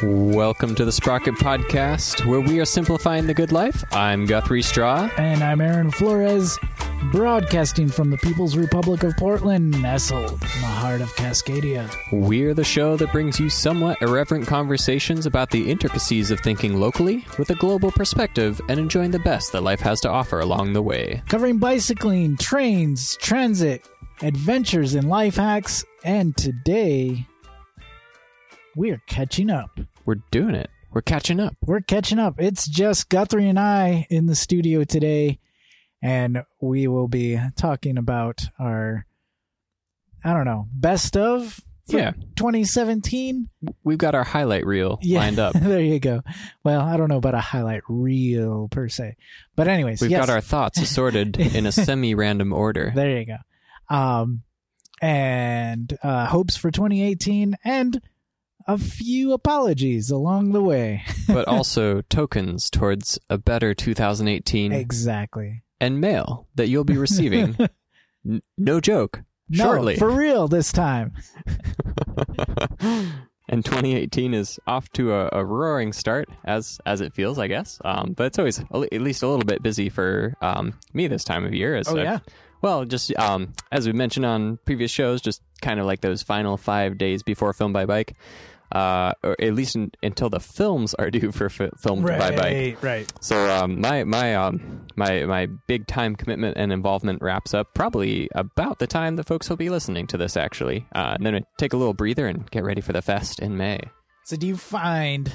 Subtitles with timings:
[0.00, 3.82] Welcome to the Sprocket Podcast, where we are simplifying the good life.
[3.92, 5.10] I'm Guthrie Straw.
[5.18, 6.56] And I'm Aaron Flores,
[7.10, 11.90] broadcasting from the People's Republic of Portland, nestled in the heart of Cascadia.
[12.12, 17.26] We're the show that brings you somewhat irreverent conversations about the intricacies of thinking locally
[17.36, 20.82] with a global perspective and enjoying the best that life has to offer along the
[20.82, 21.22] way.
[21.28, 23.84] Covering bicycling, trains, transit,
[24.22, 25.84] adventures, and life hacks.
[26.04, 27.26] And today,
[28.78, 29.80] we're catching up.
[30.06, 30.70] We're doing it.
[30.92, 31.56] We're catching up.
[31.60, 32.36] We're catching up.
[32.38, 35.40] It's just Guthrie and I in the studio today,
[36.00, 39.04] and we will be talking about our,
[40.24, 42.12] I don't know, best of Yeah.
[42.36, 43.48] 2017.
[43.82, 45.18] We've got our highlight reel Yeah.
[45.18, 45.54] lined up.
[45.60, 46.22] there you go.
[46.64, 49.16] Well, I don't know about a highlight reel per se,
[49.56, 52.92] but anyways, We've yes, got our thoughts assorted in a semi random order.
[52.94, 53.94] there you go.
[53.94, 54.42] Um,
[55.02, 58.00] and uh, hopes for 2018 and
[58.68, 61.02] a few apologies along the way.
[61.26, 65.62] but also tokens towards a better 2018 exactly.
[65.80, 67.56] and mail that you'll be receiving.
[68.28, 69.22] N- no joke.
[69.48, 69.96] No, Shortly.
[69.96, 71.14] for real this time.
[73.48, 77.80] and 2018 is off to a, a roaring start, as as it feels, I guess.
[77.84, 81.24] Um, but it's always a at least a little bit busy for um, me this
[81.24, 81.74] time of year.
[81.76, 82.18] As Oh I've- yeah.
[82.60, 86.56] well, just um, as we mentioned on previous shows, just kind of like those final
[86.58, 88.16] five days before Filmed by Bike,
[88.72, 92.38] uh, or at least in, until the films are due for fi- Filmed by Bike.
[92.38, 93.12] Right, right.
[93.20, 98.28] So um, my my um, my my big time commitment and involvement wraps up probably
[98.34, 100.36] about the time that folks will be listening to this.
[100.36, 103.40] Actually, uh, and then we take a little breather and get ready for the fest
[103.40, 103.80] in May.
[104.24, 105.32] So do you find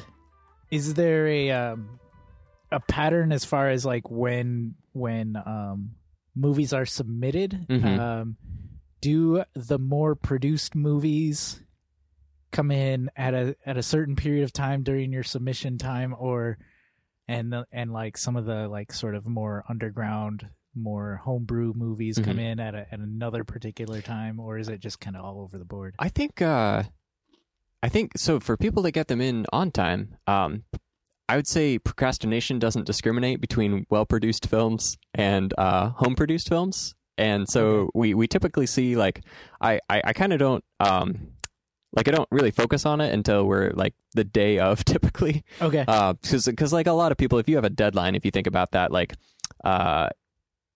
[0.70, 2.00] is there a um
[2.72, 5.92] a pattern as far as like when when um
[6.36, 7.66] movies are submitted?
[7.70, 8.00] Mhm.
[8.00, 8.38] Um
[9.02, 11.60] do the more produced movies
[12.54, 16.58] come in at a at a certain period of time during your submission time or
[17.28, 22.18] and the, and like some of the like sort of more underground more homebrew movies
[22.18, 22.52] come Mhm.
[22.54, 25.58] in at a, at another particular time or is it just kind of all over
[25.58, 25.96] the board?
[26.00, 26.84] I think uh,
[27.84, 30.16] I think so for people that get them in on time.
[30.26, 30.64] Um,
[31.30, 36.96] I would say procrastination doesn't discriminate between well produced films and uh, home produced films.
[37.18, 39.24] And so we, we typically see like
[39.62, 41.30] I, I, I kind of don't um
[41.96, 45.84] like I don't really focus on it until we're like the day of typically Okay.
[46.22, 48.48] because because like a lot of people if you have a deadline if you think
[48.48, 49.14] about that like
[49.64, 50.10] uh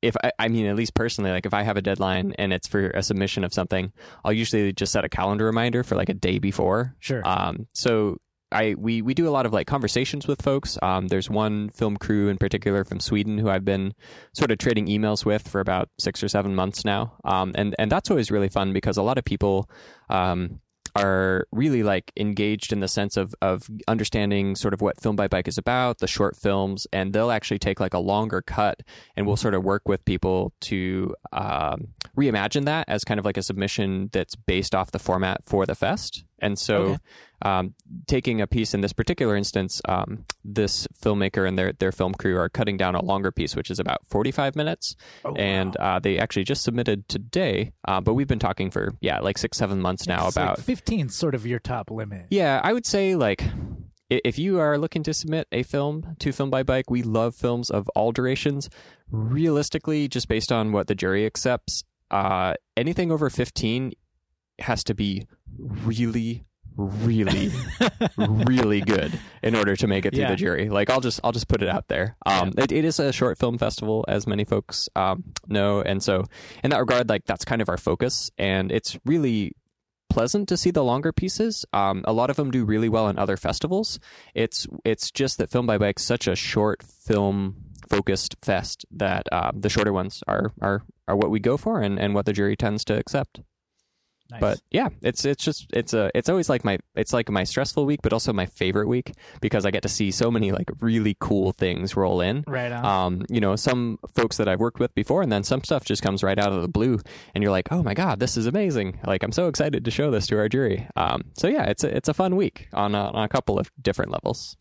[0.01, 2.67] if I, I mean at least personally like if i have a deadline and it's
[2.67, 3.91] for a submission of something
[4.23, 7.27] i'll usually just set a calendar reminder for like a day before sure.
[7.27, 8.17] um so
[8.49, 10.77] I we, we do a lot of like conversations with folks.
[10.81, 13.93] Um, there's one film crew in particular from Sweden who I've been
[14.31, 17.17] sort of trading emails with for about six or seven months now.
[17.25, 19.69] Um, and and that's always really fun because a lot of people
[20.09, 20.61] um,
[20.99, 25.27] are really like engaged in the sense of of understanding sort of what filmed by
[25.27, 28.81] bike is about, the short films, and they'll actually take like a longer cut,
[29.15, 33.37] and we'll sort of work with people to um, reimagine that as kind of like
[33.37, 36.23] a submission that's based off the format for the fest.
[36.39, 36.97] And so, Okay.
[37.41, 37.73] um,
[38.07, 42.37] taking a piece in this particular instance, um, this filmmaker and their their film crew
[42.37, 45.95] are cutting down a longer piece, which is about forty five minutes Oh, and wow.
[45.95, 47.71] uh, they actually just submitted today.
[47.87, 50.59] Uh, but we've been talking for yeah, like six, seven months now It's like about
[50.59, 52.27] 15 's sort of your top limit.
[52.29, 52.61] yeah.
[52.63, 53.43] I would say like
[54.09, 57.69] if you are looking to submit a film to Filmed by Bike, we love films
[57.69, 58.69] of all durations.
[59.11, 63.91] Realistically, just based on what the jury accepts, uh, anything over fifteen
[64.59, 65.25] has to be
[65.59, 66.43] really.
[66.79, 67.49] really
[68.17, 70.29] really good in order to make it through Yeah.
[70.29, 70.69] the jury.
[70.69, 72.15] Like i'll just i'll just put it out there.
[72.23, 76.25] Um it, it is a short film festival as many folks um know and so
[76.63, 79.53] in that regard like that's kind of our focus and it's really
[80.07, 81.65] pleasant to see the longer pieces.
[81.73, 83.99] Um a lot of them do really well in other festivals.
[84.35, 87.55] It's it's just that filmed by bike's such a short film
[87.89, 91.97] focused fest that um, the shorter ones are are are what we go for and
[91.97, 93.39] and what the jury tends to accept
[94.29, 94.41] Nice.
[94.41, 97.85] but yeah, it's it's just it's a it's always like my it's like my stressful
[97.85, 101.15] week, but also my favorite week because I get to see so many like really
[101.19, 102.43] cool things roll in.
[102.45, 102.85] right on.
[102.85, 106.01] Um, you know, some folks that I've worked with before, and then some stuff just
[106.01, 106.99] comes right out of the blue,
[107.33, 108.99] and you're like, oh my god, this is amazing!
[109.05, 110.87] Like I'm so excited to show this to our jury.
[110.95, 113.71] Um, so yeah, it's a, it's a fun week on a, on a couple of
[113.81, 114.57] different levels.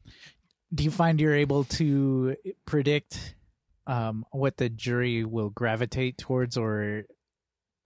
[0.75, 2.37] Do you find you're able to
[2.67, 3.35] predict
[3.87, 7.05] um, what the jury will gravitate towards, or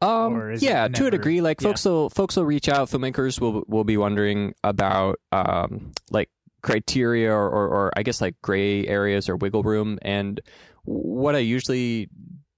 [0.03, 1.41] Um, yeah, it to a degree.
[1.41, 1.69] Like yeah.
[1.69, 2.89] folks will folks will reach out.
[2.89, 6.31] Filmmakers will will be wondering about um like
[6.63, 9.99] criteria or, or or I guess like gray areas or wiggle room.
[10.03, 10.41] And
[10.85, 12.09] what I usually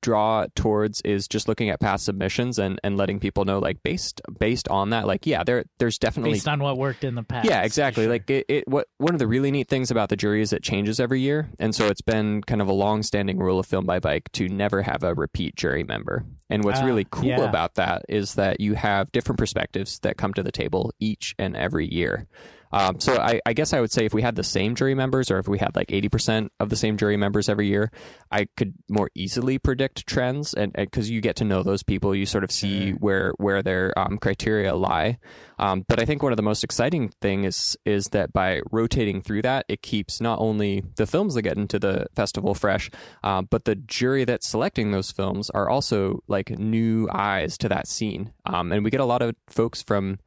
[0.03, 4.21] draw towards is just looking at past submissions and, and letting people know like based
[4.39, 7.49] based on that like yeah there there's definitely based on what worked in the past.
[7.49, 8.13] yeah exactly Sure.
[8.13, 10.63] like it, it what one of the really neat things about the jury is it
[10.63, 13.87] changes every year and so it's been kind of a long standing rule of filmed
[13.87, 17.41] by bike to never have a repeat jury member and what's Ah, really cool yeah.
[17.49, 21.57] about that is that you have different perspectives that come to the table each and
[21.57, 22.27] every year
[22.73, 25.31] um, so I, I guess I would say if we had the same jury members,
[25.31, 27.91] or if we had like eighty percent of the same jury members every year,
[28.31, 32.27] I could more easily predict trends, and because you get to know those people, you
[32.27, 32.97] sort of see Sure.
[32.99, 35.19] where where their um, criteria lie.
[35.59, 39.23] Um, but I think one of the most exciting thing is is that by rotating
[39.23, 42.91] through that, it keeps not only the films that get into the festival fresh,
[43.23, 47.87] uh, but the jury that's selecting those films are also like new eyes to that
[47.87, 50.19] scene, um, and we get a lot of folks from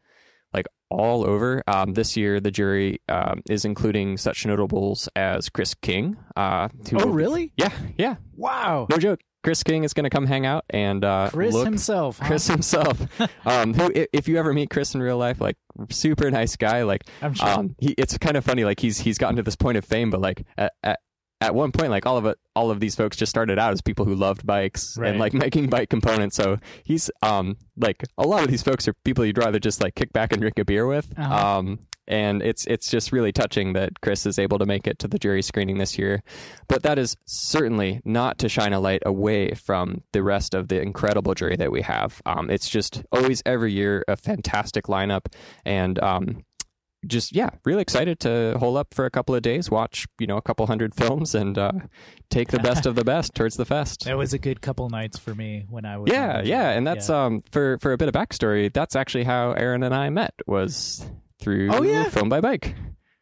[0.95, 1.61] all over.
[1.67, 6.17] Um, this year, the jury um, is including such notables as Chris King.
[6.35, 7.53] Uh, Oh, will be- really?
[7.57, 8.15] Yeah, yeah.
[8.35, 8.87] Wow.
[8.89, 9.19] No joke.
[9.43, 11.65] Chris King is going to come hang out and uh, Chris look.
[11.65, 12.17] himself.
[12.17, 12.25] huh?
[12.25, 12.99] Chris himself,
[13.45, 15.55] um, who, if you ever meet Chris in real life, like
[15.91, 16.81] super nice guy.
[16.81, 17.47] Like, I'm sure.
[17.47, 18.65] um, he, it's kind of funny.
[18.65, 20.99] Like he's he's gotten to this point of fame, but like at, at
[21.41, 23.81] at one point, like all of it, all of these folks just started out as
[23.81, 25.09] people who loved bikes Right.
[25.09, 26.35] and like making bike components.
[26.35, 29.95] So he's um like a lot of these folks are people you'd rather just like
[29.95, 31.07] kick back and drink a beer with.
[31.17, 31.57] Uh-huh.
[31.57, 35.07] Um, and it's it's just really touching that Chris is able to make it to
[35.07, 36.21] the jury screening this year.
[36.67, 40.79] But that is certainly not to shine a light away from the rest of the
[40.79, 42.21] incredible jury that we have.
[42.27, 45.33] Um, it's just always every year a fantastic lineup,
[45.65, 46.45] and um,
[47.07, 50.37] just yeah, really excited to hole up for a couple of days, watch you know
[50.37, 51.71] a couple hundred films, and uh,
[52.29, 54.05] take the best of the best towards the fest.
[54.05, 56.11] That was a good couple nights for me when I was.
[56.11, 57.25] Yeah, yeah, and that's Yeah.
[57.25, 58.71] um for for a bit of backstory.
[58.73, 61.05] That's actually how Aaron and I met was
[61.39, 62.05] through Oh, yeah?
[62.09, 62.75] Filmed by Bike.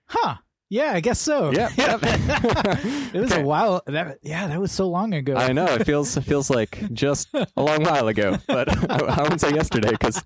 [0.07, 0.36] Huh.
[0.74, 1.52] Yeah, I guess so.
[1.52, 2.00] Yep, yep.
[2.02, 3.84] it was a while.
[3.86, 5.36] That yeah, that was so long ago.
[5.36, 9.22] I know it feels it feels like just a long while ago, but I, I
[9.22, 10.24] wouldn't say yesterday because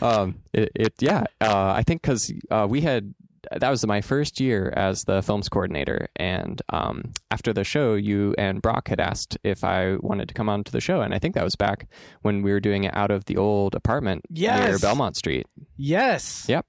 [0.00, 3.14] um it, it yeah uh, I think because uh, we had
[3.50, 8.32] that was my first year as the films coordinator, and um, after the show, you
[8.38, 11.18] and Brock had asked if I wanted to come on to the show, and I
[11.18, 11.88] think that was back
[12.22, 15.46] when we were doing it out of the old apartment near Belmont Street.
[15.76, 16.46] Yes.
[16.48, 16.64] Yep.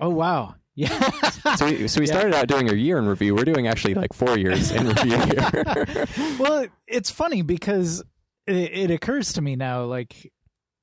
[0.00, 0.54] Oh wow.
[0.78, 1.10] Yeah.
[1.56, 2.12] So we, so we Yeah.
[2.12, 3.34] started out doing a year in review.
[3.34, 6.06] We're doing actually like four years in review here.
[6.38, 8.04] well, it's funny because
[8.46, 10.30] it, it occurs to me now, like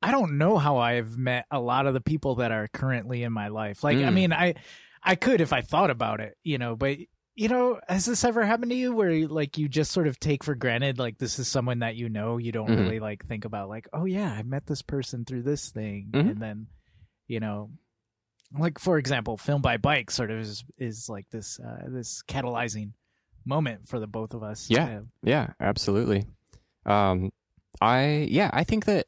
[0.02, 3.32] I don't know how I've met a lot of the people that are currently in
[3.32, 3.84] my life.
[3.84, 4.14] Like, I Mm.
[4.14, 4.56] mean, I
[5.04, 6.98] I could if I thought about it, you know, but
[7.36, 10.44] you know, has this ever happened to you where like you just sort of take
[10.44, 12.80] for granted like this is someone that you know, you don't Mhm.
[12.80, 16.32] really like think about like, oh yeah, I met this person through this thing, Mhm.
[16.32, 16.68] and then
[17.28, 17.70] you know.
[18.58, 22.92] Like for example, filmed by bike sort of is, is like this uh, this catalyzing
[23.46, 24.70] moment for the both of us.
[24.70, 25.02] Yeah.
[25.24, 26.26] Yeah, absolutely.
[26.86, 27.32] Um,
[27.82, 29.08] I yeah, I think that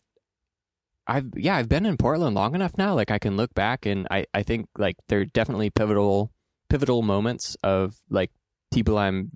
[1.08, 2.94] I've yeah I've been in Portland long enough now.
[2.94, 6.32] Like I can look back and I I think like there are definitely pivotal
[6.70, 8.32] pivotal moments of like
[8.74, 9.32] people I'm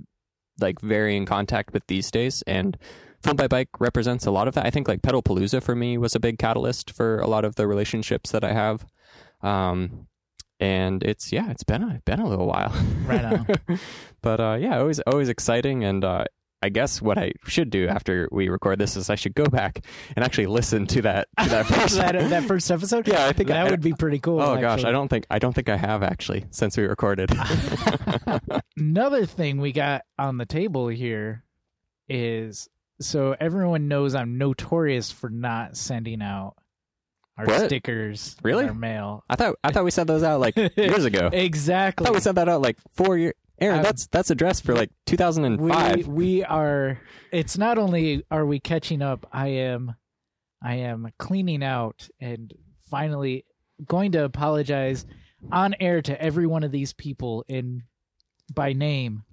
[0.60, 2.78] like very in contact with these days and.
[3.24, 4.66] Filmed by Bike represents a lot of that.
[4.66, 7.54] I think like Pedal Palooza for me was a big catalyst for a lot of
[7.54, 8.84] the relationships that I have.
[9.44, 10.08] Um,
[10.60, 12.74] and it's yeah, it's been a been a little while.
[13.06, 13.48] Right on.
[14.22, 15.84] but uh, yeah, always always exciting.
[15.84, 16.26] And uh,
[16.62, 19.84] I guess what I should do after we record this is I should go back
[20.16, 23.08] and actually listen to that to that first that, that first episode.
[23.08, 24.40] Yeah, I think that I- would be pretty cool.
[24.40, 24.84] Oh gosh.
[24.84, 27.32] I don't think I don't think I have actually since we recorded.
[28.78, 31.44] Another thing we got on the table here
[32.08, 32.68] is
[33.00, 36.54] so everyone knows I'm notorious for not sending out
[37.38, 37.66] our What?
[37.66, 38.66] stickers, Really?
[38.66, 39.24] our mail.
[39.30, 41.30] I thought I thought we sent those out like years ago.
[41.34, 42.06] I Exactly.
[42.06, 43.34] thought we sent that out like four years.
[43.60, 46.08] Aaron, Um, that's that's addressed for like we 2005.
[46.08, 47.00] we are.
[47.32, 49.28] It's not only are we catching up.
[49.32, 49.96] I am,
[50.64, 52.52] I am cleaning out and
[52.90, 53.46] finally
[53.86, 55.06] going to apologize
[55.52, 57.84] on air to every one of these people in
[58.54, 59.24] by name.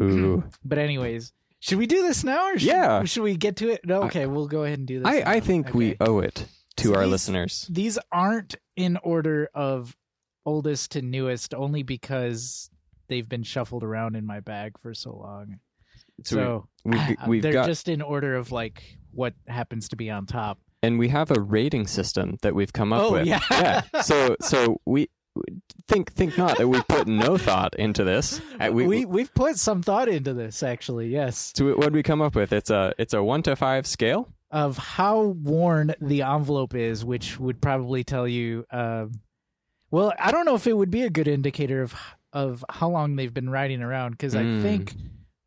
[0.00, 3.04] Ooh, But anyways, should we do this now or should, Yeah.
[3.04, 3.84] should we get to it?
[3.84, 5.06] No, okay, we'll go ahead and do this.
[5.08, 5.44] I I now.
[5.44, 5.96] think we Okay.
[6.00, 6.46] owe it
[6.78, 7.66] to So our these- listeners.
[7.70, 9.96] these aren't in order of
[10.46, 12.70] oldest to newest only because
[13.08, 15.60] they've been shuffled around in my bag for so long.
[16.24, 19.96] So, So, we've uh, we've they're got just in order of like what happens to
[19.96, 20.58] be on top.
[20.82, 23.26] and we have a rating system that we've come up Oh, with.
[23.26, 23.40] yeah.
[23.50, 24.00] yeah.
[24.02, 25.08] So so we
[25.88, 28.40] think think not that we put no thought into this.
[28.60, 31.08] Uh, We, We, we have put some thought into this actually.
[31.08, 32.52] Yes, so what did we come up with?
[32.52, 34.28] It's a it's a one to five scale.
[34.54, 38.64] Of how worn the envelope is, which would probably tell you.
[38.70, 39.20] Um,
[39.90, 41.94] well, I don't know if it would be a good indicator of
[42.32, 44.62] of how long they've been riding around because I Mm.
[44.62, 44.94] think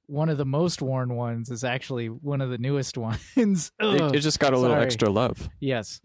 [0.06, 3.22] one of the most worn ones is actually one of the newest ones.
[3.36, 4.16] It, Ugh.
[4.16, 5.50] it just got a little extra love.
[5.60, 6.00] yes.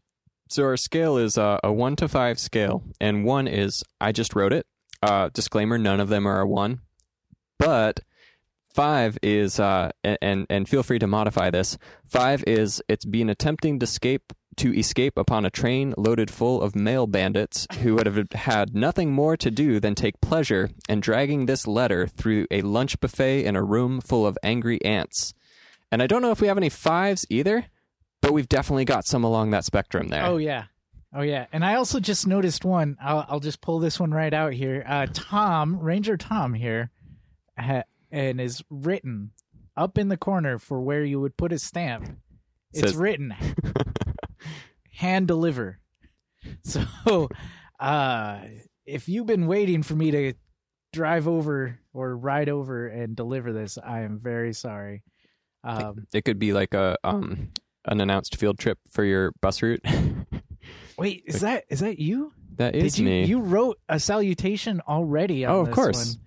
[0.49, 4.35] So our scale is uh, a one to five scale, and one is I just
[4.37, 4.67] wrote it.
[5.03, 6.81] Uh, disclaimer: none of them are a one,
[7.59, 8.01] but
[8.75, 11.79] five is uh, and and feel free to modify this.
[12.05, 16.77] Five is it's been attempting to escape to escape upon a train loaded full of
[16.77, 21.47] mail bandits who would have had nothing more to do than take pleasure in dragging
[21.47, 25.33] this letter through a lunch buffet in a room full of angry ants.
[25.91, 27.67] And I don't know if we have any fives either,
[28.21, 30.25] but we've definitely got some along that spectrum there.
[30.25, 30.65] Oh yeah.
[31.15, 31.47] Oh yeah.
[31.53, 32.97] And I also just noticed one.
[33.03, 34.85] I'll, I'll just pull this one right out here.
[34.87, 36.91] Uh, Tom Ranger Tom here,
[38.13, 39.33] and is written
[39.77, 42.09] up in the corner for where you would put a stamp.
[42.73, 43.35] It's Says- written
[44.93, 45.79] hand deliver.
[46.65, 46.85] So,
[47.81, 48.41] uh,
[48.87, 50.33] if you've been waiting for me to
[50.93, 55.03] drive over or ride over and deliver this, I am very sorry.
[55.65, 57.51] Um, It could be like a um
[57.85, 59.83] an announced field trip for your bus route.
[60.99, 62.33] wait, is that is that you?
[62.57, 63.25] that is Did you me.
[63.25, 65.45] you wrote a salutation already?
[65.45, 66.17] On Oh, of this course.
[66.17, 66.25] one,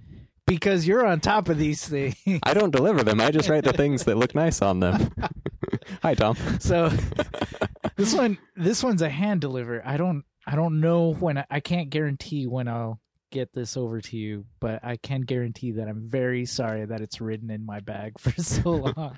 [0.47, 2.15] because you're on top of these things.
[2.43, 3.19] I don't deliver them.
[3.19, 5.11] I just write the things that look nice on them.
[6.01, 6.35] Hi, Tom.
[6.59, 6.89] so
[7.95, 9.81] this one this one's a hand deliver.
[9.85, 12.99] I don't I don't know when I, I can't guarantee when I'll
[13.31, 17.19] get this over to you, but I can guarantee that I'm very sorry that it's
[17.19, 19.17] ridden in my bag for so long.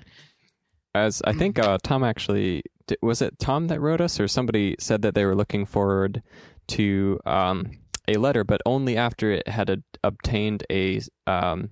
[0.94, 2.62] As I think uh, Tom actually
[3.02, 6.22] was it Tom that wrote us, or somebody said that they were looking forward
[6.68, 7.70] to um,
[8.08, 11.70] a letter, but only after it had a, obtained a um,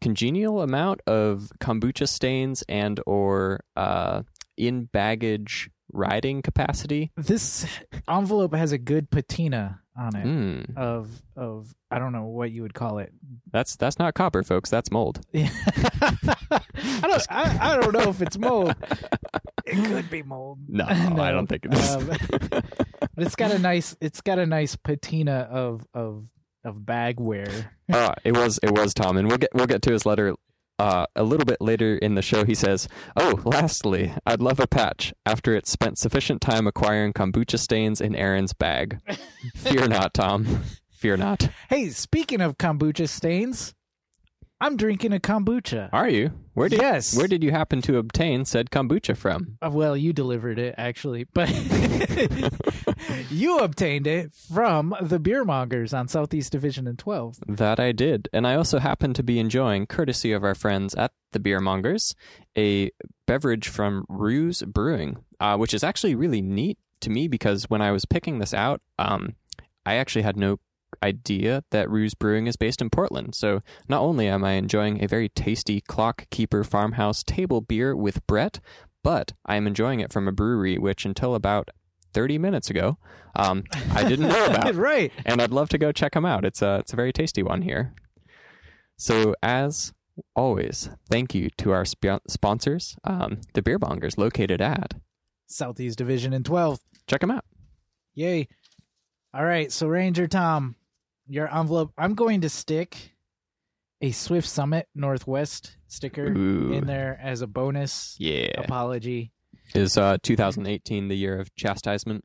[0.00, 4.22] congenial amount of kombucha stains and or uh,
[4.56, 7.12] in baggage riding capacity.
[7.16, 7.66] this
[8.08, 12.62] envelope has a good patina on it Mm, of of I don't know what you
[12.62, 13.12] would call it.
[13.52, 14.70] that's that's not copper, folks.
[14.70, 15.20] That's mold.
[15.32, 15.50] Yeah.
[16.00, 17.26] I don't.
[17.30, 18.74] I, I don't know if it's mold.
[19.66, 20.60] It could be mold.
[20.66, 21.94] No, I don't think it is.
[21.94, 22.10] Um,
[23.14, 23.96] but it's got a nice.
[24.00, 26.26] It's got a nice patina of of
[26.64, 27.68] of bagware.
[27.92, 30.34] uh, it was it was Tom, and we'll get we'll get to his letter
[30.78, 32.44] uh, a little bit later in the show.
[32.44, 37.58] He says, "Oh, lastly, I'd love a patch after it's spent sufficient time acquiring kombucha
[37.58, 38.98] stains in Aaron's bag.
[39.54, 40.62] Fear not, Tom.
[40.90, 41.48] Fear not.
[41.68, 43.74] Hey, speaking of kombucha stains,
[44.62, 45.88] I'm drinking a kombucha.
[45.92, 46.30] Are you?
[46.54, 47.16] Where did Yes.
[47.16, 49.58] Where did you happen to obtain said kombucha from?
[49.60, 51.50] Uh, Well, you delivered it actually, but
[53.30, 57.38] you obtained it from the beer mongers on Southeast Division and 12.
[57.48, 61.10] That I did, and I also happen to be enjoying, courtesy of our friends at
[61.32, 62.14] the Beer Mongers,
[62.56, 62.92] a
[63.26, 67.90] beverage from Ruse Brewing, uh, which is actually really neat to me because when I
[67.90, 69.34] was picking this out, um,
[69.84, 70.60] I actually had no
[71.02, 73.34] idea that Ruse Brewing is based in Portland.
[73.34, 78.26] So not only am I enjoying a very tasty Clock Keeper Farmhouse table beer with
[78.26, 78.60] Brett,
[79.04, 81.70] but I am enjoying it from a brewery which until about
[82.14, 82.98] 30 minutes ago,
[83.36, 85.10] um, I didn't know about right.
[85.24, 86.44] and I'd love to go check them out.
[86.44, 87.94] It's a it's a very tasty one here.
[88.98, 89.92] So as
[90.36, 94.94] always, thank you to our sp- sponsors, um, the Beer Mongers, located at.
[95.46, 96.78] Southeast Division and 12.
[97.06, 97.44] Check them out.
[98.14, 98.48] Yay.
[99.34, 100.76] All right, so Ranger Tom,
[101.32, 101.92] your envelope.
[101.96, 103.14] I'm going to stick
[104.00, 108.60] a Swift Summit Northwest sticker Ooh, in there as a bonus yeah.
[108.60, 109.32] apology.
[109.74, 112.24] Is uh, 2018 the year of chastisement?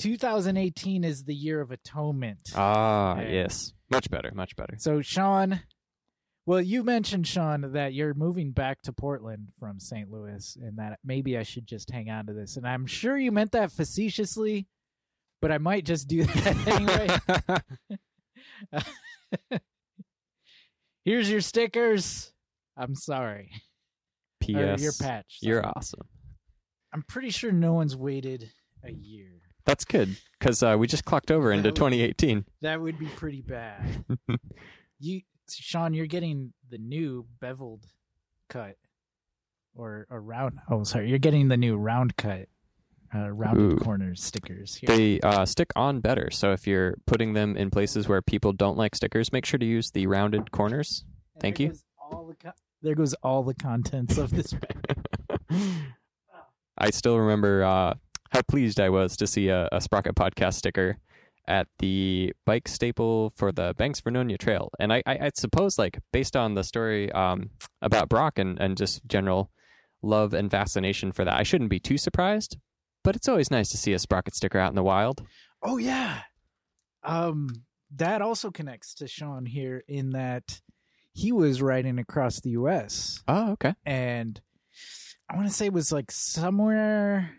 [0.00, 2.40] 2018 is the year of atonement.
[2.54, 3.34] Ah, Hey.
[3.34, 3.72] yes.
[3.90, 4.30] Much better.
[4.34, 4.74] Much better.
[4.78, 5.60] So, Sean,
[6.46, 10.10] well, you mentioned, Sean, that you're moving back to Portland from St.
[10.10, 12.56] Louis and that maybe I should just hang on to this.
[12.56, 14.66] And I'm sure you meant that facetiously,
[15.40, 16.66] but I might just do that
[17.90, 17.98] anyway.
[21.04, 22.32] Here's your stickers.
[22.76, 23.50] I'm sorry.
[23.52, 24.82] Or P.S.
[24.82, 25.38] your patch.
[25.42, 26.06] You're awesome.
[26.92, 28.50] I'm pretty sure no one's waited
[28.84, 29.30] a year.
[29.66, 32.44] That's good because uh, we just clocked over into would- 2018.
[32.62, 34.04] That would be pretty bad.
[34.98, 37.84] you, Sean, you're getting the new beveled
[38.48, 38.76] cut,
[39.74, 40.58] or a round.
[40.70, 42.48] Oh, sorry, you're getting the new round cut,
[43.14, 43.76] uh, rounded Ooh.
[43.76, 44.76] corners stickers.
[44.76, 44.88] Here.
[44.88, 46.30] They uh, stick on better.
[46.30, 49.66] So if you're putting them in places where people don't like stickers, make sure to
[49.66, 51.04] use the rounded corners.
[51.34, 51.72] And thank there you.
[51.72, 55.06] goes all the co- there goes all the contents of this bag.
[56.78, 57.94] I still remember uh,
[58.30, 60.98] how pleased I was to see a, a Sprocket podcast sticker
[61.48, 64.70] at the bike staple for the Banks Vernonia Trail.
[64.78, 67.50] And I, I, I suppose, like, based on the story um,
[67.80, 69.50] about Brock and, and just general
[70.02, 72.58] love and fascination for that, I shouldn't be too surprised.
[73.04, 75.22] But it's always nice to see a Sprocket sticker out in the wild.
[75.62, 76.20] Oh yeah.
[77.02, 77.48] Um
[77.96, 80.60] that also connects to Sean here in that
[81.12, 83.22] he was riding across the U.S.
[83.26, 83.74] Oh, okay.
[83.86, 84.40] and
[85.30, 87.30] I want to say it was like somewhere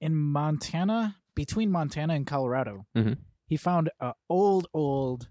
[0.00, 2.86] in Montana, between Montana and Colorado.
[2.96, 3.18] Mhm.
[3.46, 5.28] He found a old, old,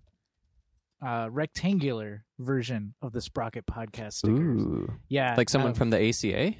[1.05, 4.39] uh, rectangular version of the Sprocket podcast stickers.
[4.39, 6.55] Ooh, Yeah, like someone um, from the ACA,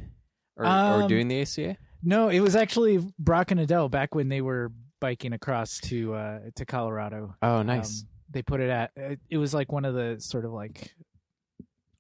[0.56, 1.78] or, or Um, doing the ACA.
[2.04, 6.40] No, it was actually Brock and Adele back when they were biking across to uh,
[6.56, 7.36] to Colorado.
[7.42, 8.02] Oh, nice.
[8.04, 8.92] Um, they put it at
[9.30, 10.94] it, was like one of the sort of like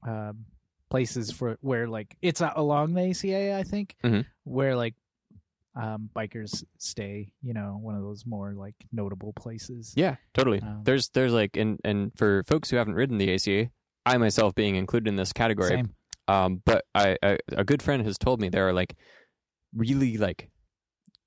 [0.08, 0.46] um,
[0.89, 4.25] places for where like it's uh, along the ACA, I think, Mhm.
[4.44, 4.96] where like
[5.75, 7.32] um, bikers stay.
[7.42, 9.94] You know, one of those more like notable places.
[9.96, 10.62] yeah, totally.
[10.62, 13.70] um, there's there's like and and for folks who haven't ridden the ACA,
[14.06, 15.94] I myself being included in this category, Same.
[16.30, 18.96] Um, but I, I a good friend has told me there are like
[19.77, 20.50] really like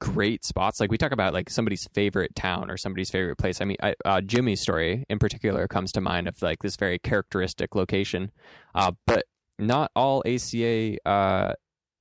[0.01, 0.81] great spots.
[0.81, 3.61] Like we talk about like somebody's favorite town or somebody's favorite place.
[3.61, 6.99] I mean, I, uh, Jimmy's story in particular comes to mind of like this very
[6.99, 8.31] characteristic location.
[8.75, 9.25] Uh, but
[9.59, 11.53] not all ACA uh,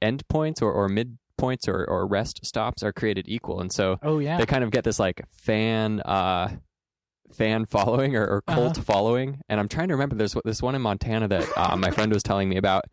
[0.01, 4.19] endpoints or, or mid points or, or rest stops are created equal, and so Oh
[4.19, 4.37] yeah.
[4.37, 6.49] they kind of get this like fan uh
[7.33, 8.83] fan following or, or cult Uh-huh.
[8.83, 12.11] following and i'm trying to remember there's this one in montana that uh, my friend
[12.11, 12.85] was telling me about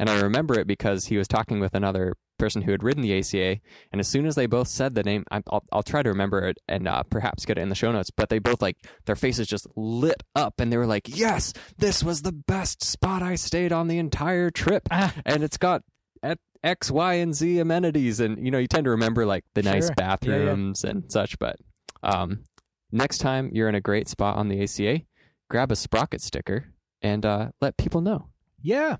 [0.00, 3.12] and i remember it because he was talking with another person who had ridden the
[3.12, 3.60] aca
[3.92, 6.46] and as soon as they both said the name I- i'll, I'll try to remember
[6.48, 8.76] it and uh, perhaps get it in the show notes but they both like
[9.06, 13.22] their faces just lit up and they were like yes this was the best spot
[13.22, 15.82] i stayed on the entire trip Ah, and it's got
[16.22, 19.62] at X, Y, and Z amenities, and you know you tend to remember like the
[19.62, 19.94] nice Sure.
[19.98, 20.16] Yeah, yeah.
[20.16, 21.38] bathrooms and such.
[21.38, 21.56] But
[22.02, 22.44] um,
[22.90, 25.02] next time you're in a great spot on the ACA,
[25.50, 26.64] grab a sprocket sticker
[27.02, 28.28] and uh, let people know.
[28.62, 28.96] yeah.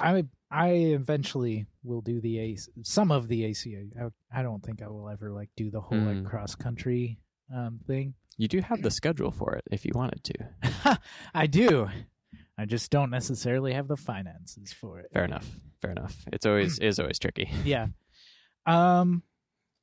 [0.00, 3.84] I I eventually will do the AC, some of the ACA.
[4.32, 6.24] I, I don't think I will ever like do the whole like Hmm.
[6.26, 7.18] cross country
[7.54, 8.14] um thing.
[8.38, 10.98] You do have the schedule for it if you wanted to.
[11.34, 11.88] I do.
[12.56, 15.06] I just don't necessarily have the finances for it.
[15.12, 15.48] Fair enough.
[15.82, 16.16] Fair enough.
[16.32, 17.50] It's always is always tricky.
[17.64, 17.88] Yeah.
[18.66, 19.22] Um.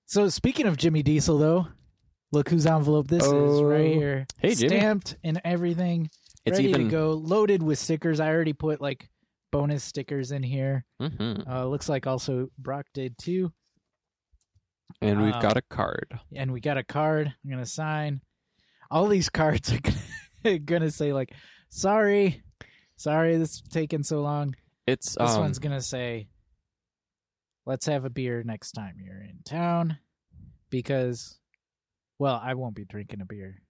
[0.06, 1.68] So speaking of Jimmy Diesel, though,
[2.32, 3.64] look whose envelope this is Oh.
[3.64, 4.26] right here.
[4.40, 4.70] Hey, Jimmy.
[4.78, 6.10] stamped and everything,
[6.46, 8.20] It's ready even to go, loaded with stickers.
[8.20, 9.10] I already put like
[9.52, 10.86] bonus stickers in here.
[11.02, 11.48] Mhm.
[11.48, 13.52] Uh, looks like also Brock did too.
[15.02, 16.20] and we've Um, got a card.
[16.36, 18.22] and we got a card I'm gonna sign.
[18.90, 21.34] All these cards are gonna, gonna say like,
[21.70, 22.44] "Sorry,
[22.98, 24.56] sorry, this is taking so long."
[24.88, 26.28] It's This um, one's gonna say,
[27.66, 29.98] "Let's have a beer next time you're in town,"
[30.70, 31.40] because,
[32.20, 33.62] well, I won't be drinking a beer,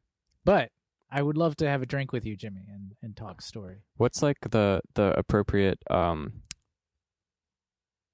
[0.44, 0.72] but
[1.12, 3.84] I would love to have a drink with you, Jimmy, and and talk story.
[3.98, 6.34] what's like the the appropriate um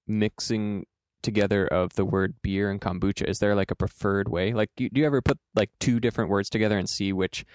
[0.08, 0.86] mixing
[1.22, 3.28] together of the word beer and kombucha?
[3.28, 4.54] Is there like a preferred way?
[4.54, 7.46] Like you, do you ever put like two different words together and see which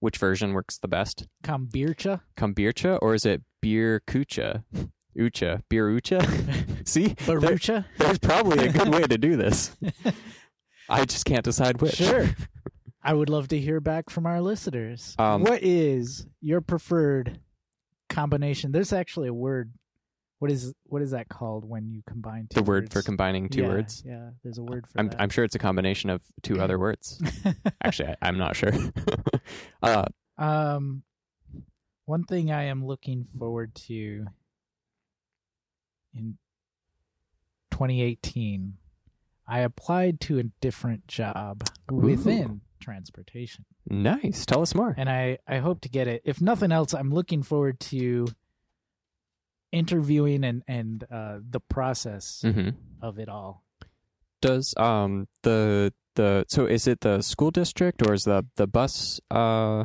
[0.00, 1.26] which version works the best?
[1.44, 4.64] Kombucha, kombucha or is it beer kucha?
[5.18, 5.62] Ucha.
[5.68, 6.22] Beer ucha?
[6.88, 7.08] See?
[7.26, 9.76] There, there's probably a good way to do this.
[10.88, 11.96] I just can't decide which.
[11.96, 12.28] Sure.
[13.02, 15.14] I would love to hear back from our listeners.
[15.18, 17.38] Um, what is your preferred
[18.08, 18.72] combination?
[18.72, 19.72] There's actually a word.
[20.40, 23.62] What is what is that called when you combine two the word for combining two
[23.62, 25.20] Yeah, words Yeah, there's a word for I'm, that.
[25.20, 27.20] I'm sure it's a combination of two other words
[27.82, 28.70] actually I, i'm not sure
[29.82, 30.04] uh
[30.38, 31.02] um,
[32.04, 34.26] one thing I am looking forward to
[36.14, 36.38] in
[37.70, 38.78] 2018,
[39.46, 43.64] I applied to a different job within transportation.
[43.86, 44.46] Nice.
[44.46, 44.94] Tell us more.
[44.96, 46.22] and I I hope to get it.
[46.24, 48.26] If nothing else, I'm looking forward to
[49.72, 52.70] interviewing and and uh, the process hmm
[53.02, 53.62] of it all.
[54.40, 59.20] Does um the the so is it the school district or is the the bus
[59.30, 59.84] uh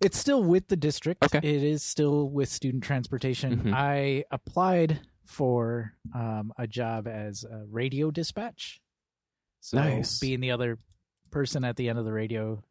[0.00, 1.24] It's still with the district.
[1.24, 1.38] Okay.
[1.42, 3.50] It is still with student transportation.
[3.62, 3.72] Mhm.
[3.74, 8.80] I applied for um, a job as a radio dispatch.
[9.60, 10.20] So Nice.
[10.20, 10.78] being the other
[11.34, 12.62] person at the end of the radio,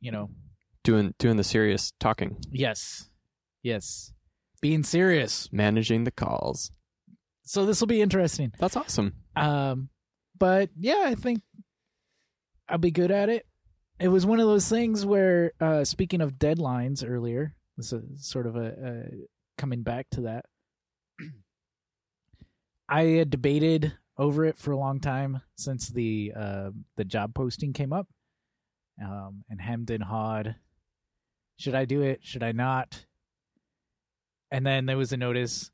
[0.00, 0.30] you know,
[0.82, 3.10] doing doing the serious talking, yes,
[3.62, 4.12] yes,
[4.62, 5.48] being serious.
[5.52, 6.72] managing the calls?
[7.42, 8.52] So this will be interesting.
[8.58, 9.16] That's awesome.
[9.36, 9.90] Um,
[10.38, 11.42] but yeah, I think
[12.68, 13.46] I'll be good at it.
[13.98, 18.46] It was one of those things where, uh, speaking of deadlines earlier, this is sort
[18.46, 19.04] of a, a
[19.58, 20.46] coming back to that.
[22.88, 27.72] I had debated over it for a long time since the uh, the job posting
[27.72, 28.06] came up,
[29.02, 30.54] um, and hemmed and hawed.
[31.56, 32.20] Should I do it?
[32.22, 33.06] Should I not?
[34.52, 35.70] And then there was a notice.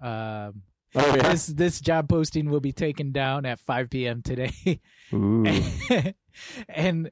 [0.00, 0.62] Um,
[0.96, 1.30] Oh yeah.
[1.32, 4.22] this this job posting will be taken down at 5 p.m.
[4.22, 4.80] today.
[5.12, 5.44] Ooh.
[6.68, 7.10] and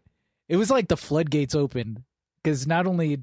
[0.48, 2.02] it was like the floodgates opened
[2.42, 3.22] because not only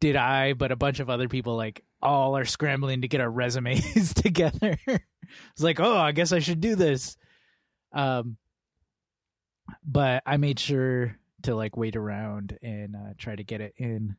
[0.00, 3.30] did I, but a bunch of other people like all are scrambling to get our
[3.30, 4.78] resumes together.
[4.86, 7.16] it's like, oh, I guess I should do this.
[7.92, 8.36] Um,
[9.84, 14.16] but I made sure to like wait around and uh, try to get it in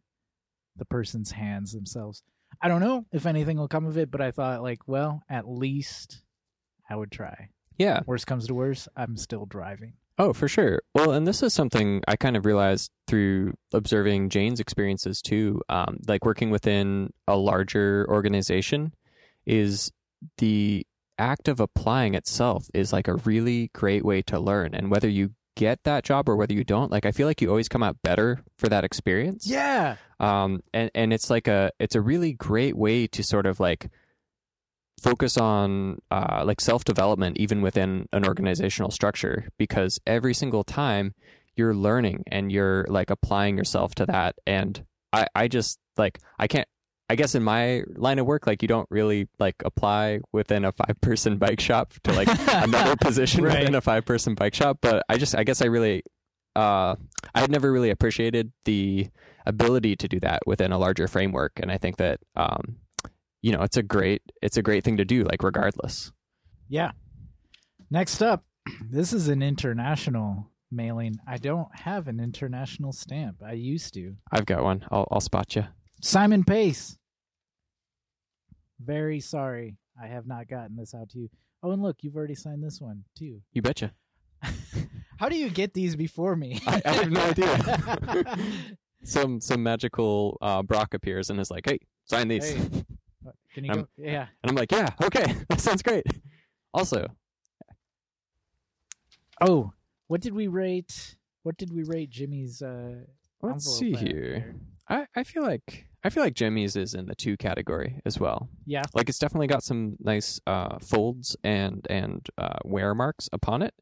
[0.77, 2.23] the person's hands themselves.
[2.61, 5.47] I don't know if anything will come of it, but I thought like, well, at
[5.47, 6.21] least
[6.89, 7.49] I would try.
[7.77, 8.01] Yeah.
[8.05, 9.93] Worst comes to worst, I'm still driving.
[10.17, 10.81] Oh, for sure.
[10.93, 15.61] Well, and this is something I kind of realized through observing Jane's experiences too.
[15.69, 18.93] Um, like working within a larger organization
[19.45, 19.91] is
[20.37, 20.85] the
[21.17, 24.73] act of applying itself is like a really great way to learn.
[24.73, 27.49] And whether you get that job or whether you don't, like I feel like you
[27.49, 29.47] always come out better for that experience.
[29.47, 29.95] Yeah.
[30.19, 33.89] Um, and and it's like a it's a really great way to sort of like
[34.99, 41.13] focus on uh, like self development even within an organizational structure because every single time
[41.55, 46.47] you're learning and you're like applying yourself to that and I I just like I
[46.47, 46.67] can't
[47.09, 50.71] I guess in my line of work, like you don't really like apply within a
[50.71, 53.59] five person bike shop to like another position Right.
[53.59, 54.77] within a five person bike shop.
[54.81, 56.03] But I just, I guess I really,
[56.55, 56.95] uh,
[57.35, 59.09] I had never really appreciated the
[59.45, 61.51] ability to do that within a larger framework.
[61.57, 62.77] And I think that, um,
[63.41, 66.11] you know, it's a great, it's a great thing to do, like regardless.
[66.69, 66.91] Yeah.
[67.89, 68.45] Next up,
[68.89, 71.17] this is an international mailing.
[71.27, 73.37] I don't have an international stamp.
[73.45, 74.15] I used to.
[74.31, 74.85] I've got one.
[74.91, 75.65] I'll, I'll spot you.
[76.01, 76.97] Simon Pace.
[78.79, 79.77] Very sorry.
[80.01, 81.29] I have not gotten this out to you.
[81.63, 83.41] Oh, and look, you've already signed this one too.
[83.53, 83.91] You betcha.
[85.17, 86.59] How do you get these before me?
[86.65, 88.37] I, I have no idea.
[89.03, 92.49] some, some magical, uh, Brock appears and is like, Hey, sign these.
[92.49, 92.83] Hey.
[93.53, 93.87] Can you I'm- go?
[93.97, 94.27] Yeah.
[94.43, 96.05] And I'm like, yeah, okay, that sounds great.
[96.73, 97.07] Also,
[99.41, 99.71] Oh,
[100.07, 101.15] what did we rate?
[101.43, 102.61] What did we rate Jimmy's?
[102.61, 103.05] uh
[103.41, 104.55] let's see here.
[104.87, 108.49] I, I feel like I feel like Jimmy's is in the two category as well.
[108.65, 108.83] Yeah.
[108.93, 113.73] Like it's definitely got some nice uh, folds and and uh, wear marks upon it,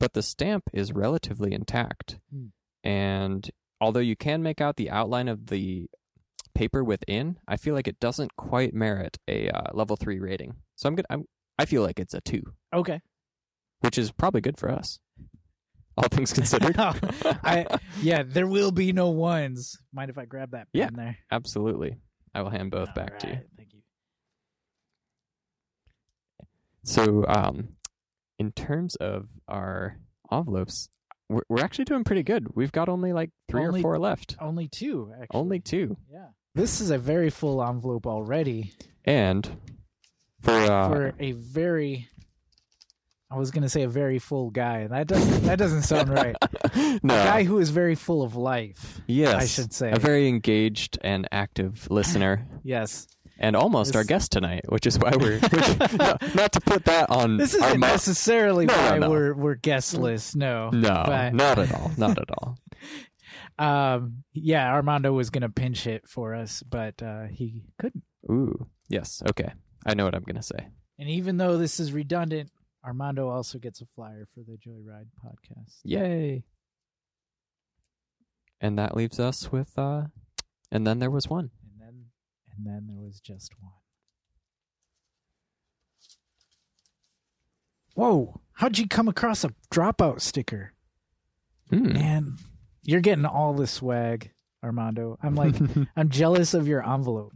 [0.00, 2.18] but the stamp is relatively intact.
[2.32, 2.46] Hmm.
[2.82, 3.48] And
[3.80, 5.88] although you can make out the outline of the
[6.54, 10.54] paper within, I feel like it doesn't quite merit a uh, level three rating.
[10.76, 11.06] So I'm good.
[11.10, 11.24] I'm
[11.58, 12.42] I feel like it's a two,
[12.74, 13.00] Okay.
[13.80, 14.98] which is probably good for us,
[15.96, 16.76] all things considered.
[16.78, 17.66] I
[18.00, 19.76] yeah, there will be no ones.
[19.92, 20.88] Mind if I grab that pen Yeah.
[20.92, 21.18] there?
[21.30, 21.96] Absolutely.
[22.34, 23.38] I will hand both back to you.
[23.56, 23.80] Thank you.
[26.84, 27.68] So, um,
[28.38, 29.98] in terms of our
[30.32, 30.88] envelopes,
[31.28, 32.48] we're, we're actually doing pretty good.
[32.54, 34.36] We've got only like three Only- or four left.
[34.40, 35.40] Only two, actually.
[35.40, 35.96] Only two.
[36.10, 36.26] Yeah.
[36.54, 38.72] This is a very full envelope already
[39.04, 39.48] And
[40.40, 42.08] for, uh, for a very.
[43.30, 44.86] I was gonna say a very full guy.
[44.86, 45.44] That doesn't.
[45.44, 46.36] That doesn't sound right.
[47.02, 49.00] no, A guy who is very full of life.
[49.08, 49.90] yes, I should say.
[49.90, 53.08] a very engaged and active listener, Yes.
[53.38, 57.10] and almost our guest tonight, which is why we're which, no, not to put that
[57.10, 59.10] on This isn't mo- necessarily no, why no.
[59.10, 60.36] we're we're guestless.
[60.36, 60.70] No.
[60.70, 62.56] no, but- not at all, not at all.
[63.58, 64.24] Um.
[64.32, 68.04] Yeah, Armando was gonna pinch hit for us, but uh, he couldn't.
[68.30, 69.52] Ooh, yes, okay,
[69.86, 70.68] I know what I'm gonna say.
[70.98, 72.50] And even though this is redundant,
[72.84, 75.78] Armando also gets a flyer for the Joyride podcast.
[75.84, 76.44] Yay.
[78.60, 80.04] And that leaves us with uh
[80.70, 81.50] and then there was one.
[81.62, 82.04] And then
[82.56, 83.72] and then there was just one.
[87.94, 90.74] Whoa, how'd you come across a dropout sticker?
[91.70, 91.92] Hmm.
[91.92, 92.36] Man,
[92.84, 94.30] you're getting all the swag,
[94.62, 95.18] Armando.
[95.22, 95.54] I'm like
[95.96, 97.32] I'm jealous of your envelope.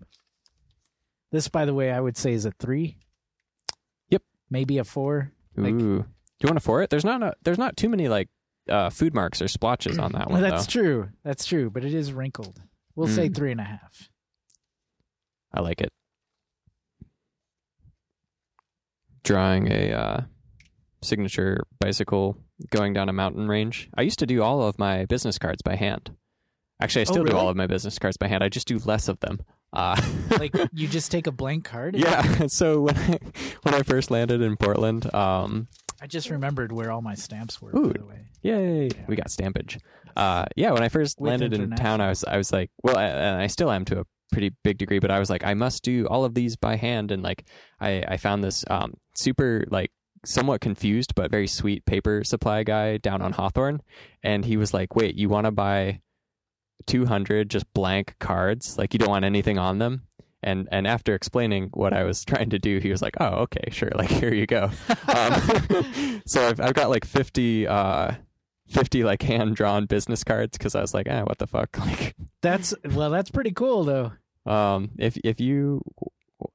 [1.33, 2.97] This by the way, I would say is a 3.
[4.11, 4.23] Yep.
[4.51, 5.33] Maybe a 4.
[5.57, 6.05] like- Ooh.
[6.41, 6.91] Do you want to for it?
[6.91, 8.29] There's not a, there's not too many like
[8.69, 10.71] uh food marks or splotches on that one That's though.
[10.81, 11.09] true.
[11.25, 12.61] That's true, but it is wrinkled.
[12.95, 13.35] We'll say Mm.
[13.37, 14.09] three and a half.
[15.53, 15.89] I like it.
[19.25, 20.21] Drawing a uh
[21.03, 22.39] signature bicycle
[22.71, 23.89] going down a mountain range.
[23.97, 26.11] I used to do all of my business cards by hand.
[26.81, 28.43] Actually, I Oh, still do all of my business cards by hand.
[28.45, 29.41] I just do less of them.
[29.73, 30.01] Uh
[30.39, 31.97] Like you just take a blank card.
[31.97, 32.23] Yeah.
[32.49, 33.19] So when I
[33.63, 35.69] when I first landed in Portland, um,
[36.01, 37.71] I just remembered where all my stamps were.
[37.77, 37.93] Ooh.
[37.93, 39.79] By the way, yay, we got stampage.
[40.17, 40.71] Uh, yeah.
[40.73, 43.41] When I first With landed in town, I was I was like, well, I, and
[43.43, 46.07] I still am to a pretty big degree, but I was like, I must do
[46.07, 47.45] all of these by hand, and like
[47.81, 49.91] I I found this um super like
[50.25, 53.81] somewhat confused but very sweet paper supply guy down on Hawthorne,
[54.23, 56.01] and he was like, wait, you want to buy
[56.87, 60.03] 200 just blank cards like you don't want anything on them
[60.43, 63.69] and and after explaining what I was trying to do he was like oh okay
[63.71, 64.71] sure like here you go
[65.09, 68.13] um, so I've, I've got like 50 uh
[68.69, 71.77] 50 like hand drawn business cards because I was like, ah, what the fuck?
[71.79, 74.13] Like, That's well, that's pretty cool though.
[74.45, 75.81] um, if if you,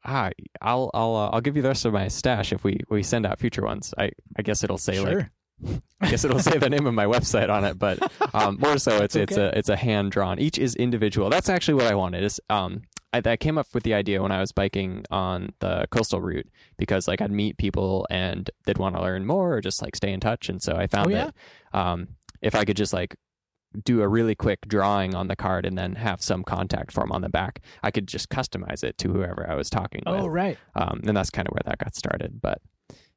[0.05, 0.29] ah,
[0.61, 3.25] I'll I'll uh, I'll give you the rest of my stash if we we send
[3.25, 3.93] out future ones.
[3.97, 5.27] I I guess it'll say like
[6.01, 7.99] I guess it'll say the name of my website on it, but
[8.33, 10.39] um, more so, it's it's a it's a hand drawn.
[10.39, 11.29] Each is individual.
[11.29, 12.23] That's actually what I wanted.
[12.23, 12.81] Is um,
[13.13, 16.47] I, I came up with the idea when I was biking on the coastal route
[16.77, 20.11] because like I'd meet people and they'd want to learn more or just like stay
[20.11, 21.31] in touch, and so I found Oh, yeah?
[21.71, 22.07] that um,
[22.41, 23.15] if I could just like
[23.83, 27.21] do a really quick drawing on the card and then have some contact form on
[27.21, 30.11] the back, I could just customize it to whoever I was talking to.
[30.11, 30.33] Oh with.
[30.33, 30.57] right.
[30.75, 32.41] Um, and that's kind of where that got started.
[32.41, 32.61] But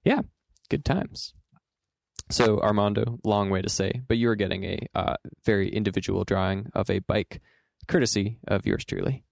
[0.04, 0.22] yeah,
[0.68, 1.34] good times.
[2.30, 5.14] So Armando, long way to say, but you're getting a uh,
[5.44, 7.40] very individual drawing of a bike,
[7.86, 9.24] courtesy of yours truly.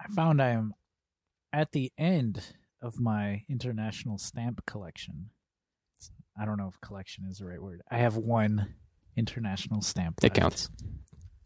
[0.00, 0.74] I found I am
[1.52, 5.30] at the end of my international stamp collection.
[6.38, 7.82] I don't know if collection is the right word.
[7.90, 8.74] I have one
[9.16, 10.18] international stamp.
[10.22, 10.36] It left.
[10.36, 10.70] counts,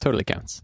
[0.00, 0.62] totally counts.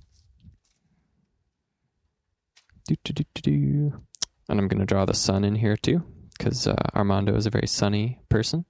[2.87, 4.03] Do, do, do, do, do.
[4.49, 6.03] And I'm going to draw the sun in here too,
[6.37, 8.67] because uh, Armando is a very sunny person.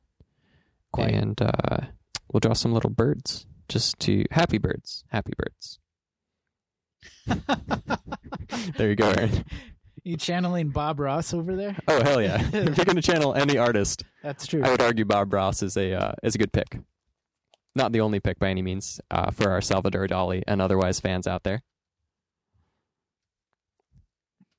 [0.92, 1.14] Quite.
[1.14, 1.87] And uh,
[2.33, 5.81] we'll draw some little birds, just to happy birds, happy birds.
[8.77, 9.44] There you go, Aaron.
[10.03, 11.77] You channeling Bob Ross over there?
[11.88, 12.40] Oh hell yeah!
[12.53, 14.62] if you're going to channel any artist, That's true.
[14.62, 16.79] I would argue Bob Ross is a uh, is a good pick.
[17.76, 21.26] Not the only pick by any means uh, for our Salvador Dali and otherwise fans
[21.26, 21.62] out there.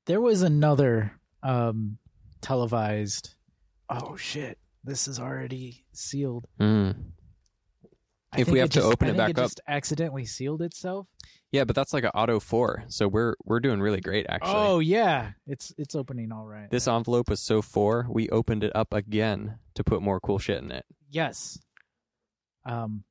[0.06, 1.98] There was another um
[2.40, 3.34] televised
[3.88, 4.58] Oh shit.
[4.84, 6.46] This is already sealed.
[6.60, 7.12] Mm.
[8.36, 11.06] If we have to just- open it back it up- just accidentally sealed itself.
[11.52, 14.52] Yeah, but that's like an auto four, so we're we're doing really great actually.
[14.54, 15.32] Oh yeah.
[15.46, 16.70] It's it's opening all right.
[16.70, 20.62] This envelope was so four, we opened it up again to put more cool shit
[20.62, 20.84] in it.
[21.10, 21.58] yes.
[22.66, 23.04] Um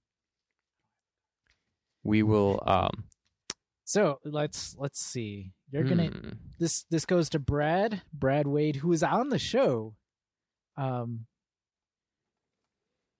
[2.03, 3.05] We will um
[3.85, 5.53] so let's let's see.
[5.71, 6.29] You're gonna hmm.
[6.59, 9.95] this this goes to Brad, Brad Wade, who is on the show.
[10.77, 11.27] Um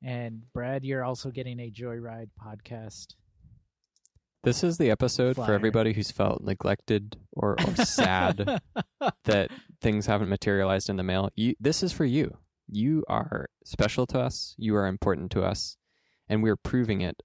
[0.03, 3.15] and Brad, you're also getting a Joyride podcast.
[4.43, 8.61] This is the episode for everybody who's felt neglected or, or sad
[9.23, 9.49] that
[9.81, 11.31] things haven't materialized in the mail.
[11.35, 12.37] You, this is for you.
[12.69, 14.53] You are special to us.
[14.59, 15.77] You are important to us,
[16.27, 17.21] and we're proving it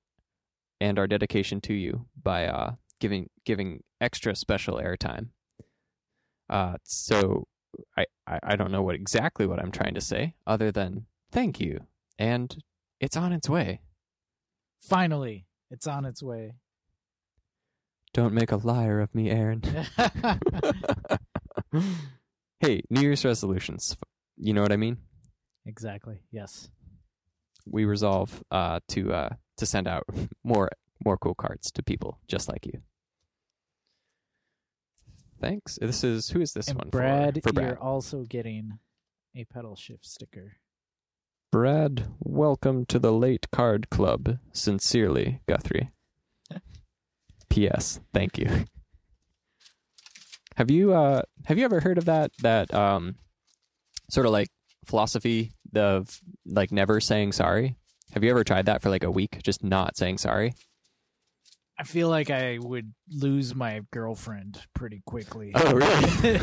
[0.80, 5.28] and our dedication to you by uh, giving giving extra special airtime.
[6.48, 7.46] Uh, so
[7.96, 11.60] I, I I don't know what exactly what I'm trying to say, other than thank
[11.60, 11.80] you,
[12.18, 12.56] and
[12.98, 13.80] it's on its way.
[14.80, 16.54] Finally, it's on its way.
[18.12, 19.62] Don't make a liar of me, Aaron.
[22.60, 23.96] hey, New Year's resolutions.
[24.36, 24.96] You know what I mean?
[25.66, 26.20] exactly.
[26.32, 26.68] Yes.
[27.66, 30.04] We resolve uh, to uh, to send out
[30.44, 30.70] more
[31.04, 32.80] more cool cards to people just like you.
[35.40, 35.78] Thanks.
[35.80, 37.48] This is who is this and one Brad, for?
[37.48, 37.66] For Brad.
[37.68, 38.78] you're also getting
[39.34, 40.56] a pedal shift sticker.
[41.50, 44.38] Brad, welcome to the late card club.
[44.52, 45.90] Sincerely, Guthrie.
[47.48, 48.00] P.S.
[48.12, 48.66] Thank you.
[50.56, 53.16] Have you uh have you ever heard of that that um
[54.10, 54.48] sort of like
[54.84, 57.76] philosophy of like never saying sorry?
[58.12, 60.54] Have you ever tried that for like a week, just not saying sorry?
[61.80, 65.52] I feel like I would lose my girlfriend pretty quickly.
[65.54, 66.38] Oh, really?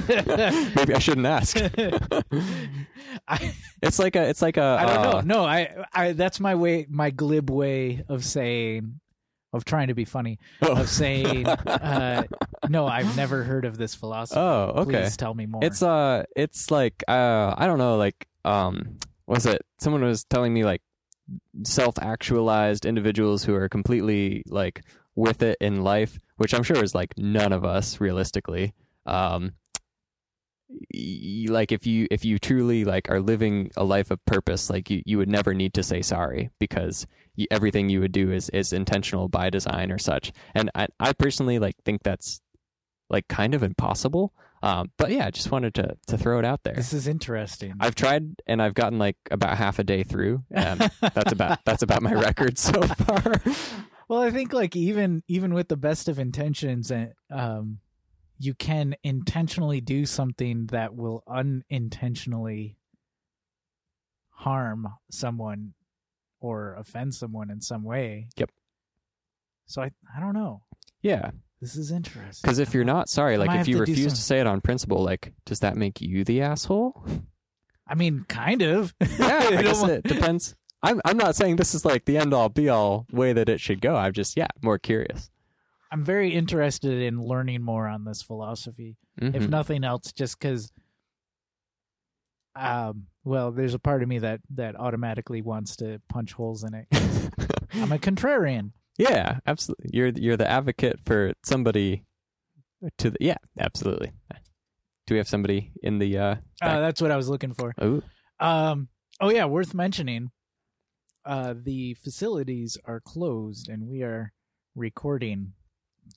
[0.76, 1.56] Maybe I shouldn't ask.
[3.28, 5.22] I, It's like a it's like a I don't uh, know.
[5.22, 9.00] No, I, I that's my way, my glib way of saying,
[9.54, 10.82] of trying to be funny, oh.
[10.82, 12.24] of saying, uh,
[12.68, 14.40] no, I've never heard of this philosophy.
[14.40, 15.04] Oh, okay.
[15.04, 15.64] Please tell me more.
[15.64, 20.54] It's uh it's like uh I don't know like um was it someone was telling
[20.54, 20.82] me like
[21.64, 24.82] self-actualized individuals who are completely like
[25.16, 28.74] with it in life, which I'm sure is like none of us realistically.
[29.06, 29.54] Um
[31.48, 35.02] like if you if you truly like are living a life of purpose like you,
[35.06, 37.08] you would never need to say sorry because
[37.52, 41.58] everything you would do is is intentional by design or such and i i personally
[41.58, 42.42] like think that's
[43.10, 46.64] like kind of impossible um but yeah i just wanted to to throw it out
[46.64, 47.74] there this is interesting.
[47.80, 51.84] i've tried and i've gotten like about half a day through and that's about that's
[51.84, 53.34] about my record so far
[54.10, 57.80] Well, I think like even even with the best of intentions, and um,
[58.40, 62.78] you can intentionally do something that will unintentionally
[64.30, 65.74] harm someone
[66.40, 68.30] or offend someone in some way.
[68.38, 68.52] Yep.
[69.66, 70.62] So I I don't know.
[71.02, 72.42] yeah This is interesting.
[72.44, 75.04] because if you're not sorry like if you refuse some- to say it on principle
[75.04, 77.04] like does that make you the asshole
[77.88, 78.94] I mean, kind of.
[79.02, 82.50] yeah i guess it depends I'm I'm not saying this is like the end all
[82.50, 83.96] be all way that it should go.
[83.96, 85.32] I'm just yeah more curious.
[85.92, 88.96] I'm very interested in learning more on this philosophy.
[89.18, 89.50] If Mhm.
[89.50, 90.72] nothing else, just because.
[92.56, 93.08] Um.
[93.24, 96.88] Well, there's a part of me that that automatically wants to punch holes in it.
[97.74, 98.72] I'm a contrarian.
[98.98, 99.90] Yeah, absolutely.
[99.94, 102.04] You're you're the advocate for somebody
[102.98, 104.12] to the yeah, absolutely.
[105.06, 107.74] Do we have somebody in the uh, Uh, that's what I was looking for.
[107.82, 108.04] Ooh.
[108.40, 108.90] Um.
[109.22, 110.32] Oh yeah, worth mentioning.
[111.26, 114.32] Uh, the facilities are closed, and we are
[114.76, 115.54] recording.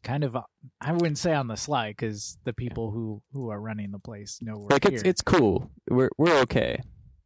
[0.05, 0.43] Kind of, uh,
[0.81, 4.39] I wouldn't say on the sly because the people who who are running the place
[4.41, 4.95] know we're like here.
[4.95, 5.69] it's it's cool.
[5.89, 6.81] We're we're okay,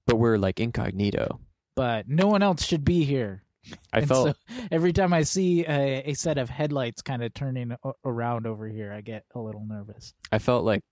[0.06, 1.40] but we're like incognito.
[1.76, 3.43] but no one else should be here.
[3.92, 7.32] I And felt so every time I see a, a set of headlights kind of
[7.34, 10.14] turning a- around over here, I get a little nervous.
[10.32, 10.82] I felt like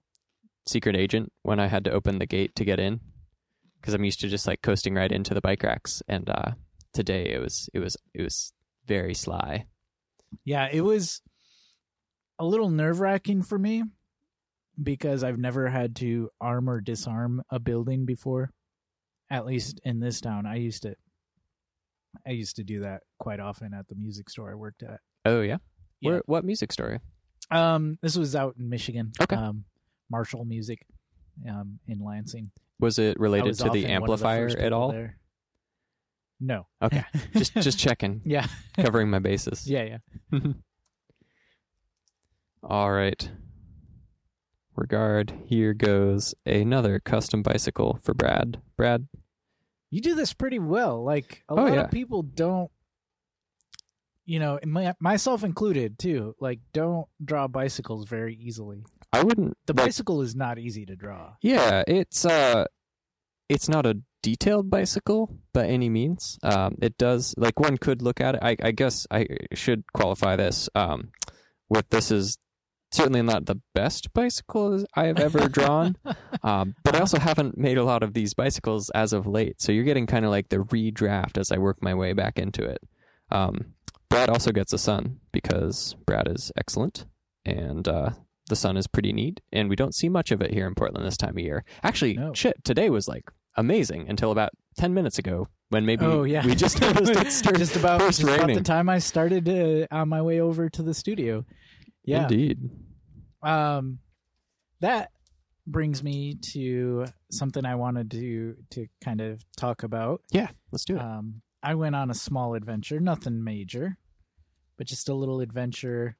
[0.66, 3.00] secret agent when I had to open the gate to get in
[3.80, 6.52] because I'm used to just like coasting right into the bike racks, and uh,
[6.92, 8.52] today it was it was it was
[8.86, 9.66] very sly.
[10.44, 11.20] Yeah, it was
[12.38, 13.82] a little nerve wracking for me
[14.82, 18.50] because I've never had to arm or disarm a building before.
[19.30, 20.94] At least in this town, I used to.
[22.26, 25.00] I used to do that quite often at the music store I worked at.
[25.24, 25.58] Oh yeah,
[26.00, 26.10] Yeah.
[26.10, 27.00] Where, what music store?
[27.50, 29.12] Um, this was out in Michigan.
[29.20, 29.36] Okay.
[29.36, 29.64] Um,
[30.10, 30.84] Marshall Music,
[31.48, 32.50] um, in Lansing.
[32.80, 34.90] Was it related was to the amplifier first at all?
[34.92, 35.18] there.
[36.40, 36.66] No.
[36.82, 38.46] Okay, just just checking, yeah,
[38.76, 39.68] covering my bases.
[39.68, 39.98] yeah,
[40.32, 40.38] yeah.
[42.62, 43.30] All right.
[44.74, 48.60] Regard, here goes another custom bicycle for Brad.
[48.76, 49.06] Brad,
[49.92, 51.04] You do this pretty well.
[51.04, 51.80] Like a Oh, lot yeah.
[51.82, 52.70] of people don't,
[54.24, 56.34] you know, my, myself included too.
[56.40, 58.84] Like don't draw bicycles very easily.
[59.12, 61.34] I wouldn't The like, bicycle is not easy to draw.
[61.42, 62.64] Yeah, it's uh
[63.48, 66.38] it's not a detailed bicycle by any means.
[66.42, 68.40] Um it does like one could look at it.
[68.42, 71.10] I I guess I should qualify this um
[71.68, 72.38] with this is
[72.92, 75.96] certainly not the best bicycle I have ever drawn.
[76.42, 79.60] um but I also haven't made a lot of these bicycles as of late.
[79.60, 82.62] So you're getting kind of like the redraft as I work my way back into
[82.64, 82.78] it.
[83.30, 83.74] Um
[84.08, 87.06] Brad also gets a son because Brad is excellent
[87.44, 88.10] and uh
[88.48, 91.06] the sun is pretty neat, and we don't see much of it here in Portland
[91.06, 91.64] this time of year.
[91.82, 92.34] Actually, No.
[92.34, 96.54] shit, today was like amazing until about ten minutes ago when maybe oh yeah, we
[96.54, 100.08] just noticed it started just about first just about the time I started uh, on
[100.08, 101.46] my way over to the studio.
[102.04, 102.22] Yeah.
[102.22, 102.70] Indeed.
[103.42, 103.98] Um,
[104.80, 105.10] that
[105.66, 110.22] brings me to something I wanted to to kind of talk about.
[110.32, 111.00] Yeah, let's do it.
[111.00, 113.96] Um, I went on a small adventure, nothing major,
[114.76, 116.16] but just a little adventure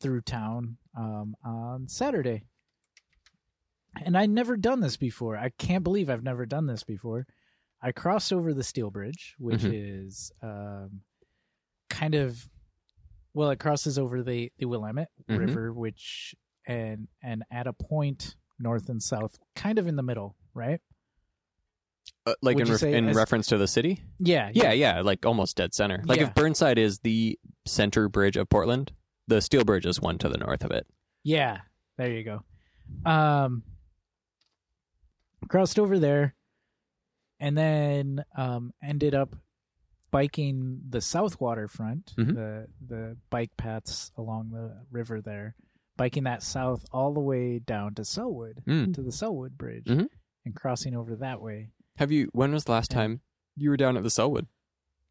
[0.00, 2.42] through town um, on Saturday.
[4.04, 5.38] And I'd never done this before.
[5.38, 7.26] I can't believe I've never done this before.
[7.80, 10.04] I crossed over the steel bridge, which Mhm.
[10.06, 11.00] is um,
[11.88, 12.46] kind of
[13.36, 15.38] well, it crosses over the the Willamette Mhm.
[15.38, 16.34] River, which
[16.66, 20.80] and and at a point north and south, kind of in the middle, right?
[22.24, 24.02] Uh, like would in, ref- in as- reference to the city?
[24.18, 26.02] Yeah, Yeah, yeah, like almost dead center.
[26.06, 26.28] Like Yeah.
[26.28, 28.92] if Burnside is the center bridge of Portland,
[29.28, 30.86] the steel bridge is one to the north of it.
[31.22, 31.60] Yeah,
[31.98, 32.42] there you go.
[33.04, 33.62] Um,
[35.48, 36.34] crossed over there,
[37.38, 39.36] and then um, ended up
[40.10, 42.34] biking the south waterfront, Mhm.
[42.34, 45.56] the the bike paths along the river there,
[45.96, 48.94] biking that south all the way down to Sellwood Mm.
[48.94, 50.08] to the Sellwood Bridge, Mhm.
[50.44, 51.70] and crossing over that way.
[51.96, 52.28] Have you?
[52.32, 52.98] When was the last Yeah.
[52.98, 53.20] time
[53.56, 54.46] you were down at the Sellwood?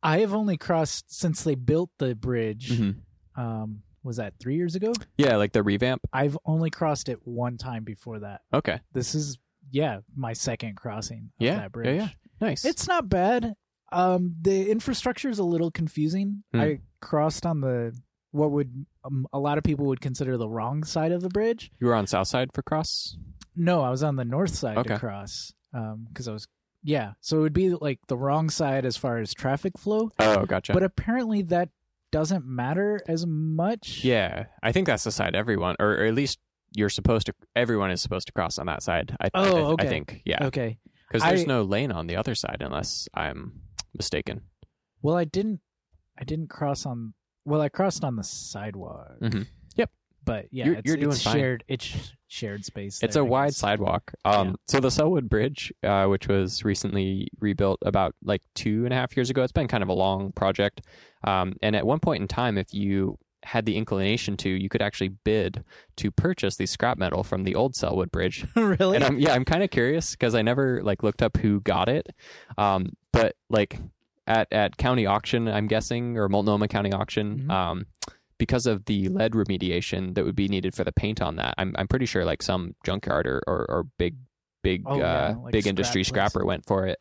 [0.04, 2.70] I have only crossed since they built the bridge.
[2.72, 3.42] Mm-hmm.
[3.42, 4.94] Um, was that three years ago?
[5.18, 6.02] Yeah, like the revamp.
[6.14, 8.42] I've only crossed it one time before that.
[8.54, 9.38] Okay, this is
[9.72, 12.10] yeah my second crossing of Yeah, that yeah, bridge yeah.
[12.40, 12.64] nice.
[12.66, 13.56] it's not bad
[13.92, 16.60] um the infrastructure is a little confusing Hmm.
[16.62, 17.94] i crossed on the
[18.32, 21.72] what would um, a lot of people would consider the wrong side of the bridge
[21.80, 23.18] you were on South Side for cross.
[23.56, 24.94] no i was on the north side Okay.
[24.96, 26.48] to cross um because i was
[26.84, 30.46] yeah so it would be like the wrong side as far as traffic flow Oh,
[30.46, 30.74] gotcha.
[30.74, 31.70] but apparently that
[32.12, 36.40] doesn't matter as much Yeah, I think that's the side everyone, or, or at least
[36.74, 37.34] you're supposed to.
[37.58, 39.16] Everyone is supposed to cross on that side.
[39.20, 39.86] I, Oh, I, okay.
[39.86, 40.78] I think, yeah, okay
[41.10, 43.60] because there's I- no lane on the other side unless I'm
[43.96, 44.42] mistaken.
[45.02, 45.60] well i didn't
[46.18, 47.14] i didn't cross on
[47.46, 49.48] well i crossed on the sidewalk Mhm.
[50.24, 51.36] but yeah, You're- it's, you're doing it's fine.
[51.36, 51.64] shared.
[51.68, 53.04] It's shared space.
[53.04, 53.58] It's there, a I wide guess.
[53.58, 54.12] sidewalk.
[54.26, 54.54] Um, Yeah.
[54.68, 59.16] so the Sellwood Bridge, uh, which was recently rebuilt about like two and a half
[59.16, 60.82] years ago, it's been kind of a long project.
[61.26, 64.82] Um, and at one point in time, if you had the inclination to, you could
[64.82, 65.64] actually bid
[65.98, 68.48] to purchase the scrap metal from the old Sellwood Bridge.
[68.56, 68.96] really?
[68.96, 71.88] and I'm yeah, I'm kind of curious because I never like looked up who got
[71.88, 72.08] it.
[72.58, 73.80] Um, but like
[74.28, 77.52] at at county auction, I'm guessing, or Multnomah County auction, Mhm.
[77.52, 77.86] um,
[78.38, 81.54] because of the lead remediation that would be needed for the paint on that.
[81.58, 84.16] I'm I'm pretty sure like some junkyard or or, or big
[84.64, 86.08] big Oh, uh, yeah, like big scrap industry place.
[86.08, 86.98] scrapper went for it.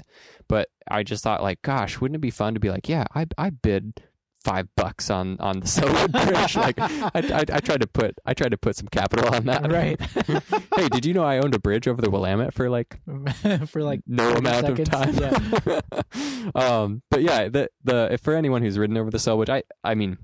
[0.49, 3.27] But I just thought like, gosh, wouldn't it be fun to be like, yeah, I
[3.39, 4.03] I bid
[4.45, 6.57] five bucks on on the Sellwood Bridge.
[6.57, 9.73] like I, I I tried to put I tried to put some capital on that.
[9.73, 9.99] right
[10.77, 13.01] hey, did you know I owned a bridge over the Willamette for like
[13.67, 14.89] for like no 30 amount seconds.
[14.89, 15.81] of time.
[16.15, 16.51] Yeah.
[16.55, 19.95] um, but yeah, the the if for anyone who's ridden over the Sellwood, I I
[19.95, 20.19] mean,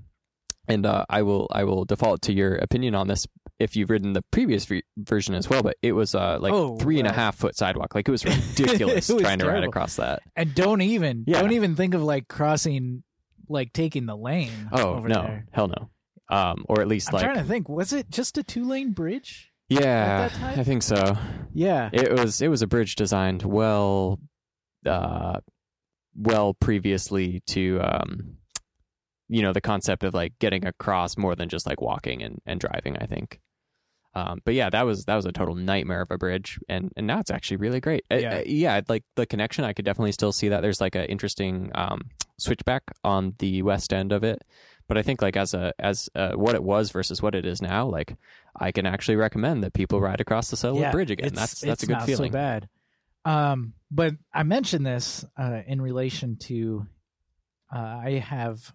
[0.69, 3.27] and uh, I will I will default to your opinion on this
[3.59, 5.63] if you've ridden the previous v- version as well.
[5.63, 7.95] But it was uh like Oh, three and a half foot sidewalk.
[7.95, 10.23] Like it was ridiculous It was trying to ride across that.
[10.37, 11.41] and don't even Yeah.
[11.41, 13.03] don't even think of like crossing
[13.51, 15.47] like taking the lane Oh no, there.
[15.53, 15.91] hell no.
[16.35, 18.65] Um, or at least like I'm like trying to think was it just a two
[18.65, 20.29] lane bridge yeah?
[20.43, 21.17] I think so.
[21.53, 24.19] yeah It was it was a bridge designed well,
[24.87, 25.41] uh,
[26.17, 28.37] well previously to um,
[29.29, 32.59] you know, the concept of like getting across more than just like walking and, and
[32.59, 32.97] driving.
[32.97, 33.41] I think.
[34.15, 37.07] Um, but yeah, that was that was a total nightmare of a bridge, and and
[37.07, 38.05] now it's actually really great.
[38.11, 38.43] Yeah.
[38.45, 40.63] yeah, like the connection, I could definitely still see that.
[40.63, 42.03] There's like an interesting um,
[42.37, 44.43] switchback on the west end of it,
[44.89, 47.63] but I think like as a as uh, what it was versus what it is
[47.63, 48.17] now, like
[48.57, 51.33] I can actually recommend that people ride across the Sellwood yeah, Bridge again.
[51.33, 52.33] That's that's a good not feeling.
[52.33, 52.69] so bad
[53.25, 56.87] um but i mentioned this uh in relation to
[57.75, 58.73] uh i have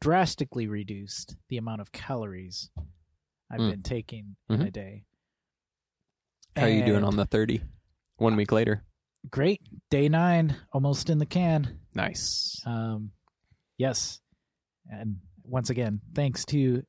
[0.00, 2.70] drastically reduced the amount of calories
[3.50, 3.70] i've Mm.
[3.70, 4.66] been taking in Mhm.
[4.66, 5.04] a day
[6.56, 7.62] How are you doing And on the 30?
[8.16, 8.84] One week later.
[9.30, 12.60] great day nine almost in the can Nice.
[12.66, 13.12] Um,
[13.76, 14.20] yes,
[14.86, 16.84] and once again, thanks to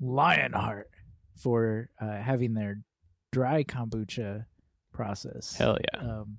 [0.00, 0.90] Lionheart
[1.36, 2.82] for uh, having their
[3.30, 4.46] dry kombucha
[4.92, 5.54] process.
[5.56, 6.00] Hell yeah.
[6.00, 6.38] Um,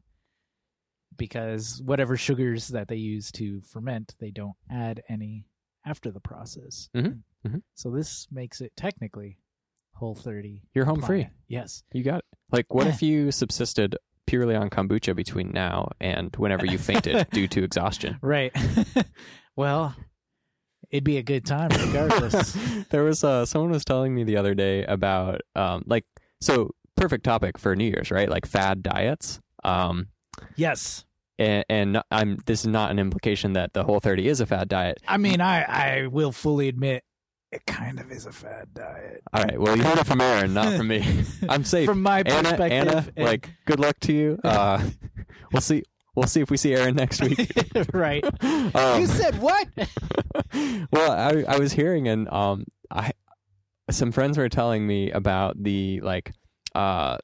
[1.16, 5.45] because whatever sugars that they use to ferment, they don't add any
[5.86, 6.89] after the process.
[6.95, 7.61] Mhm, mhm.
[7.76, 9.38] So this makes it technically
[9.94, 10.62] whole 30.
[10.74, 11.30] You're home free.
[11.48, 11.84] Yes.
[11.94, 12.26] You got it.
[12.52, 17.48] Like, what if you subsisted purely on kombucha between now and whenever you fainted due
[17.50, 18.18] to exhaustion?
[18.22, 18.56] Right.
[19.56, 19.96] well,
[20.89, 22.58] it'd be a good time regardless.
[22.89, 26.06] there was uh, someone was telling me the other day about um, like
[26.41, 28.30] so perfect topic for New Year's, right?
[28.30, 29.39] Like fad diets.
[29.64, 30.08] Um,
[30.56, 31.06] yes.
[31.39, 34.68] and, and I'm this is not an implication that the whole 30 is a fad
[34.68, 35.00] diet.
[35.08, 37.04] I mean, I I will fully admit
[37.54, 39.22] it kind of is a fad diet.
[39.34, 41.24] All right, well you heard it from Aaron, not from me.
[41.49, 41.86] I'm safe.
[41.88, 44.39] From my Anna, perspective, Anna, and- like good luck to you.
[44.43, 44.84] Uh,
[45.51, 45.84] we'll see.
[46.16, 47.51] We'll see if we see Aaron next week.
[47.93, 48.24] right.
[48.76, 49.68] Um, you said what?
[50.91, 53.12] well, I I was hearing and um I
[53.91, 56.34] some friends were telling me about the like
[56.76, 57.18] uh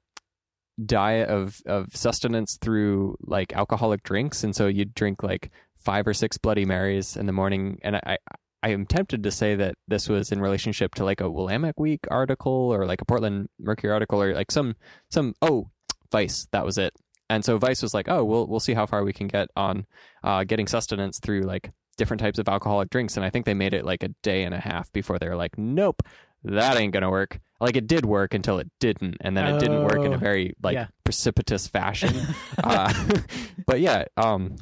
[0.85, 6.13] diet of of sustenance through like alcoholic drinks and so you drink like five or
[6.13, 8.17] six bloody marys in the morning and I,
[8.61, 12.01] I am tempted to say that this was in relationship to like a Willamette Week
[12.11, 14.75] article or like a Portland Mercury article or like some
[15.09, 15.69] some oh
[16.11, 16.93] Vice that was it.
[17.29, 19.85] And so Vice was like oh we'll we'll see how far we can get on
[20.23, 23.15] uh, getting sustenance through like different types of alcoholic drinks.
[23.17, 25.35] And I think they made it like a day and a half before they were
[25.35, 26.01] like nope
[26.43, 27.39] that ain't gonna work.
[27.61, 29.17] Like it did work until it didn't.
[29.21, 30.87] And then it didn't work in Oh, a very like yeah.
[31.03, 32.13] precipitous fashion.
[32.63, 32.93] Uh,
[33.67, 34.55] but yeah um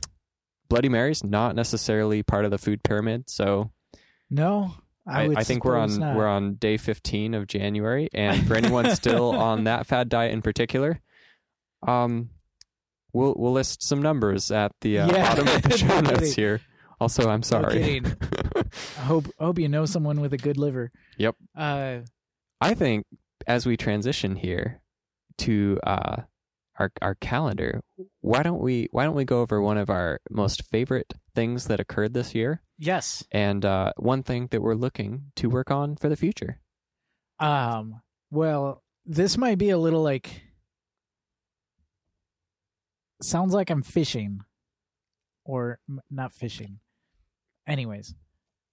[0.69, 3.29] bloody marys not necessarily part of the food pyramid.
[3.29, 3.71] So
[4.29, 4.73] no,
[5.07, 6.15] I, i, I think we're on not.
[6.15, 10.41] we're on day 15 of january and for anyone still on that fad diet in
[10.41, 10.99] particular
[11.87, 12.29] um
[13.13, 15.35] we'll we'll list some numbers at the uh, Yeah.
[15.35, 16.59] bottom of the show notes here
[16.99, 18.05] also i'm sorry kidding.
[18.97, 20.91] I hope hope you know someone with a good liver.
[21.17, 21.35] Yep.
[21.55, 21.99] Uh,
[22.59, 23.05] I think
[23.45, 24.81] as we transition here
[25.39, 26.23] to uh,
[26.77, 27.81] our our calendar,
[28.21, 31.79] why don't we why don't we go over one of our most favorite things that
[31.79, 33.23] occurred this year, yes.
[33.31, 36.59] and uh, one thing that we're looking to work on for the future.
[37.39, 38.01] Um.
[38.29, 40.43] Well, this might be a little like.
[43.21, 44.41] Sounds like I'm fishing,
[45.43, 46.79] or m- not fishing.
[47.65, 48.13] Anyways,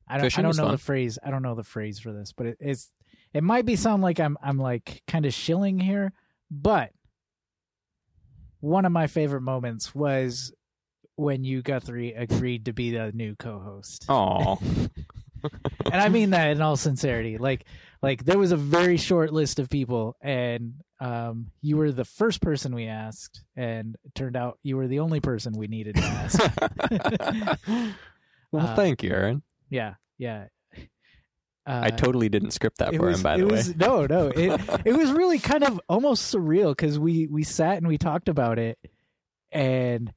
[0.08, 0.38] I don't.
[0.38, 0.72] I don't know fun.
[0.72, 1.18] the phrase.
[1.24, 2.90] I don't know the phrase for this, but it, it's.
[3.32, 4.36] It might be sound like I'm.
[4.42, 6.12] I'm like kind of shilling here,
[6.50, 6.90] but
[8.64, 10.52] one of my favorite moments was
[11.16, 14.58] when you Guthrie agreed to be the new co-host Oh,
[15.84, 17.36] and I mean that in all sincerity.
[17.38, 17.66] Like,
[18.02, 22.40] like there was a very short list of people, and um, you were the first
[22.40, 26.02] person we asked, and it turned out you were the only person we needed to
[26.02, 26.40] ask.
[28.52, 29.42] well, Uh, thank you, Aaron.
[29.70, 30.46] yeah, yeah.
[31.66, 33.52] Uh, I totally didn't script that for was, him, by the way.
[33.52, 34.28] was, No, no.
[34.28, 38.28] It it was really kind of almost surreal because we we sat and we talked
[38.28, 38.78] about it,
[39.50, 40.12] and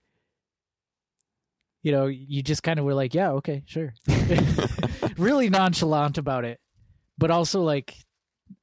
[1.83, 3.93] you know, you just kind of were like, yeah, okay, sure.
[5.17, 6.59] really nonchalant about it.
[7.17, 7.95] But also like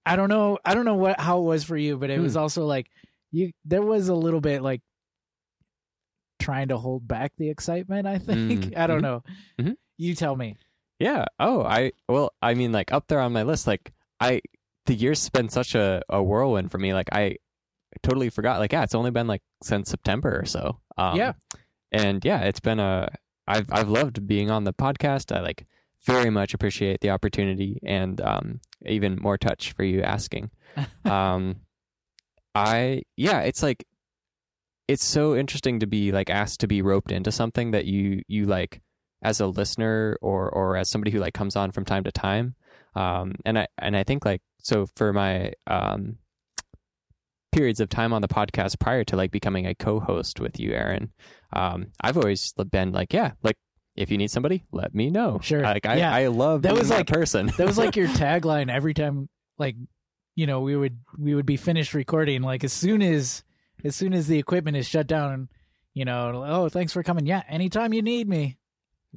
[0.04, 2.34] I don't know I don't know what how it was for you, but it was
[2.34, 2.40] Hmm.
[2.40, 2.88] also like
[3.32, 4.82] you there was a little bit like
[6.38, 8.66] trying to hold back the excitement, I think.
[8.66, 9.22] Mm, I don't mhm, know.
[9.58, 9.76] mhm.
[9.96, 10.56] You tell me.
[10.98, 11.24] Yeah.
[11.38, 14.40] Oh, I well, I mean, like up there on my list, like I
[14.86, 16.94] the year's been such a, a whirlwind for me.
[16.94, 17.36] Like I
[18.02, 18.58] totally forgot.
[18.60, 20.78] Like yeah, it's only been like since September or so.
[20.96, 21.32] Um, Yeah.
[21.92, 23.08] And yeah, it's been a.
[23.46, 25.34] I've I've loved being on the podcast.
[25.34, 25.66] I like
[26.04, 30.50] very much appreciate the opportunity and um even more touch for you asking.
[31.04, 31.56] um,
[32.54, 33.84] I yeah, it's like
[34.88, 38.44] it's so interesting to be like asked to be roped into something that you you
[38.44, 38.80] like
[39.24, 42.54] as a listener or or as somebody who like comes on from time to time
[42.94, 46.16] um and i and i think like so for my um
[47.52, 51.12] periods of time on the podcast prior to like becoming a co-host with you aaron
[51.52, 53.56] um i've always been like yeah like
[53.96, 55.62] if you need somebody let me know Sure.
[55.62, 56.12] like i Yeah.
[56.12, 59.76] i love That was, that like- person That was like your tagline every time like
[60.36, 63.44] you know, we would we would be finished recording like as soon as
[63.84, 65.48] as soon as the equipment is shut down,
[65.92, 67.24] you know, oh, thanks for coming.
[67.24, 68.58] Yeah, anytime you need me,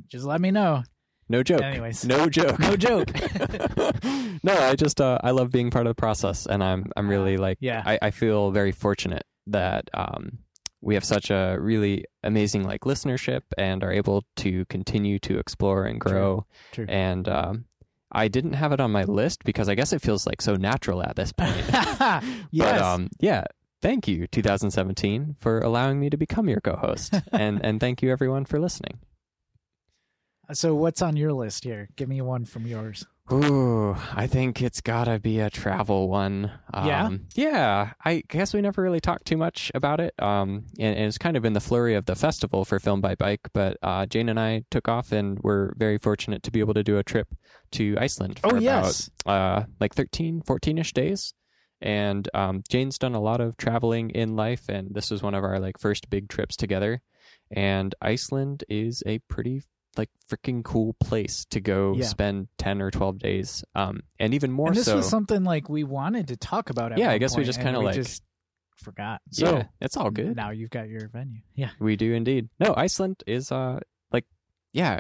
[0.07, 0.83] just let me know.
[1.29, 2.05] no joke Anyways.
[2.05, 3.09] no joke No joke.
[4.43, 7.37] no i just uh i love being part of the process and i'm i'm really
[7.37, 7.81] like Yeah.
[7.85, 10.39] I, I feel very fortunate that um,
[10.81, 15.85] we have such a really amazing like listenership and are able to continue to explore
[15.85, 16.45] and grow.
[16.73, 16.85] True.
[16.87, 17.65] And um,
[18.11, 21.01] I didn't have it on my list because I guess it feels like so natural
[21.01, 21.55] at this point.
[21.71, 22.21] yes.
[22.53, 23.45] But um, yeah,
[23.81, 28.45] thank you 2017 for allowing me to become your co-host, and and thank you everyone
[28.45, 28.99] for listening.
[30.53, 31.89] So what's on your list here?
[31.95, 33.05] Give me one from yours.
[33.29, 36.49] Ooh, I think it's gotta be a travel one.
[36.73, 37.07] Yeah?
[37.07, 37.91] Um, yeah.
[38.05, 40.13] I guess we never really talked too much about it.
[40.17, 43.15] Um, and, and it's kind of in the flurry of the festival for Filmed by
[43.15, 43.41] Bike.
[43.53, 46.83] But uh, Jane and I took off, and we're very fortunate to be able to
[46.83, 47.27] do a trip
[47.71, 49.09] to Iceland for Oh about yes.
[49.25, 51.33] uh, like 13, 14 ish days.
[51.81, 55.43] And um, Jane's done a lot of traveling in life, and this was one of
[55.43, 57.01] our like first big trips together.
[57.51, 59.63] And Iceland is a pretty
[59.97, 62.05] like freaking cool place to go Yeah.
[62.05, 63.63] spend 10 or 12 days.
[63.75, 64.97] Um, and even more and this so.
[64.97, 67.79] was something like we wanted to talk about at Yeah, I guess we just kinda
[67.79, 68.23] like- just
[68.75, 69.21] forgot.
[69.31, 70.35] So yeah, it's all good.
[70.35, 71.39] now you've got your venue.
[71.55, 71.71] Yeah.
[71.79, 72.49] We do indeed.
[72.59, 73.79] No, Iceland is uh
[74.11, 74.25] like
[74.73, 74.99] yeah,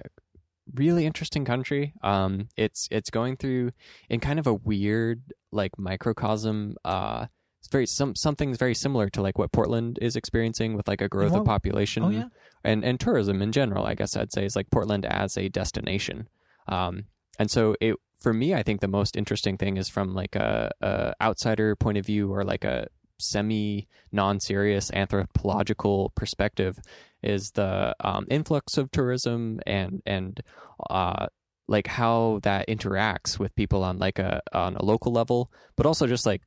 [0.73, 1.93] really interesting country.
[2.01, 3.71] Um it's it's going through
[4.09, 5.21] in kind of a weird
[5.51, 7.27] like microcosm uh
[7.59, 11.07] it's very some something's very similar to like what Portland is experiencing with like a
[11.07, 12.25] growth what- of population Oh yeah.
[12.67, 16.27] And and tourism in general, I guess I'd say is like Portland as a destination.
[16.67, 17.05] Um
[17.39, 20.71] and so it for me I think the most interesting thing is from like a,
[20.81, 22.87] a outsider point of view or like a
[23.19, 26.77] semi non-serious anthropological perspective
[27.23, 30.41] is the um, influx of tourism and and
[30.89, 31.27] uh,
[31.67, 36.07] like how that interacts with people on like a on a local level, but also
[36.07, 36.41] just like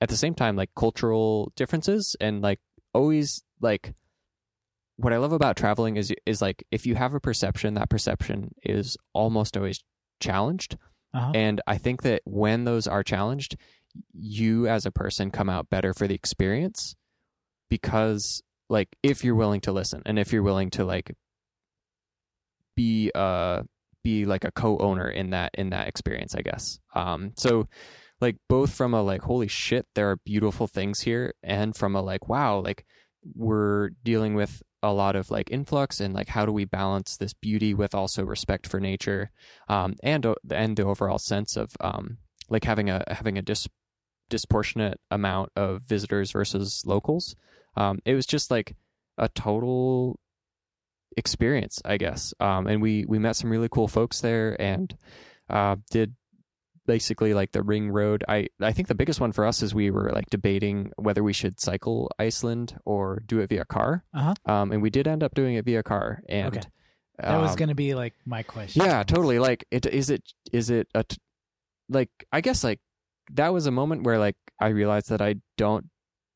[0.00, 2.60] at the same time like cultural differences and like
[2.92, 3.94] always like
[4.98, 8.50] what I love about traveling is is like if you have a perception, that perception
[8.64, 9.82] is almost always
[10.20, 10.76] challenged.
[11.14, 11.32] Uh-huh.
[11.34, 13.56] And I think that when those are challenged,
[14.12, 16.96] you as a person come out better for the experience
[17.70, 21.14] because like if you're willing to listen and if you're willing to like
[22.76, 23.62] be uh
[24.02, 26.80] be like a co-owner in that in that experience, I guess.
[26.94, 27.68] Um so
[28.20, 32.02] like both from a like holy shit there are beautiful things here and from a
[32.02, 32.84] like wow like
[33.34, 37.32] we're dealing with a lot of like influx and like how do we balance this
[37.32, 39.30] beauty with also respect for nature
[39.68, 42.18] um and and the overall sense of um
[42.48, 43.68] like having a having a dis
[44.30, 47.34] disproportionate amount of visitors versus locals?
[47.76, 48.76] Um it was just like
[49.16, 50.18] a total
[51.16, 52.32] experience i guess.
[52.38, 54.96] Um and we we met some really cool folks there and
[55.50, 56.14] uh did
[56.88, 59.90] basically like the ring road i i think the biggest one for us is we
[59.90, 64.34] were like debating whether we should cycle iceland or do it via car Uh-huh.
[64.52, 66.66] um and we did end up doing it via car and Okay.
[67.20, 68.82] That was um, going to be like my question.
[68.84, 70.22] yeah totally like it is it
[70.52, 71.18] is it a t-
[71.90, 72.80] like i guess like
[73.34, 75.86] that was a moment where like i realized that i don't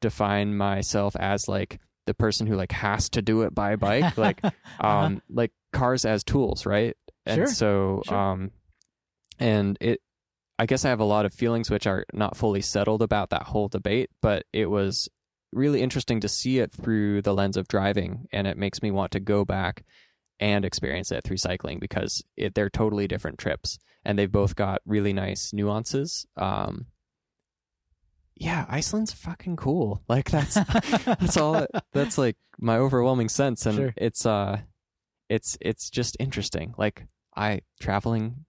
[0.00, 4.42] define myself as like the person who like has to do it by bike like
[4.80, 8.18] um like cars as tools right and Sure, so sure.
[8.18, 8.50] um
[9.38, 10.00] and it
[10.62, 13.42] i guess i have a lot of feelings which are not fully settled about that
[13.42, 15.08] whole debate but it was
[15.52, 19.10] really interesting to see it through the lens of driving and it makes me want
[19.12, 19.84] to go back
[20.40, 24.80] and experience it through cycling because it, they're totally different trips and they've both got
[24.86, 26.86] really nice nuances um
[28.36, 33.94] yeah iceland's fucking cool like that's that's all that's like my overwhelming sense and Sure.
[33.96, 34.58] it's uh
[35.28, 36.74] it's it's just interesting.
[36.76, 38.44] Like I traveling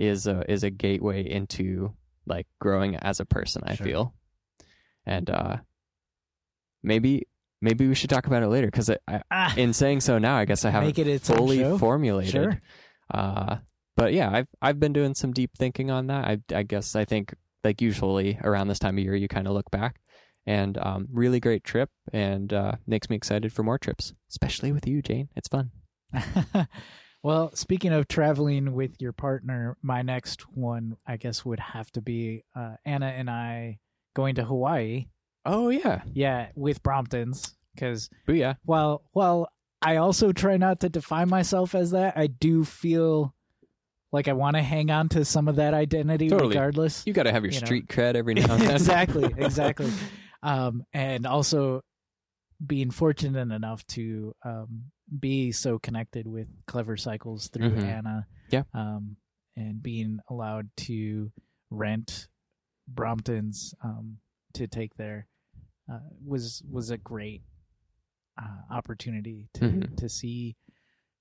[0.00, 1.94] is a is a gateway into
[2.26, 3.62] like growing as a person.
[3.64, 3.86] I Sure.
[3.86, 4.14] feel,
[5.06, 5.56] and uh,
[6.82, 7.26] maybe
[7.60, 8.90] maybe we should talk about it later because
[9.30, 12.32] Ah, in saying so now, I guess I haven't it fully formulated.
[12.32, 12.60] Sure.
[13.12, 13.58] Uh,
[13.96, 16.24] but yeah, I've I've been doing some deep thinking on that.
[16.24, 19.52] I I guess I think like usually around this time of year you kind of
[19.52, 20.00] look back
[20.46, 24.86] and um, really great trip and uh, makes me excited for more trips, especially with
[24.86, 25.28] you, Jane.
[25.36, 25.70] It's fun.
[27.22, 32.00] well, speaking of traveling with your partner, my next one, I guess, would have to
[32.00, 33.78] be uh, Anna and I
[34.14, 35.06] going to Hawaii.
[35.44, 38.56] Oh yeah, Yeah, with Bromptons, because booyah.
[38.64, 39.48] while while
[39.82, 43.34] I also try not to define myself as that, I do feel
[44.12, 46.48] like I want to hang on to some of that identity Totally.
[46.50, 47.04] regardless.
[47.06, 47.64] You got to have your You know.
[47.64, 48.70] street cred every now and then.
[48.72, 49.90] exactly, exactly.
[50.42, 51.82] Um, and also
[52.66, 54.84] being fortunate enough to um,
[55.18, 57.82] be so connected with Clever Cycles through Mhm.
[57.82, 58.26] Anna.
[58.50, 58.62] Yeah.
[58.74, 59.16] Um,
[59.56, 61.32] and being allowed to
[61.70, 62.28] rent
[62.92, 64.18] Bromptons um,
[64.54, 65.26] to take there
[65.88, 67.42] uh, was was a great
[68.40, 69.96] uh, opportunity to Mhm.
[69.96, 70.56] to see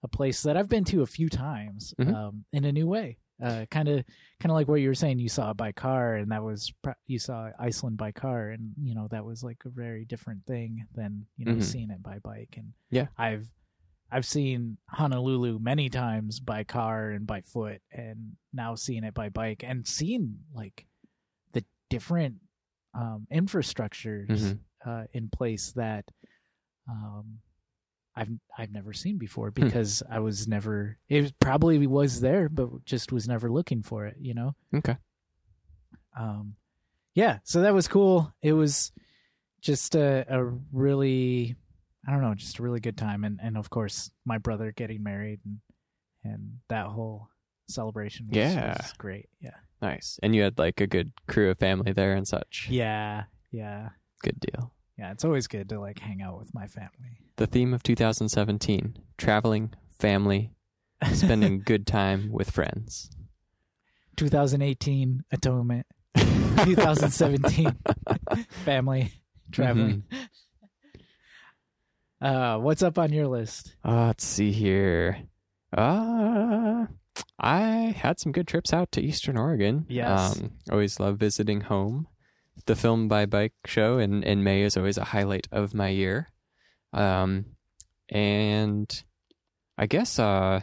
[0.04, 2.14] a place that I've been to a few times Mhm.
[2.14, 3.18] um, in a new way.
[3.42, 4.06] Kind of,
[4.40, 5.20] kind of like what you were saying.
[5.20, 6.74] You saw it by car, and that was
[7.08, 10.88] you saw Iceland by car, and you know that was like a very different thing
[10.94, 11.64] than you know Mhm.
[11.64, 12.56] seeing it by bike.
[12.58, 13.08] And Yeah.
[13.18, 13.50] I've
[14.12, 19.30] I've seen Honolulu many times by car and by foot, and now seeing it by
[19.30, 20.88] bike and seeing like
[21.54, 22.36] the different
[22.96, 24.60] um, infrastructures Mhm.
[24.86, 26.06] uh, in place that
[26.90, 27.40] um,
[28.16, 29.64] I've I've never seen before Hmm.
[29.66, 30.98] because I was never.
[31.08, 34.18] It probably was there, but just was never looking for it.
[34.20, 34.56] You know.
[34.74, 34.98] Okay.
[36.18, 36.56] Um,
[37.14, 37.40] yeah.
[37.44, 38.34] So that was cool.
[38.42, 38.92] It was
[39.62, 41.56] just a, a really,
[42.10, 45.04] I don't know, just a really good time, and and of course my brother getting
[45.04, 45.60] married and
[46.24, 47.28] and that whole
[47.68, 48.28] celebration.
[48.30, 48.78] Was, Yeah.
[48.82, 49.30] was great.
[49.40, 49.58] Yeah.
[49.80, 50.20] Nice.
[50.24, 52.68] And you had like a good crew of family there and such.
[52.68, 53.26] Yeah.
[53.52, 53.90] Yeah.
[54.24, 54.74] Good deal.
[54.98, 55.12] Yeah.
[55.12, 57.20] It's always good to like hang out with my family.
[57.36, 60.52] The theme of 2017: traveling, family,
[61.14, 63.12] spending good time with friends.
[64.18, 65.86] 2018 atonement
[66.18, 67.78] 2017
[68.66, 69.52] family mm-hmm.
[69.52, 70.04] traveling
[72.22, 75.24] uh what's up on your list Uh, let's see here.
[75.76, 76.88] Uh,
[77.40, 79.86] I had some good trips out to Eastern Oregon.
[79.88, 80.38] Yes.
[80.40, 82.08] Um, always love visiting home.
[82.66, 86.28] The Filmed by Bike show in, in May is always a highlight of my year.
[86.92, 87.46] Um,
[88.10, 89.04] and
[89.78, 90.62] I guess uh,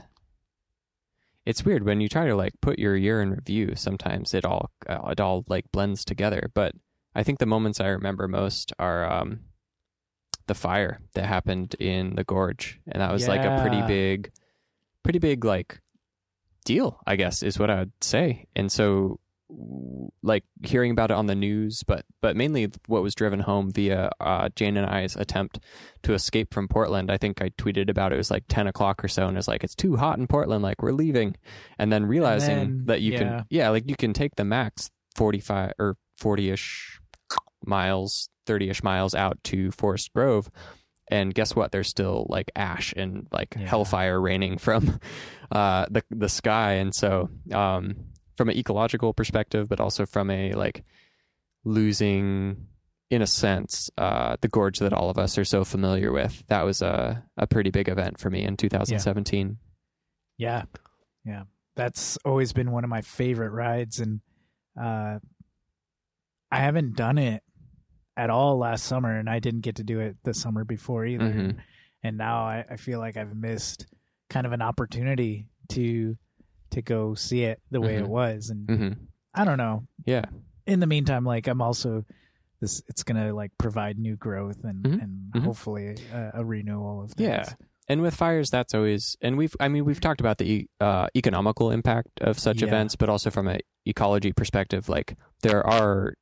[1.46, 3.74] it's weird when you try to like put your year in review.
[3.76, 6.50] Sometimes it all uh, it all like blends together.
[6.52, 6.72] But
[7.14, 9.40] I think the moments I remember most are um,
[10.46, 14.30] the fire that happened in the gorge, and that was like a pretty big,
[15.02, 15.80] pretty big like
[16.64, 17.00] deal.
[17.06, 18.46] I guess is what I would say.
[18.54, 19.20] And so,
[20.22, 24.10] like hearing about it on the news, but but mainly what was driven home via
[24.20, 25.58] uh, Jane and I's attempt
[26.02, 27.10] to escape from Portland.
[27.10, 28.16] I think I tweeted about it.
[28.16, 30.26] It was like ten o'clock or so, and it was like it's too hot in
[30.26, 30.62] Portland.
[30.62, 31.36] Like we're leaving,
[31.78, 33.18] and then realizing then, that you yeah.
[33.18, 37.00] can yeah, like you can take the max forty five or forty ish
[37.66, 40.50] miles, thirty ish miles out to Forest Grove.
[41.08, 41.70] And guess what?
[41.70, 43.66] There's still like ash and like Yeah.
[43.68, 44.98] hellfire raining from
[45.52, 47.96] uh, the the sky, and so um,
[48.36, 50.84] from an ecological perspective, but also from a like
[51.64, 52.66] losing,
[53.10, 56.42] in a sense, uh, the gorge that all of us are so familiar with.
[56.48, 59.58] That was a a pretty big event for me in 2017.
[60.38, 60.64] yeah
[61.24, 61.44] yeah
[61.76, 64.20] that's always been one of my favorite rides and
[64.80, 65.18] uh
[66.52, 67.42] i haven't done it
[68.16, 71.24] at all last summer and i didn't get to do it the summer before either
[71.24, 71.56] Mhm.
[72.02, 73.86] and now I, I feel like i've missed
[74.30, 76.16] kind of an opportunity to
[76.70, 78.08] to go see it the way it Mhm.
[78.08, 78.92] was and hmm
[79.34, 80.24] i don't know Yeah,
[80.66, 82.04] in the meantime like i'm also
[82.60, 85.02] this it's gonna like provide new growth and Mhm.
[85.02, 85.42] and Mhm.
[85.44, 87.28] hopefully a, a renewal of things.
[87.28, 87.44] Yeah.
[87.88, 91.70] and with fires, that's always and we've I mean we've talked about the uh, economical
[91.70, 92.68] impact of such Yeah.
[92.68, 96.14] events, but also from an ecology perspective, like there are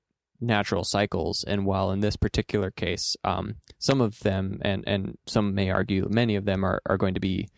[0.47, 5.55] natural cycles, and while in this particular case, um, some of them and and some
[5.55, 7.49] may argue many of them are are going to be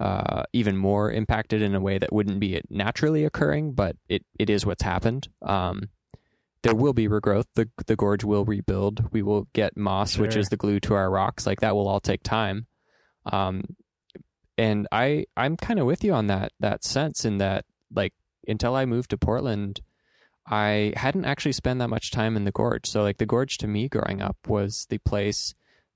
[0.00, 4.50] uh, even more impacted in a way that wouldn't be naturally occurring, but it, it
[4.50, 5.28] is what's happened.
[5.42, 5.90] Um,
[6.64, 7.46] there will be regrowth.
[7.54, 9.12] The the gorge will rebuild.
[9.12, 11.46] We will get moss, which is the glue to our rocks.
[11.46, 12.66] Like that will all take time.
[13.26, 13.76] Um,
[14.56, 17.64] and I I'm kind of with you on that that sense in that
[17.94, 18.12] like
[18.46, 19.80] until I moved to Portland,
[20.46, 22.86] I hadn't actually spent that much time in the gorge.
[22.86, 25.54] So like the gorge to me growing up was the place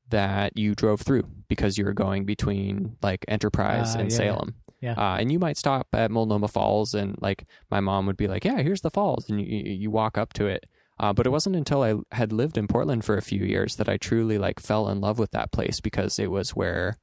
[0.08, 4.16] that you drove through because you were going between like Enterprise Ah, and yeah.
[4.16, 4.54] Salem.
[4.80, 4.92] Yeah.
[4.92, 8.44] Uh, and you might stop at Multnomah Falls, and like my mom would be like,
[8.44, 10.64] "Yeah, here's the falls," and you you you walk up to it.
[11.00, 13.88] Uh, but it wasn't until I had lived in Portland for a few years that
[13.88, 16.98] I truly like fell in love with that place because it was where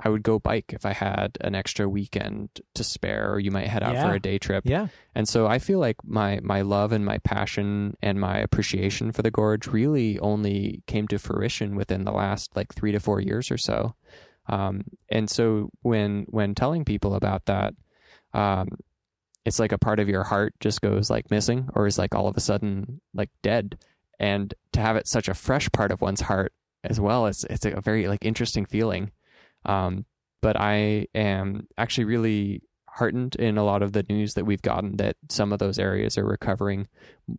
[0.00, 3.66] I would go bike if I had an extra weekend to spare, or you might
[3.66, 4.08] head out Yeah.
[4.08, 4.64] for a day trip.
[4.64, 4.88] Yeah.
[5.14, 9.22] And so I feel like my my love and my passion and my appreciation for
[9.22, 13.50] the gorge really only came to fruition within the last like three to four years
[13.50, 13.94] or so.
[14.46, 17.74] Um, and so when when telling people about that,
[18.32, 18.68] um,
[19.44, 22.28] it's like a part of your heart just goes like missing or is like all
[22.28, 23.78] of a sudden like dead.
[24.20, 26.52] And to have it such a fresh part of one's heart
[26.84, 29.10] as well, it's it's a very like interesting feeling.
[29.64, 30.04] Um,
[30.40, 34.96] but I am actually really heartened in a lot of the news that we've gotten
[34.96, 36.88] that some of those areas are recovering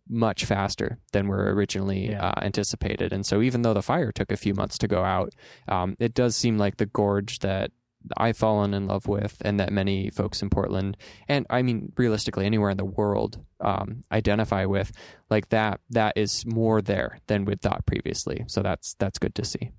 [0.08, 2.28] much faster than were originally Yeah.
[2.28, 3.12] uh, anticipated.
[3.12, 5.34] And so, even though the fire took a few months to go out,
[5.68, 7.72] um, it does seem like the gorge that
[8.16, 10.96] I've fallen in love with, and that many folks in Portland,
[11.28, 14.90] and I mean realistically anywhere in the world, um, identify with,
[15.28, 15.80] like that.
[15.90, 18.44] That is more there than we'd thought previously.
[18.46, 19.72] So that's that's good to see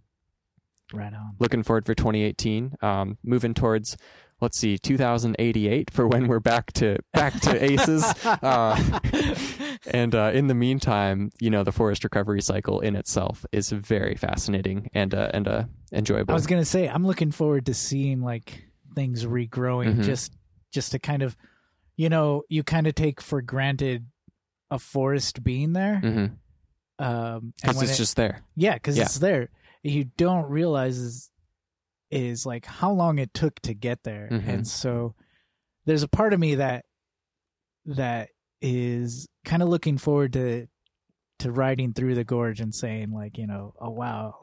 [0.94, 1.36] Right on.
[1.40, 3.98] looking forward for 2018 um, moving towards
[4.42, 8.76] let's see 2088 for when we're back to back to aces uh,
[9.92, 14.16] and uh, in the meantime you know the forest recovery cycle in itself is very
[14.16, 15.64] fascinating and uh, and uh,
[15.94, 18.64] enjoyable I was gonna say I'm looking forward to seeing like
[18.96, 20.04] things regrowing Mhm.
[20.04, 20.34] just
[20.72, 21.36] just to kind of
[21.98, 24.08] you know, you kind of take for granted
[24.72, 26.00] a forest being there.
[26.02, 26.30] because
[26.98, 29.04] Um and when it's it- just there Yeah, because Yeah.
[29.04, 29.50] it's there.
[29.84, 31.32] You don't realize is,
[32.12, 34.48] is like how long it took to get there, Mhm.
[34.48, 35.16] and so
[35.86, 36.86] there's a part of me that
[37.86, 38.30] that
[38.62, 40.68] is kind of looking forward to
[41.40, 44.36] to riding through the gorge and saying like you know oh wow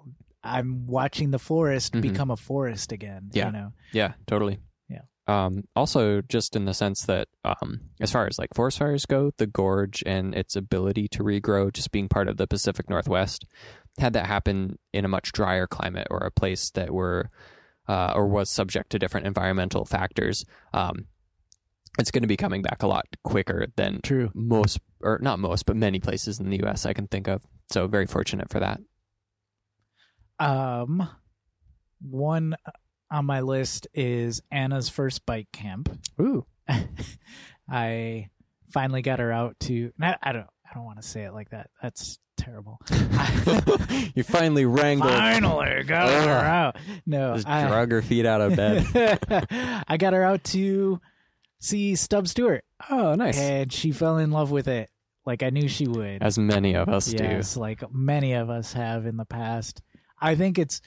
[0.43, 2.01] I'm watching the forest Mhm.
[2.03, 3.31] become a forest again.
[3.33, 3.47] Yeah.
[3.47, 3.73] you know.
[3.93, 4.59] yeah totally
[4.89, 5.03] Yeah.
[5.29, 9.31] um, also just in the sense that um, as far as like forest fires go
[9.39, 13.45] the gorge and its ability to regrow just being part of the pacific northwest
[13.99, 17.31] had that happen in a much drier climate or a place that were
[17.89, 20.45] uh, or was subject to different environmental factors
[20.75, 21.07] um,
[21.99, 24.31] it's going to be coming back a lot quicker than True.
[24.35, 27.87] most or not most but many places in the us i can think of so
[27.87, 28.81] very fortunate for that
[30.39, 31.09] Um,
[32.01, 32.55] one
[33.11, 35.89] on my list is Anna's first bike camp.
[36.21, 36.47] ooh
[37.69, 38.29] I
[38.71, 39.93] finally got her out to.
[40.01, 40.47] I I don't.
[40.71, 41.71] I don't want to say it like that.
[41.83, 42.81] That's terrible.
[44.15, 46.77] you finally wrangled finally got her out.
[47.05, 48.87] No, just I, drug her feet out of bed
[49.89, 51.01] I got her out to
[51.61, 54.89] see Stub Stewart, oh nice and she fell in love with it,
[55.27, 56.23] like I knew she would.
[56.23, 59.83] as many of us do yes, like many of us have in the past.
[60.21, 60.81] I think it's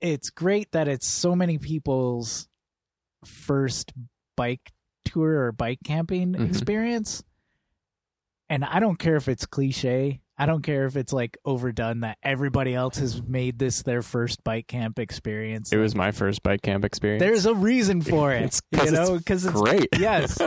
[0.00, 2.48] it's great that it's so many people's
[3.24, 3.92] first
[4.36, 4.72] bike
[5.04, 6.48] tour or bike camping Mhm.
[6.48, 7.22] experience.
[8.48, 10.20] And I don't care if it's cliche.
[10.38, 14.44] I don't care if it's like overdone that everybody else has made this their first
[14.44, 15.72] bike camp experience.
[15.72, 17.20] It was my first bike camp experience.
[17.22, 18.42] There's a reason for it.
[18.42, 19.88] It's you know, it's because it's great.
[19.98, 20.38] yes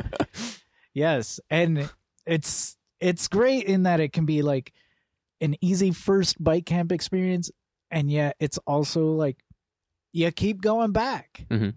[0.94, 1.90] yes and
[2.26, 4.74] it's it's great in that it can be like
[5.42, 7.50] an easy first bike camp experience
[7.90, 9.38] and yet it's also like
[10.12, 11.74] you keep going back Mhm.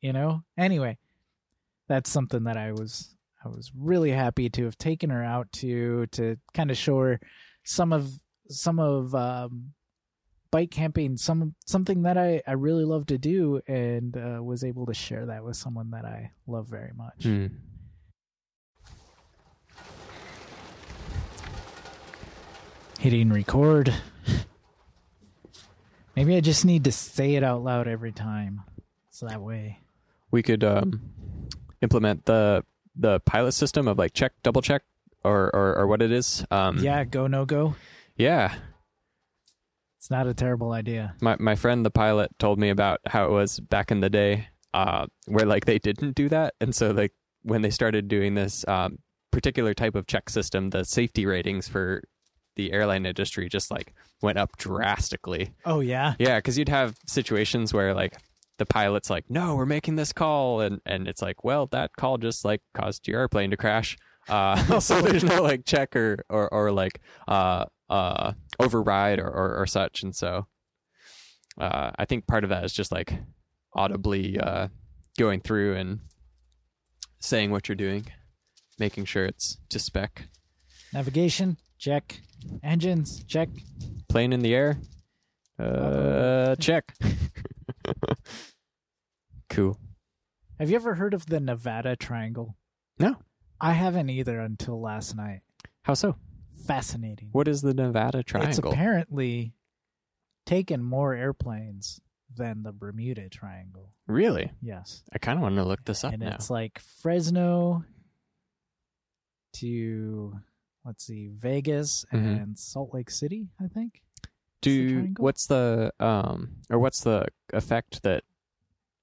[0.00, 0.96] you know anyway
[1.88, 3.14] that's something that i was
[3.44, 7.20] i was really happy to have taken her out to to kind of show her
[7.64, 8.10] some of
[8.48, 9.72] some of um
[10.50, 14.86] bike camping some something that i i really love to do and uh, was able
[14.86, 17.46] to share that with someone that i love very much Hmm.
[22.98, 23.92] hitting record.
[26.14, 28.62] Maybe I just need to say it out loud every time.
[29.10, 29.80] So that way.
[30.30, 31.00] We could um,
[31.80, 32.64] implement the
[32.96, 34.82] the pilot system of like check, double check,
[35.24, 36.44] or or, or what it is.
[36.50, 37.74] Um, Yeah, go no go.
[38.16, 38.54] yeah.
[39.98, 41.14] It's not a terrible idea.
[41.20, 44.48] My my friend the pilot told me about how it was back in the day,
[44.74, 47.12] uh, where like they didn't do that, and so like
[47.42, 48.98] when they started doing this um,
[49.30, 52.02] particular type of check system, the safety ratings for
[52.56, 55.52] the airline industry just like went up drastically.
[55.64, 56.14] Oh yeah.
[56.18, 58.16] Yeah, because you'd have situations where like
[58.58, 62.18] the pilot's like, "No, we're making this call," and and it's like, "Well, that call
[62.18, 63.96] just like caused your airplane to crash."
[64.28, 69.56] Uh, so there's no like check or or, or like uh uh override or, or
[69.60, 70.46] or such, and so
[71.58, 73.12] uh, I think part of that is just like
[73.74, 74.68] audibly uh,
[75.18, 76.00] going through and
[77.20, 78.06] saying what you're doing,
[78.78, 80.28] making sure it's to spec.
[80.92, 82.20] Navigation, check.
[82.62, 83.48] Engines, check.
[84.08, 84.78] Plane in the air,
[85.58, 86.92] Uh, check.
[89.48, 89.78] cool.
[90.58, 92.56] Have you ever heard of the Nevada Triangle?
[92.98, 93.16] No.
[93.60, 95.40] I haven't either until last night.
[95.82, 96.16] How so?
[96.66, 97.28] Fascinating.
[97.32, 98.50] What is the Nevada Triangle?
[98.50, 99.54] It's apparently
[100.46, 102.00] taken more airplanes
[102.34, 103.92] than the Bermuda Triangle.
[104.06, 104.50] really?
[104.60, 105.02] Yes.
[105.12, 106.34] I kind of want to look this up and now.
[106.34, 107.84] it's like Fresno
[109.54, 110.34] to
[110.84, 112.42] let's see, Vegas Mhm.
[112.42, 114.02] and Salt Lake City, I think.
[114.62, 118.22] Do what's the um or what's the effect that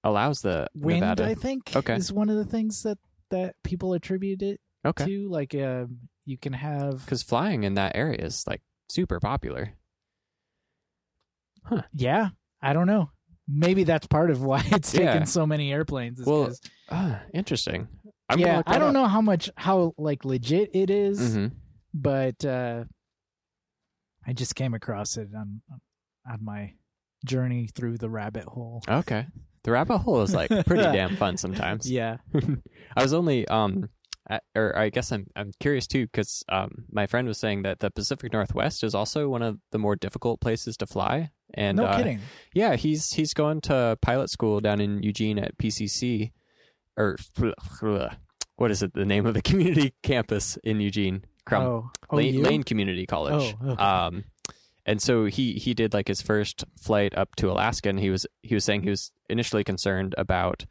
[0.03, 1.25] allows the Wind, Nevada?
[1.25, 1.95] I think, Okay.
[1.95, 2.97] is one of the things that
[3.29, 5.29] that people attribute it okay, to.
[5.29, 5.85] Like, uh,
[6.25, 9.75] you can have because flying in that area is like super popular.
[11.63, 11.83] Huh?
[11.93, 12.29] Yeah,
[12.61, 13.11] I don't know.
[13.47, 15.13] Maybe that's part of why it's Yeah.
[15.13, 16.21] taken so many airplanes.
[16.25, 16.55] Well,
[16.91, 17.87] Ah, interesting.
[18.29, 18.93] I'm yeah, I don't up.
[18.93, 21.51] know how much how like legit it is, Mhm.
[21.93, 22.85] but uh
[24.29, 25.59] I just came across it on
[26.29, 26.73] on my
[27.25, 28.83] journey through the rabbit hole.
[28.87, 29.25] Okay,
[29.63, 31.89] the rabbit hole is like pretty damn fun sometimes.
[31.89, 32.17] Yeah.
[32.95, 33.89] I was only um,
[34.29, 37.79] at, or I guess I'm I'm curious too because um, my friend was saying that
[37.79, 41.31] the Pacific Northwest is also one of the more difficult places to fly.
[41.55, 42.19] And no uh, kidding.
[42.53, 46.33] Yeah, he's he's going to pilot school down in Eugene at PCC,
[46.95, 47.17] or
[48.57, 48.93] what is it?
[48.93, 52.41] The name of the community campus in Eugene, Crum, oh, oh Lane.
[52.41, 53.55] Lane Community College.
[53.61, 53.83] Oh, okay.
[53.83, 54.23] Um,
[54.85, 58.25] and so he he did like his first flight up to Alaska, and he was
[58.41, 60.65] he was saying he was initially concerned about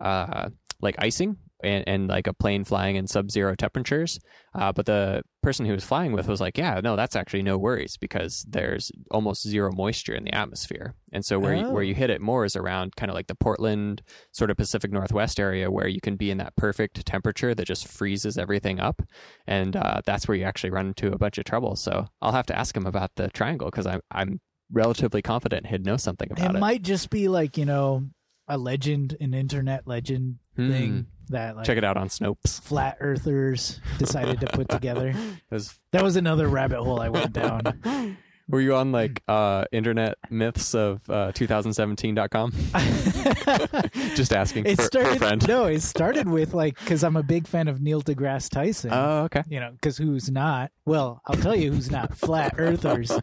[0.00, 4.18] uh like icing and, and like a plane flying in sub-zero temperatures
[4.54, 7.56] uh, but the person he was flying with was like yeah no that's actually no
[7.58, 11.86] worries because there's almost zero moisture in the atmosphere and so where you, where Oh.
[11.86, 14.02] you hit it more is around kind of like the portland
[14.32, 17.88] sort of pacific northwest area where you can be in that perfect temperature that just
[17.88, 19.02] freezes everything up
[19.46, 22.46] and uh, that's where you actually run into a bunch of trouble so i'll have
[22.46, 24.40] to ask him about the triangle because I'm, I'm
[24.70, 28.06] relatively confident he'd know something about it, It might just be like, you know,
[28.48, 30.38] a legend, an internet legend.
[30.56, 35.14] Thing that like check it out on snopes flat earthers decided to put together.
[35.50, 38.16] Was That was another rabbit hole I went down.
[38.48, 42.52] Were you on like uh, internet myths of uh, 2017.com?
[44.14, 45.48] Just asking it for, started for friend.
[45.48, 49.22] no it started with like because i'm a big fan of neil degrasse tyson Oh,
[49.24, 49.42] okay.
[49.48, 53.10] you know because who's not well i'll tell you who's not flat earthers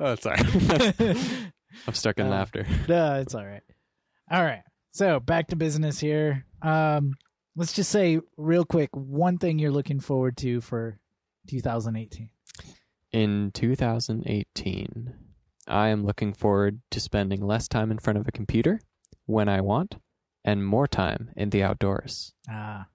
[0.00, 0.38] Oh, sorry.
[1.86, 2.66] I'm stuck in Uh, laughter.
[2.88, 3.62] no it's all right
[4.30, 4.62] all right.
[4.92, 6.44] So back to business here.
[6.62, 7.14] Um
[7.56, 10.98] let's just say real quick one thing you're looking forward to for
[11.48, 12.30] 2018
[13.12, 15.14] In 2018,
[15.66, 18.80] I am looking forward to spending less time in front of a computer
[19.26, 19.96] when I want
[20.44, 22.32] and more time in the outdoors.
[22.50, 22.86] ah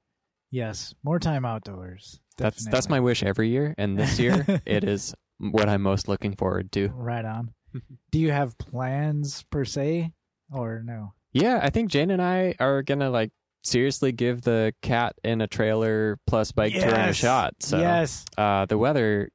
[0.52, 5.14] yes more time outdoors That's that's my wish every year, and this year it is
[5.40, 6.88] what I'm most looking forward to.
[6.90, 7.54] right on.
[8.12, 10.12] Do you have plans per se
[10.52, 13.32] or no Yeah, I think Jane and I are gonna like
[13.64, 17.56] seriously give the cat in a trailer plus bike tour a shot.
[17.60, 19.30] So yes uh, the weather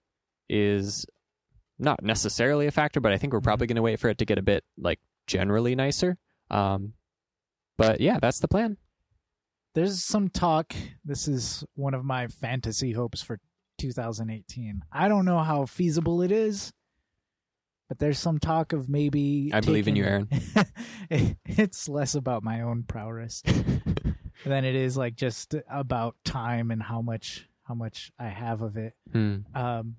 [0.49, 1.07] is
[1.78, 4.38] not necessarily a factor, but I think we're probably gonna wait for it to get
[4.38, 6.16] a bit like generally nicer.
[6.51, 6.94] Um,
[7.76, 8.76] but yeah, that's the plan.
[9.74, 10.74] there's some talk.
[11.05, 13.38] This is one of my fantasy hopes for
[13.78, 14.82] 2018.
[14.90, 16.72] I don't know how feasible it is,
[17.89, 19.51] but there's some talk of maybe.
[19.53, 20.28] I believe in you, Aaron.
[21.11, 23.43] it's less about my own prowess
[24.45, 28.76] than it is like just about time and how much how much I have of
[28.76, 28.95] it.
[29.12, 29.39] Hmm.
[29.55, 29.97] Um,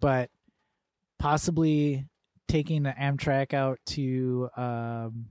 [0.00, 0.30] but
[1.18, 2.06] possibly
[2.48, 5.26] taking the Amtrak out to um,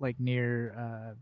[0.00, 1.14] like near uh,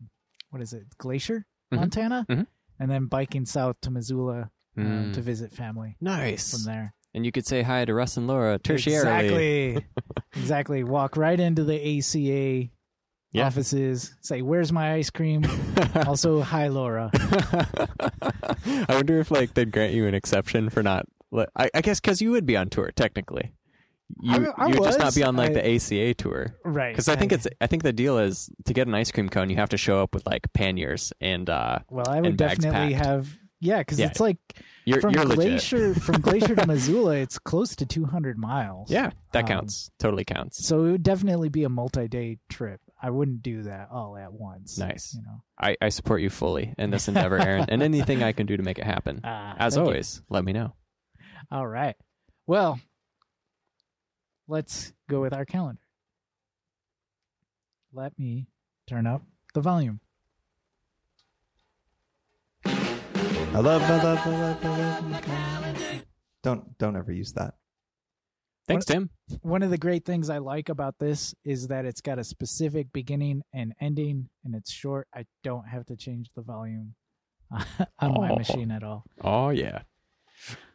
[0.51, 1.77] what is it, Glacier, Mhm.
[1.79, 2.47] Montana, Mhm.
[2.79, 5.15] and then biking south to Missoula Mm.
[5.15, 6.53] to visit family Nice.
[6.53, 6.93] from there.
[7.17, 9.75] And you could say hi to Russ and Laura tertiarily.
[9.77, 9.87] Exactly,
[10.37, 10.85] exactly.
[10.85, 12.69] Walk right into the ACA
[13.33, 13.47] Yeah.
[13.47, 14.15] offices.
[14.21, 15.47] Say, "Where's my ice cream?"
[16.07, 17.11] also, hi, Laura.
[17.15, 21.07] I wonder if like they'd grant you an exception for not.
[21.57, 23.55] I, I guess because you would be on tour technically.
[24.21, 26.93] You I- I you would just not be on like I- the ACA tour Right.
[26.93, 29.49] because I think it's I think the deal is to get an ice cream cone
[29.51, 33.29] you have to show up with like panniers and uh well, I would definitely have.
[33.61, 34.07] Yeah, because Yeah.
[34.07, 34.37] it's like
[34.85, 38.91] you're from you're glacier from glacier to Missoula, it's close to 200 miles.
[38.91, 39.91] Yeah, that Um, counts.
[39.99, 40.67] Totally counts.
[40.67, 42.81] So it would definitely be a multi-day trip.
[43.01, 44.79] I wouldn't do that all at once.
[44.79, 45.15] Nice.
[45.15, 45.43] You know.
[45.59, 48.63] I, I support you fully in this endeavor, Aaron, and anything I can do to
[48.63, 49.21] make it happen.
[49.25, 49.91] Ah, As thank you.
[49.91, 50.75] always, let me know.
[51.51, 51.97] All right.
[52.47, 52.79] Well,
[54.49, 55.81] let's go with our calendar.
[57.93, 58.47] Let me
[58.87, 59.23] turn up
[59.55, 60.01] the volume.
[63.53, 66.05] I love, I love, I love, I love.
[66.43, 67.55] Don't don't ever use that.
[68.69, 69.11] Thanks, Tim.
[69.43, 72.93] One of the great things I like about this is that it's got a specific
[72.93, 75.07] beginning and ending, and it's short.
[75.15, 76.95] I don't have to change the volume
[77.51, 78.37] on my Oh.
[78.37, 79.05] machine at all.
[79.23, 79.83] Oh yeah.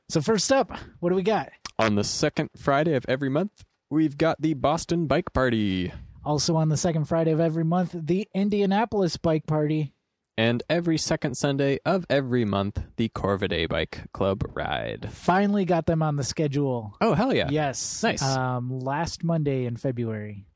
[0.09, 1.49] So first up, what do we got?
[1.79, 5.93] On the second Friday of every month, we've got the Boston Bike Party.
[6.25, 9.93] Also on the second Friday of every month, the Indianapolis Bike Party.
[10.41, 15.09] And every second Sunday of every month, the Corvidae Bike Club Ride.
[15.11, 16.97] Finally got them on the schedule.
[16.99, 17.49] Oh, hell yeah.
[17.51, 18.01] Yes.
[18.01, 18.23] Nice.
[18.23, 20.47] Um, last Monday in February.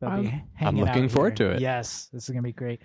[0.00, 1.50] They'll I'm- hanging I'm looking forward here.
[1.50, 1.60] to it.
[1.60, 2.80] Yes, this is gonna be great.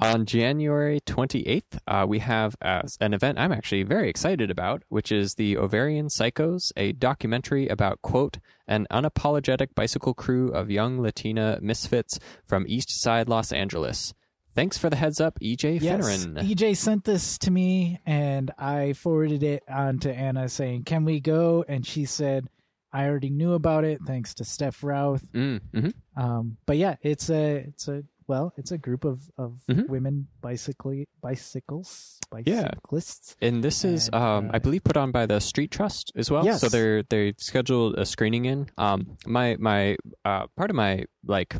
[0.00, 5.12] On January 28th, uh, we have uh, an event I'm actually very excited about, which
[5.12, 11.60] is the Ovarian Psycos, a documentary about, quote, an unapologetic bicycle crew of young Latina
[11.62, 14.12] misfits from East Side Los Angeles.
[14.54, 16.38] Thanks for the heads up, EJ Yes, Finneran.
[16.48, 21.20] EJ sent this to me, and I forwarded it on to Anna, saying, "Can we
[21.20, 22.48] go?" And she said,
[22.92, 27.28] "I already knew about it, thanks to Steph Routh." Mm, hmm Um, but yeah, it's
[27.30, 29.88] a it's a well, it's a group of of Mhm.
[29.88, 32.62] women bicycle bicycles Yeah.
[32.70, 33.36] bicyclists.
[33.42, 36.30] And this is, And, um, uh, I believe, put on by the Street Trust as
[36.30, 36.44] well.
[36.44, 36.60] Yes.
[36.60, 38.70] So they're they scheduled a screening in.
[38.78, 41.56] Um, my my uh, part of my like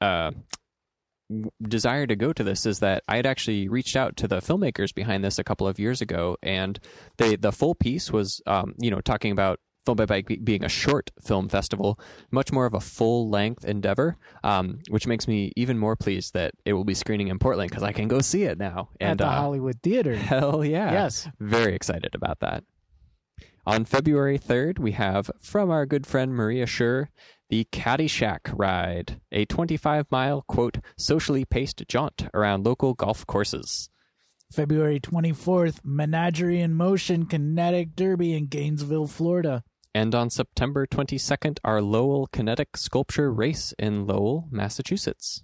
[0.00, 0.30] uh
[1.62, 4.94] desire to go to this is that I had actually reached out to the filmmakers
[4.94, 6.78] behind this a couple of years ago, and
[7.16, 9.60] they the full piece was um you know talking about.
[9.86, 11.98] Filmed by Bike being a short film festival,
[12.30, 16.52] much more of a full length endeavor, um, which makes me even more pleased that
[16.66, 18.90] it will be screening in Portland because I can go see it now.
[19.00, 20.14] at And the uh, Hollywood Theater.
[20.32, 20.92] Hell yeah.
[20.92, 21.26] Yes.
[21.40, 22.62] Very excited about that.
[23.66, 27.06] On February 3rd, we have from our good friend Maria Schur
[27.50, 33.90] the Caddyshack Ride, a 25 mile, quote, socially paced jaunt around local golf courses.
[34.52, 39.64] February 24th, Menagerie in Motion Kinetic Derby in Gainesville, Florida.
[39.92, 45.42] And on September 22nd, our Lowell Kinetic Sculpture Race in Lowell, Massachusetts.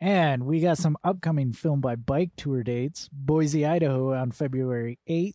[0.00, 3.10] And we got some upcoming Filmed by Bike tour dates.
[3.12, 5.34] Boise, Idaho on February 8th.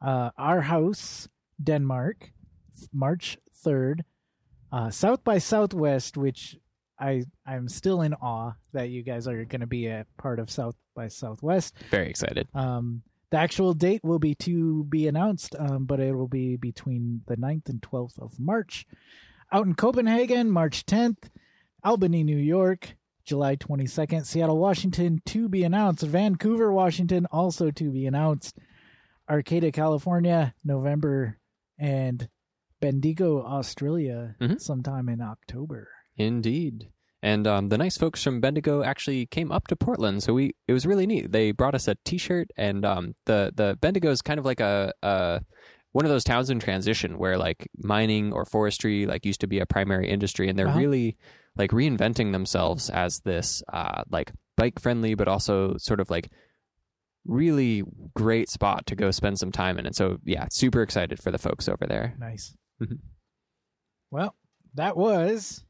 [0.00, 1.28] Uh, Aarhus,
[1.62, 2.32] Denmark,
[2.92, 4.00] March 3rd.
[4.72, 6.56] Uh, South by Southwest, which
[6.98, 10.50] I, I'm still in awe that you guys are going to be a part of
[10.50, 11.74] South by Southwest.
[11.90, 12.48] Very excited.
[12.54, 17.22] Um, the actual date will be to be announced, um, but it will be between
[17.26, 18.86] the 9th and 12th of March.
[19.52, 21.28] Out in Copenhagen, March 10th.
[21.84, 24.24] Albany, New York, July 22nd.
[24.24, 26.02] Seattle, Washington, to be announced.
[26.04, 28.56] Vancouver, Washington, also to be announced.
[29.28, 31.38] Arcata, California, November.
[31.78, 32.28] And
[32.82, 34.60] Bendigo, Australia, Mhm.
[34.60, 35.88] sometime in October.
[36.16, 36.88] Indeed.
[37.22, 40.72] And um, the nice folks from Bendigo actually came up to Portland, so we it
[40.72, 41.30] was really neat.
[41.32, 44.92] They brought us a T-shirt, and um, the the Bendigo is kind of like a,
[45.02, 45.40] a
[45.92, 49.60] one of those towns in transition where like mining or forestry like used to be
[49.60, 50.80] a primary industry, and they're Uh-huh.
[50.80, 51.16] really
[51.56, 56.28] like reinventing themselves as this uh, like bike friendly, but also sort of like
[57.24, 59.86] really great spot to go spend some time in.
[59.86, 62.16] And so yeah, super excited for the folks over there.
[62.18, 62.56] Nice.
[62.82, 62.98] Mhm.
[64.10, 64.34] Well,
[64.74, 65.64] that was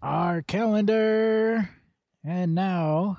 [0.00, 1.68] our calendar.
[2.24, 3.18] And now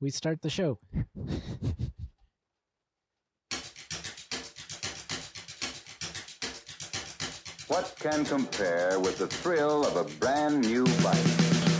[0.00, 0.80] we start the show.
[7.70, 11.30] What can compare with the thrill of a brand new bike?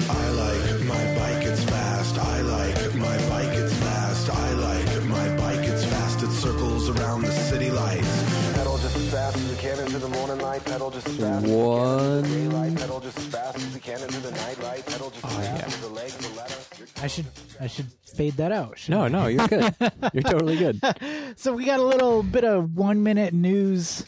[0.09, 2.17] I like my bike, it's fast.
[2.17, 4.31] I like my bike, it's fast.
[4.31, 6.23] I like my bike, it's fast.
[6.23, 8.55] It circles around the city lights.
[8.55, 10.65] Pedal just as fast as we can into the morning light.
[10.65, 12.23] Pedal just as fast as One.
[12.23, 12.77] we can into the daylight.
[12.77, 14.87] Pedal just as fast as we can into the night light.
[14.87, 15.67] Pedal just as oh, fast yeah.
[15.67, 16.71] as the legs will let us.
[17.03, 17.27] I should
[17.61, 18.79] I should fade that out.
[18.79, 19.75] shouldn't No, no, you're good.
[20.15, 20.81] you're totally good.
[21.37, 24.05] So we got a little bit of one minute news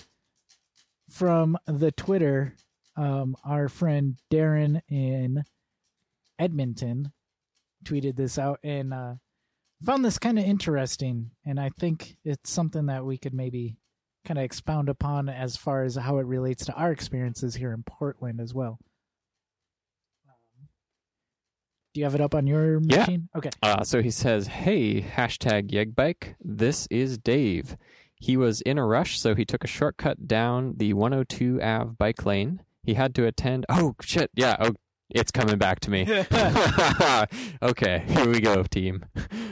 [1.22, 2.52] from the Twitter.
[2.96, 5.44] Um, our friend Darren in
[6.36, 7.12] Edmonton
[7.84, 9.14] tweeted this out and uh,
[9.84, 11.30] found this kind of interesting.
[11.46, 13.76] And I think it's something that we could maybe
[14.24, 17.84] kind of expound upon as far as how it relates to our experiences here in
[17.84, 18.80] Portland as well.
[21.94, 23.28] Do you have it up on your machine?
[23.32, 23.38] Yeah.
[23.38, 23.50] Okay.
[23.62, 26.34] Uh, so he says, "Hey, hashtag Yegbike.
[26.40, 27.76] This is Dave.
[28.22, 32.24] He was in a rush, so he took a shortcut down the 102 Ave bike
[32.24, 32.62] lane.
[32.84, 33.66] He had to attend.
[33.68, 34.30] Oh shit!
[34.36, 34.54] Yeah.
[34.60, 34.74] Oh,
[35.10, 36.02] it's coming back to me.
[37.62, 39.04] okay, here we go, team.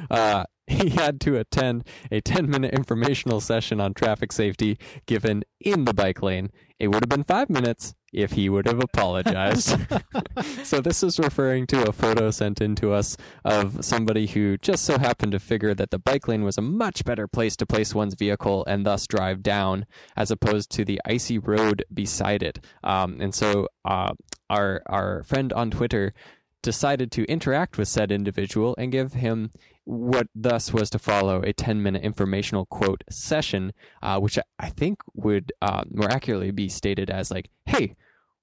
[0.09, 0.45] Uh,
[0.83, 5.93] he had to attend a 10 minute informational session on traffic safety given in the
[5.93, 6.51] bike lane.
[6.79, 9.77] It would have been five minutes if he would have apologized.
[10.65, 14.85] so, this is referring to a photo sent in to us of somebody who just
[14.85, 17.95] so happened to figure that the bike lane was a much better place to place
[17.95, 22.65] one's vehicle and thus drive down as opposed to the icy road beside it.
[22.83, 24.13] Um, and so, uh,
[24.49, 26.15] our, our friend on Twitter
[26.63, 29.51] decided to interact with said individual and give him
[29.85, 35.01] what thus was to follow a 10 minute informational quote session, uh, which I- think
[35.15, 37.97] would uh, more accurately be stated as like, hey,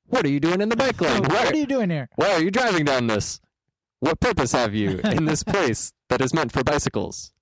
[0.06, 1.24] what are you doing in the bike lane?
[1.28, 2.10] what are you doing here?
[2.16, 3.40] why are you driving down this?
[4.00, 7.34] What purpose have you in this place that is meant for bicycles?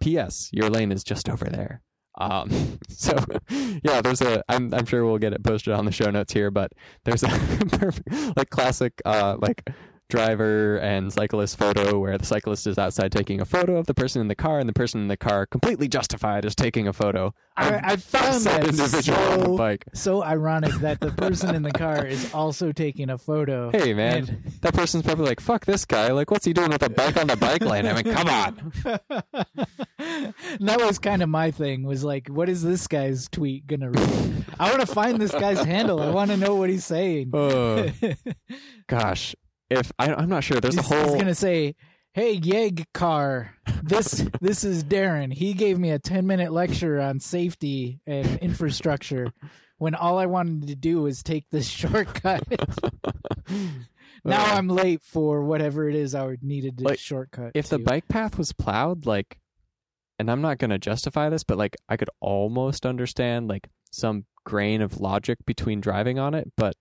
[0.00, 0.48] P.S.
[0.52, 1.80] Your lane is just over there.
[2.18, 3.16] Um, so
[3.48, 4.42] yeah, there's a.
[4.48, 6.72] I'm I'm sure we'll get it posted on the show notes here, but
[7.04, 9.62] there's a perfect like classic uh like
[10.12, 14.20] driver and cyclist photo where the cyclist is outside taking a photo of the person
[14.20, 17.32] in the car, and the person in the car completely justified as taking a photo.
[17.56, 19.84] I, I found that individual on the so, bike.
[19.94, 23.70] so ironic that the person in the car is also taking a photo.
[23.70, 26.12] Hey man, And- that person's probably like, "Fuck this guy!
[26.12, 27.86] Like, what's he doing with a bike on the bike lane?
[27.86, 28.72] I mean, come on."
[30.60, 34.44] That was kind of my thing was like what is this guy's tweet gonna read
[34.58, 37.88] i want to find this guy's handle i want to know what he's saying Oh
[38.88, 39.34] gosh,
[39.78, 41.12] if I, I'm not sure, there's he's, a whole.
[41.12, 41.74] he's gonna say
[42.14, 45.32] hey yeg car this this is darren.
[45.32, 49.32] He gave me a 10 minute lecture on safety and infrastructure
[49.78, 52.42] when all i wanted to do was take this shortcut.
[54.24, 57.68] Now uh, i'm late for whatever it is i would needed to Like, shortcut if
[57.68, 59.40] the bike path was plowed, like,
[60.20, 64.80] and I'm not gonna justify this, but like, I could almost understand like some grain
[64.80, 66.74] of logic between driving on it, but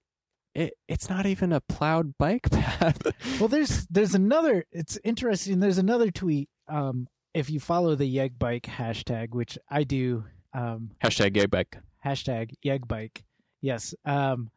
[0.56, 3.02] it it's not even a plowed bike path.
[3.40, 4.66] Well, there's there's another.
[4.72, 5.60] It's interesting.
[5.60, 6.50] There's another tweet.
[6.68, 11.78] Um, if you follow the Yeg Bike hashtag, which I do, um, Hashtag gay bike.
[12.06, 13.24] hashtag Yeg Bike.
[13.62, 13.94] Yes.
[14.06, 14.52] Um,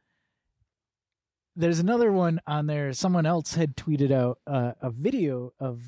[1.56, 2.92] there's another one on there.
[2.92, 5.82] Someone else had tweeted out uh, a video of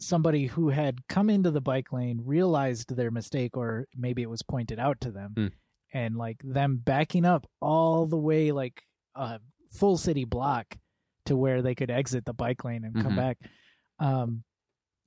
[0.00, 4.42] somebody who had come into the bike lane, realized their mistake, or maybe it was
[4.42, 5.46] pointed out to them, Hmm.
[5.92, 8.82] and like them backing up all the way, like
[9.14, 9.40] a
[9.70, 10.76] full city block
[11.26, 13.16] to where they could exit the bike lane and come Mhm.
[13.16, 13.38] back.
[13.98, 14.44] Um,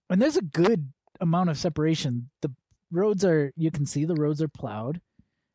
[0.10, 0.92] and there's a good
[1.22, 2.30] amount of separation.
[2.42, 2.52] The
[2.92, 5.02] roads are you can see the roads are plowed,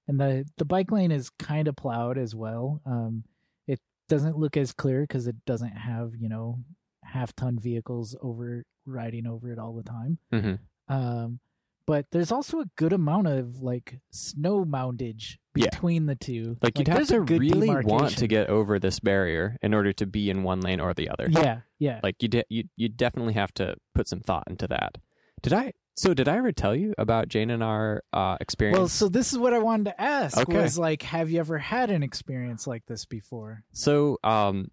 [0.06, 2.80] and the the bike lane is kind of plowed as well.
[2.84, 3.24] Um,
[3.66, 6.62] it doesn't look as clear because it doesn't have you know
[7.04, 10.18] half ton vehicles over riding over it all the time.
[10.30, 10.54] hmm
[10.92, 11.40] Um,
[11.86, 15.66] but there's also a good amount of like snow moundage Yeah.
[15.70, 16.56] between the two.
[16.62, 20.30] Like you'd have to really want to get over this barrier in order to be
[20.30, 21.26] in one lane or the other.
[21.30, 22.00] Yeah, yeah.
[22.02, 24.98] Like you de- you you definitely have to put some thought into that.
[25.42, 25.72] Did I?
[25.94, 28.78] So did I ever tell you about Jane and our uh, experience?
[28.78, 30.56] Well, so this is what I wanted to ask Okay.
[30.62, 33.62] was like, have you ever had an experience like this before?
[33.72, 34.68] So, um,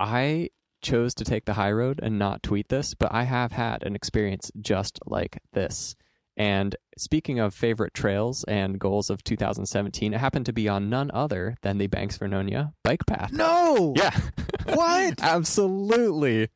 [0.00, 0.50] I
[0.82, 3.94] chose to take the high road and not tweet this, but I have had an
[3.94, 5.94] experience just like this.
[6.36, 11.10] And speaking of favorite trails and goals of 2017, it happened to be on none
[11.14, 13.32] other than the Banks Vernonia bike path.
[13.32, 13.94] No.
[13.96, 14.18] Yeah.
[14.66, 15.14] What?
[15.22, 16.48] Absolutely.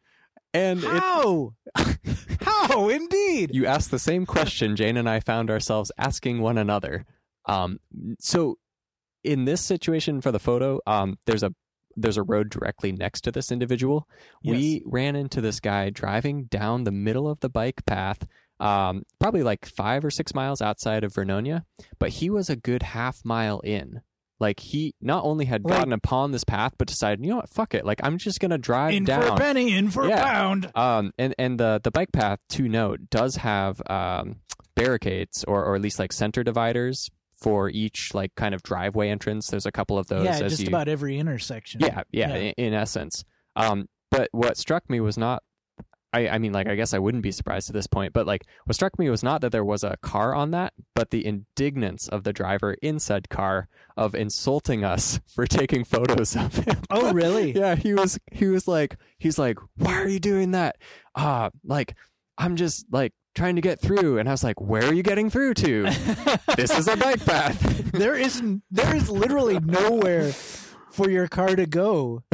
[0.53, 1.55] And it, How?
[2.41, 2.89] How?
[2.89, 3.51] Indeed.
[3.55, 7.07] you asked the same question Jane and I found ourselves asking one another.
[7.47, 7.79] Um,
[8.19, 8.59] so
[9.25, 11.55] in this situation for the photo, um, there's a
[11.97, 14.09] there's a road directly next to this individual.
[14.45, 18.27] We ran into this guy driving down the middle of the bike path,
[18.61, 21.65] um, probably like five or six miles outside of Vernonia,
[21.99, 24.03] but he was a good half mile in.
[24.39, 27.75] Like he not only had gotten upon this path, but decided, you know what, fuck
[27.75, 27.85] it.
[27.85, 29.21] Like I'm just gonna drive in down.
[29.23, 30.21] for a penny, in for Yeah.
[30.21, 30.71] a pound.
[30.75, 34.37] Um, and and the the bike path to note does have um
[34.75, 39.49] barricades or or at least like center dividers for each like kind of driveway entrance.
[39.49, 41.81] There's a couple of those yeah, just you about every intersection.
[41.83, 42.35] yeah yeah, Yeah.
[42.37, 43.25] In, in essence.
[43.57, 45.43] Um, but what struck me was not.
[46.13, 48.45] I, I mean, like, I guess I wouldn't be surprised at this point, but like,
[48.65, 52.09] what struck me was not that there was a car on that, but the indignance
[52.09, 56.77] of the driver in said car of insulting us for taking photos of him.
[56.91, 57.53] Oh, really?
[57.57, 60.77] yeah, he was he was like he's like, "Why are you doing that?"
[61.15, 61.95] Uh, like
[62.37, 65.31] I'm just like trying to get through and I was like, "Where are you getting
[65.31, 65.85] through to?"
[66.57, 67.61] this is a bike path.
[67.93, 68.43] there is
[68.73, 70.33] there is literally nowhere
[70.91, 72.25] for your car to go.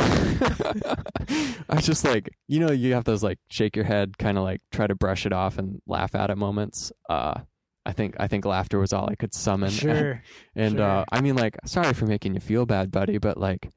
[1.69, 4.45] I was just like, you know, you have those like shake your head, kind of
[4.45, 6.93] like try to brush it off and laugh at it moments.
[7.09, 7.41] Uh,
[7.85, 9.71] I think I think laughter was all I could summon.
[9.77, 10.23] Sure.
[10.55, 11.05] and uh, sure.
[11.13, 13.71] I mean, like, sorry for making you feel bad, buddy, but like,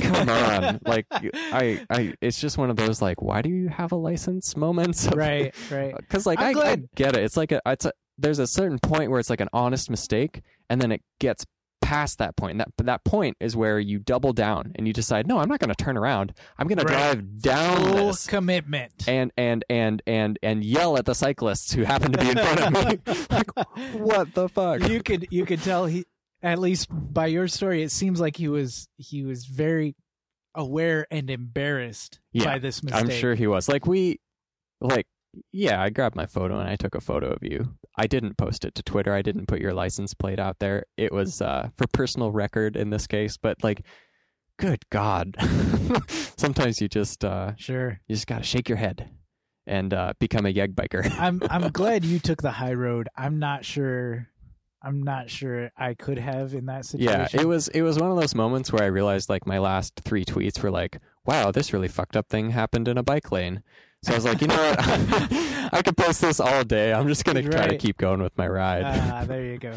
[0.00, 3.92] come on like i i it's just one of those like why do you have
[3.92, 5.94] a license moments right, right.
[5.96, 8.78] because like I'm I, I get it it's like a it's a there's a certain
[8.78, 11.44] point where it's like an honest mistake and then it gets
[11.92, 15.38] past that point that that point is where you double down and you decide no
[15.38, 16.86] i'm not going to turn around i'm going Right.
[16.86, 18.92] to drive down Full this commitment.
[19.06, 22.60] and and and and and yell at the cyclists who happen to be in front
[22.60, 22.98] of me
[23.30, 23.50] like
[24.00, 26.04] what the fuck you could you could tell he
[26.42, 29.94] at least by your story it seems like he was he was very
[30.54, 33.00] aware and embarrassed Yeah, by this mistake.
[33.02, 33.68] I'm sure he was.
[33.70, 34.20] Like we,
[34.80, 35.06] like
[35.52, 37.74] yeah, I grabbed my photo and I took a photo of you.
[37.96, 39.12] I didn't post it to Twitter.
[39.12, 40.84] I didn't put your license plate out there.
[40.96, 43.36] It was uh, for personal record in this case.
[43.36, 43.82] But like,
[44.58, 45.34] good God,
[46.36, 48.00] sometimes you just uh, Sure.
[48.06, 49.10] you just gotta shake your head
[49.66, 51.10] and uh, become a yeg biker.
[51.18, 53.08] I'm I'm glad you took the high road.
[53.16, 54.28] I'm not sure
[54.84, 57.28] I'm not sure I could have in that situation.
[57.32, 60.00] Yeah, it was it was one of those moments where I realized like my last
[60.04, 63.62] three tweets were like, "Wow, this really fucked up thing happened in a bike lane."
[64.04, 64.76] So I was like, you know what,
[65.74, 66.92] I could post this all day.
[66.92, 68.82] I'm just gonna try to keep going with my ride.
[68.84, 69.74] Ah, there you go.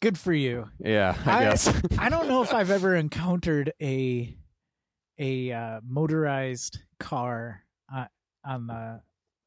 [0.00, 0.68] Good for you.
[0.78, 1.68] yeah, I, guess.
[1.98, 4.36] I don't know if I've ever encountered a
[5.18, 7.62] a uh, motorized car
[7.94, 8.06] uh,
[8.44, 9.00] on the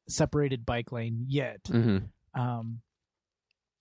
[0.08, 1.60] separated bike lane yet.
[1.68, 1.98] hmm
[2.34, 2.80] Um,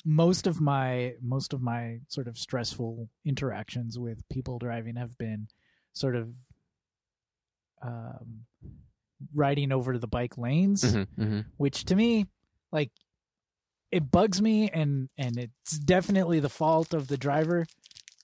[0.05, 5.47] most of my most of my sort of stressful interactions with people driving have been
[5.93, 6.33] sort of
[7.81, 8.45] um,
[9.33, 12.25] riding over the bike lanes hmm hmm which to me
[12.71, 12.91] like
[13.91, 17.65] it bugs me and and it's definitely the fault of the driver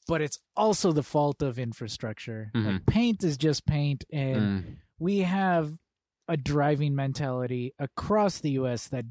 [0.08, 2.52] but it's also the fault of infrastructure.
[2.54, 4.76] Like paint is just paint and Mm.
[5.00, 5.74] we have
[6.28, 9.06] a driving mentality across the US that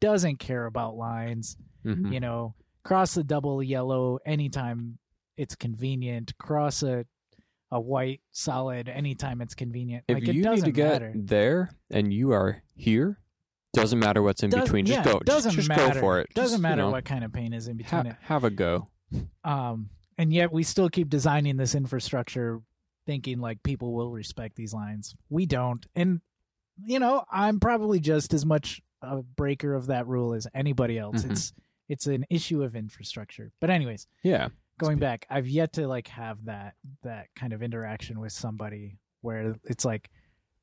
[0.00, 1.56] doesn't care about lines.
[1.82, 2.54] Hmm you know
[2.84, 4.98] cross the double yellow anytime
[5.36, 7.04] it's convenient cross a
[7.72, 12.12] a white solid anytime it's convenient If like you need to get matter there and
[12.12, 13.18] you are here,
[13.72, 14.86] doesn't matter what's in Doesn't- between.
[14.86, 15.18] Just yeah, go.
[15.20, 15.94] Doesn't just, matter.
[15.94, 16.28] go for it.
[16.34, 18.18] Doesn't Just, you matter know, what kind of paint is in ha- between it.
[18.22, 18.88] have a go.
[19.44, 22.60] Um, and yet we still keep designing this infrastructure,
[23.06, 25.14] thinking like people will respect these lines.
[25.28, 26.20] We don't, and
[26.84, 31.22] you know, I'm probably just as much a breaker of that rule as anybody else.
[31.24, 31.32] Mhm.
[31.32, 31.52] It's
[31.88, 33.52] it's an issue of infrastructure.
[33.60, 34.48] But anyways, Yeah.
[34.78, 39.56] Going back, I've yet to like have that that kind of interaction with somebody where
[39.64, 40.10] it's like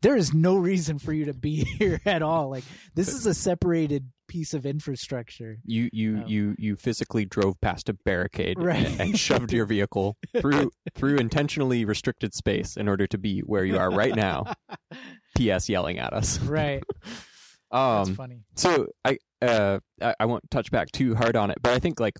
[0.02, 2.50] there is no reason for you to be here at all.
[2.50, 2.64] Like
[2.96, 5.58] this is a separated piece of infrastructure.
[5.66, 8.86] You you Um, you you physically drove past a barricade Right.
[8.86, 13.64] and, and shoved your vehicle through through intentionally restricted space in order to be where
[13.66, 14.54] you are right now.
[15.38, 15.68] P.S.
[15.70, 16.40] Yelling at us.
[16.40, 16.84] Right.
[17.72, 18.16] That's Um.
[18.16, 18.42] funny.
[18.56, 22.00] So I uh I, I won't touch back too hard on it, but I think
[22.00, 22.20] like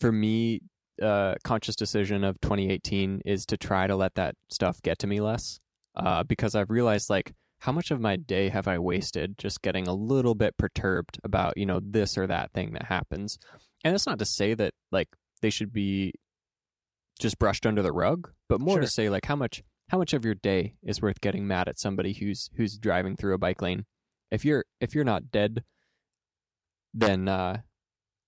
[0.00, 0.60] for me,
[1.02, 5.20] uh, conscious decision of 2018 is to try to let that stuff get to me
[5.20, 5.58] less,
[5.96, 9.88] uh, because I've realized like how much of my day have I wasted just getting
[9.88, 13.38] a little bit perturbed about you know this or that thing that happens,
[13.84, 15.08] and it's not to say that like
[15.42, 16.12] they should be
[17.20, 18.82] just brushed under the rug, but more Sure.
[18.82, 21.78] to say like how much how much of your day is worth getting mad at
[21.78, 23.84] somebody who's who's driving through a bike lane.
[24.30, 25.62] If you're if you're not dead,
[26.92, 27.58] then uh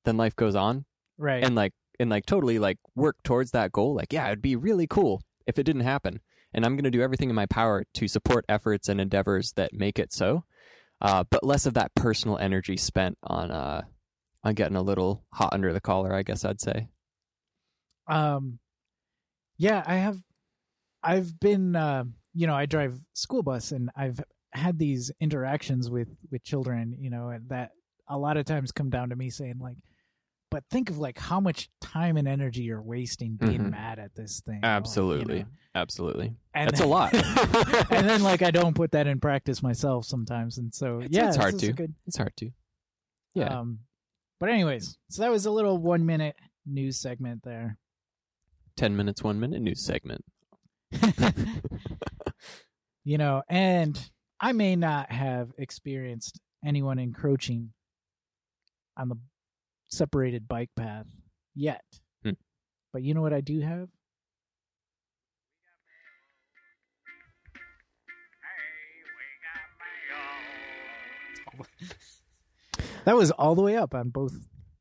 [0.05, 0.84] then life goes on
[1.18, 1.43] Right.
[1.43, 3.94] and like and like totally like work towards that goal.
[3.94, 6.20] Like yeah, it'd be really cool if it didn't happen.
[6.52, 9.74] And I'm going to do everything in my power to support efforts and endeavors that
[9.74, 10.44] make it so.
[11.02, 13.82] Uh, but less of that personal energy spent on uh
[14.44, 16.89] on getting a little hot under the collar, I guess I'd say.
[18.09, 18.59] um
[19.59, 20.18] yeah, I have
[21.02, 22.05] I've been uh,
[22.35, 24.20] you know, I drive school bus and I've
[24.52, 27.70] had these interactions with with children, you know, and that
[28.09, 29.77] a lot of times come down to me saying like
[30.51, 33.70] but think of like how much time and energy you're wasting being Mhm.
[33.73, 34.60] mad at this thing.
[34.62, 35.39] Absolutely.
[35.39, 35.48] You know?
[35.74, 36.35] Absolutely.
[36.55, 37.12] And That's a lot.
[37.93, 41.28] and then like I don't put that in practice myself sometimes and so It's- yeah
[41.28, 41.73] it's hard to.
[41.73, 42.51] good It's hard to.
[43.35, 43.59] Yeah.
[43.60, 43.81] um
[44.40, 47.78] but anyways so that was a little one minute news segment there
[48.77, 50.23] 10 minutes, 1 minute news segment.
[53.05, 53.98] you know, and
[54.40, 57.73] I may not have experienced anyone encroaching
[58.97, 59.16] on the
[59.97, 61.06] separated bike path
[61.55, 61.82] yet.
[62.23, 62.31] Hmm.
[62.93, 63.89] But you know what I do have?
[73.05, 74.35] That was all the way up on both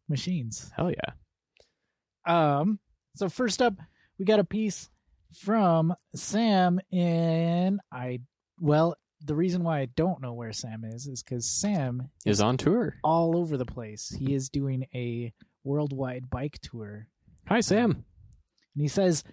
[0.09, 0.71] machines.
[0.75, 2.59] Hell yeah.
[2.59, 2.79] Um,
[3.15, 3.75] so first up,
[4.17, 4.89] we got a piece
[5.31, 8.21] from Sam in I
[8.59, 12.57] well, the reason why I don't know where Sam is is because Sam Is on
[12.57, 12.95] tour.
[13.03, 14.09] all over the place.
[14.09, 15.33] He is doing a
[15.63, 17.07] worldwide bike tour.
[17.47, 17.91] Hi, Sam.
[17.91, 19.23] And he says,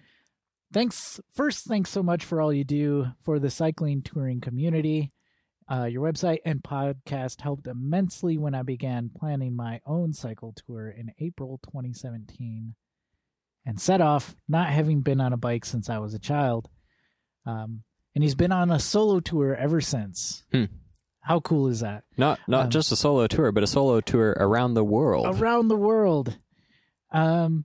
[0.73, 5.13] thanks first thanks so much for all you do for the cycling touring community
[5.71, 10.89] uh, your website and podcast helped immensely when i began planning my own cycle tour
[10.89, 12.75] in april 2017
[13.67, 16.71] and set off not having been on a bike since i was a child
[17.45, 17.83] um,
[18.15, 20.65] and he's been on a solo tour ever since Hmm.
[21.21, 24.31] how cool is that Not not Um, just a solo tour, but a solo tour
[24.39, 25.27] around the world.
[25.41, 26.39] around the world.
[27.11, 27.65] Um,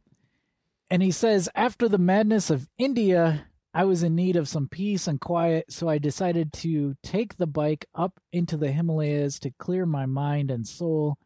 [0.89, 5.07] and he says, after the madness of India, I was in need of some peace
[5.07, 9.85] and quiet, so I decided to take the bike up into the Himalayas to clear
[9.85, 11.17] my mind and soul,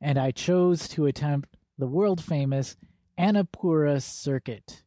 [0.00, 2.76] and I chose to attempt the world famous
[3.18, 4.82] Annapurna circuit.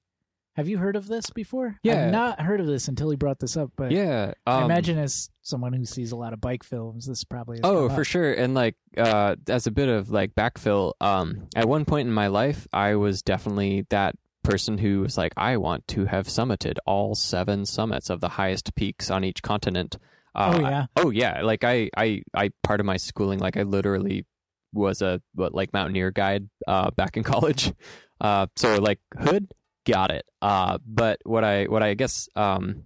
[0.56, 1.77] Have you heard of this before?
[1.84, 2.06] Yeah.
[2.06, 4.98] I've not heard of this until he brought this up, but yeah, I um, imagine
[4.98, 8.32] as someone who sees a lot of bike films, this probably is Oh, for sure.
[8.34, 12.27] And like uh as a bit of like backfill, um at one point in my
[12.27, 17.15] life I was definitely that person who was like I want to have summited all
[17.15, 19.98] seven summits of the highest peaks on each continent.
[20.34, 20.86] Uh, Oh, yeah?
[20.95, 21.41] oh yeah.
[21.41, 24.26] Like I I I part of my schooling like I literally
[24.72, 27.73] was a what like mountaineer guide uh back in college.
[28.22, 29.52] Uh so like hood
[29.86, 30.26] got it.
[30.41, 32.84] Uh but what I what I guess um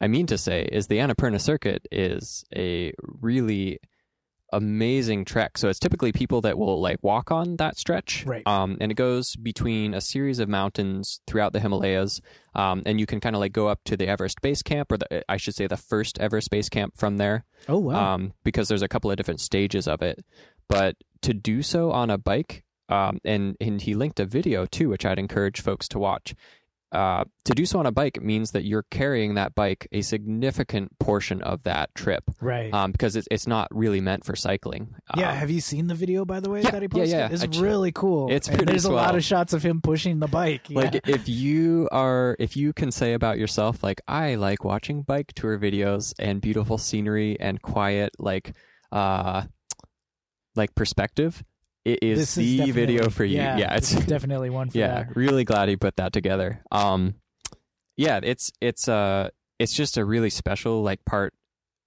[0.00, 3.80] I mean to say is the Annapurna circuit is a really
[4.52, 5.58] amazing trek.
[5.58, 8.24] So it's typically people that will like walk on that stretch.
[8.24, 8.46] Right.
[8.46, 12.20] Um, and it goes between a series of mountains throughout the Himalayas.
[12.54, 14.98] Um, and you can kind of like go up to the Everest Base Camp, or
[14.98, 17.44] the, I should say the first Everest Base Camp from there.
[17.68, 18.14] Oh wow.
[18.14, 20.24] Um, because there's a couple of different stages of it.
[20.68, 24.88] But to do so on a bike, um, and, and he linked a video too,
[24.88, 26.34] which I'd encourage folks to watch.
[26.90, 30.98] Uh, to do so on a bike means that you're carrying that bike a significant
[30.98, 32.72] portion of that trip right.
[32.72, 34.94] um, because it's, it's not really meant for cycling.
[35.14, 37.10] Yeah, Um, have you seen the video by the way yeah, that he yeah, posted?
[37.10, 37.28] yeah.
[37.30, 38.32] It's I really cool.
[38.32, 40.70] It's And pretty There's a lot of shots of him pushing the bike.
[40.70, 40.80] Yeah.
[40.80, 45.34] like if you are if you can say about yourself like I like watching bike
[45.34, 48.54] tour videos and beautiful scenery and quiet like
[48.92, 49.42] uh
[50.56, 51.44] like perspective,
[51.92, 53.36] it is this the video for you.
[53.36, 55.16] Yeah, Yeah, it's definitely one for yeah, that.
[55.16, 56.62] really glad he put that together.
[56.70, 57.14] Um,
[57.96, 61.34] yeah, it's it's uh it's just a really special like part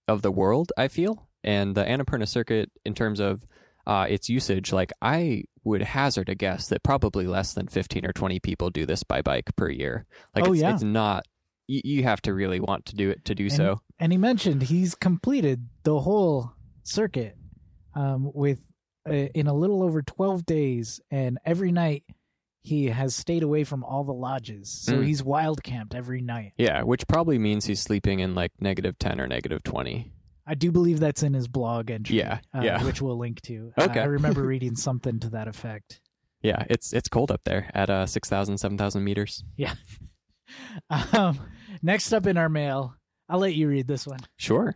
[0.08, 0.72] of the world.
[0.78, 3.46] I feel, and the Annapurna circuit in terms of
[3.88, 8.12] uh, its usage, like I would hazard a guess that probably less than fifteen or
[8.14, 10.06] twenty people do this by bike per year.
[10.36, 10.74] Like, Oh, it's, yeah.
[10.74, 11.26] it's not.
[11.68, 13.82] You, you have to really want to do it to do And, so.
[14.00, 16.52] and he mentioned he's completed the whole
[16.84, 17.38] circuit
[17.96, 18.60] um, with
[19.10, 22.04] in a little over 12 days, and every night
[22.64, 24.70] he has stayed away from all the lodges.
[24.70, 25.06] So Mm.
[25.06, 26.54] he's wild camped every night.
[26.58, 30.12] Yeah, which probably means he's sleeping in like negative ten or negative twenty.
[30.46, 32.18] I do believe that's in his blog entry.
[32.18, 32.84] Yeah, uh, yeah.
[32.84, 33.74] which we'll link to.
[33.78, 34.00] Uh, Okay.
[34.02, 36.02] I remember reading something to that effect.
[36.44, 39.44] Yeah, it's it's cold up there at uh 6,000, 7,000 meters.
[39.58, 39.74] Yeah.
[40.90, 41.40] Um,
[41.82, 42.96] next up in our mail,
[43.30, 44.20] I'll let you read this one.
[44.38, 44.76] Sure.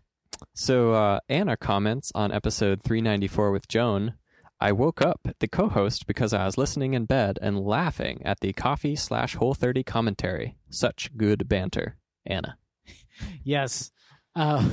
[0.57, 4.14] So uh, Anna comments on episode 394 with Joan.
[4.57, 8.53] I woke up the co-host because I was listening in bed and laughing at the
[8.53, 10.56] coffee slash whole 30 commentary.
[10.69, 11.98] Such good banter.
[12.26, 12.57] Anna.
[13.44, 13.91] Yes.
[14.36, 14.68] Uh,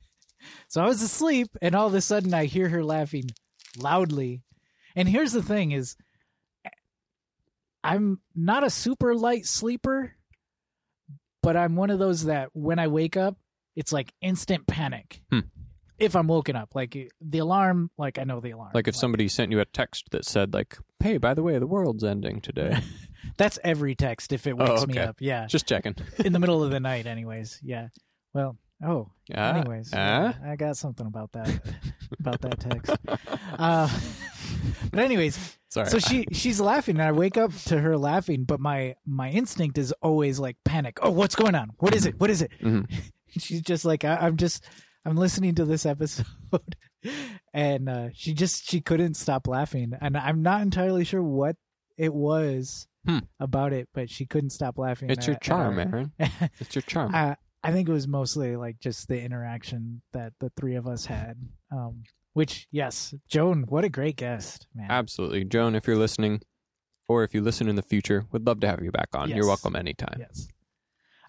[0.68, 3.24] so I was asleep, and all of a sudden I hear her laughing
[3.78, 4.42] loudly.
[4.96, 5.94] And here's the thing: is
[7.82, 10.14] I'm not a super light sleeper,
[11.42, 13.36] but I'm one of those that when I wake up,
[13.76, 15.22] it's like instant panic.
[15.30, 15.40] Hmm.
[15.96, 18.72] If I'm woken up, like the alarm, like I know the alarm.
[18.74, 21.68] Like if somebody sent you a text that said like, "Hey, by the way, the
[21.68, 22.78] world's ending today."
[23.36, 25.16] that's every text if it Oh, wakes me up.
[25.20, 25.94] Yeah, Just checking.
[26.24, 27.60] in the middle of the night, anyways.
[27.62, 27.88] Yeah.
[28.32, 31.60] Well, oh, Ah, anyways, yeah, I got something about that
[32.18, 32.96] about that text.
[33.56, 33.88] Uh,
[34.90, 35.88] but anyways, Sorry.
[35.88, 39.78] so she she's laughing, and I wake up to her laughing, but my my instinct
[39.78, 40.98] is always like panic.
[41.02, 41.70] Oh, what's going on?
[41.78, 42.18] What is it?
[42.18, 42.50] What is it?
[42.60, 42.90] Mhm.
[43.38, 44.64] She's just like I, I'm just
[45.04, 46.26] I'm listening to this episode,
[47.52, 51.56] and uh, she just she couldn't stop laughing, and I'm not entirely sure what
[51.96, 52.86] it was.
[53.06, 53.18] Hmm.
[53.38, 55.10] About it, but she couldn't stop laughing.
[55.10, 56.12] It's your at- at charm, our- Aaron.
[56.58, 57.14] It's your charm.
[57.14, 61.04] I I think it was mostly like just the interaction that the three of us
[61.04, 61.36] had.
[61.70, 64.86] Um, which yes, Joan, what a great guest, man.
[64.90, 65.44] Absolutely.
[65.44, 66.40] Joan, if you're listening,
[67.06, 69.28] or if you listen in the future, would love to have you back on.
[69.28, 69.36] Yes.
[69.36, 70.16] You're welcome anytime.
[70.18, 70.48] Yes.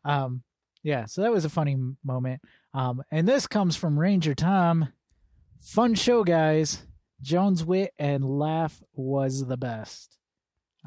[0.05, 0.43] Um,
[0.85, 1.05] yeah.
[1.05, 2.41] So that was a funny moment.
[2.73, 4.89] Um, and this comes from Ranger Tom.
[5.61, 6.85] Fun show, guys.
[7.21, 10.17] Joan's wit and laugh was the best.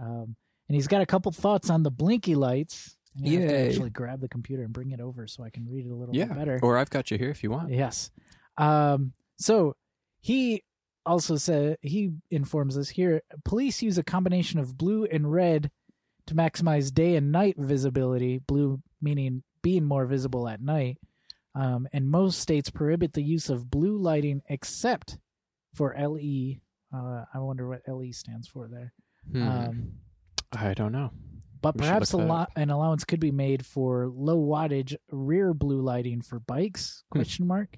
[0.01, 0.37] Um,
[0.69, 2.95] and he's got a couple thoughts on the blinky lights.
[3.25, 5.95] To actually grab the computer and bring it over so I can read it a
[5.95, 6.27] little Yeah.
[6.27, 6.61] bit better.
[6.63, 7.73] Or I've got you here if you want.
[7.73, 8.11] Yes.
[8.57, 9.75] Um, so
[10.21, 10.63] he
[11.05, 15.71] also said he informs us here police use a combination of blue and red
[16.27, 20.99] to maximize day and night visibility, blue meaning being more visible at night.
[21.55, 25.19] Um, and most states prohibit the use of blue lighting except
[25.75, 26.57] for LE.
[26.95, 28.93] Uh, I wonder what LE stands for there.
[29.33, 29.49] Hmm.
[29.49, 29.93] Um,
[30.53, 31.11] I don't know.
[31.61, 36.23] but We perhaps lo- an allowance could be made for low wattage rear blue lighting
[36.23, 37.03] for bikes?
[37.13, 37.19] Hmm.
[37.19, 37.77] Question mark.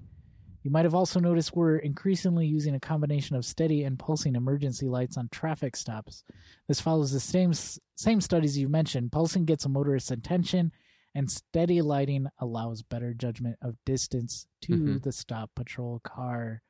[0.62, 4.86] You might have also noticed we're increasingly using a combination of steady and pulsing emergency
[4.88, 6.22] lights on traffic stops.
[6.68, 9.10] This follows the same same studies you've mentioned.
[9.10, 10.70] Pulsing gets a motorist's attention,
[11.14, 15.02] and steady lighting allows better judgment of distance to Mhm.
[15.02, 16.62] the stop patrol car.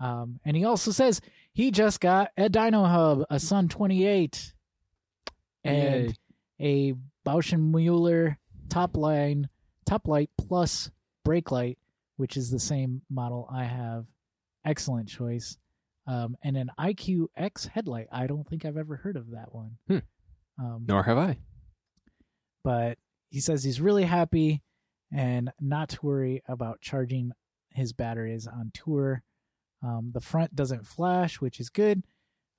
[0.00, 1.20] Um, and he also says
[1.52, 4.54] he just got a Dyno Hub, a SON 28,
[5.64, 6.16] and
[6.60, 6.92] a
[7.24, 8.38] Busch and Mueller
[8.68, 9.48] top line,
[9.84, 10.90] top light plus
[11.24, 11.78] brake light,
[12.16, 14.06] which is the same model I have.
[14.64, 15.58] Excellent choice.
[16.06, 18.08] Um, and an IQX headlight.
[18.12, 19.78] I don't think I've ever heard of that one.
[19.88, 19.98] Hmm.
[20.58, 21.38] Um, Nor have I.
[22.64, 22.98] but
[23.30, 24.62] he says he's really happy
[25.12, 27.32] and not to worry about charging
[27.74, 29.22] his batteries on tour.
[29.82, 32.02] Um, the front doesn't flash, which is good.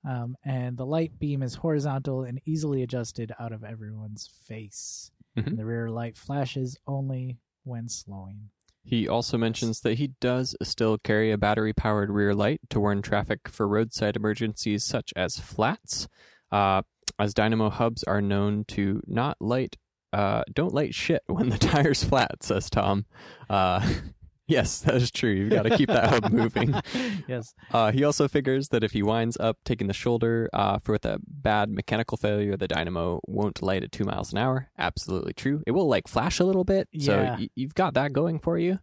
[0.08, 5.10] Um, and the light beam is horizontal and easily adjusted out of everyone's face.
[5.36, 5.46] Mhm.
[5.48, 8.50] And the rear light flashes only when slowing.
[8.82, 13.02] He also mentions that he does still carry a battery powered rear light to warn
[13.02, 16.08] traffic for roadside emergencies such as flats,
[16.50, 16.80] uh,
[17.18, 19.76] as dynamo hubs are known to not light,
[20.12, 23.04] uh, don't light shit when the tire's flat, says Tom.
[23.48, 23.88] Uh,
[24.46, 25.30] yes, that is true.
[25.30, 26.74] You've got to keep that hub moving.
[27.28, 27.54] yes.
[27.72, 31.04] Uh, he also figures that if he winds up taking the shoulder uh, for with
[31.06, 34.68] a bad mechanical failure, the dynamo won't light at two miles an hour.
[34.78, 35.62] Absolutely true.
[35.66, 37.36] It will like flash a little bit, so Yeah.
[37.38, 38.78] y- you've got that going for you.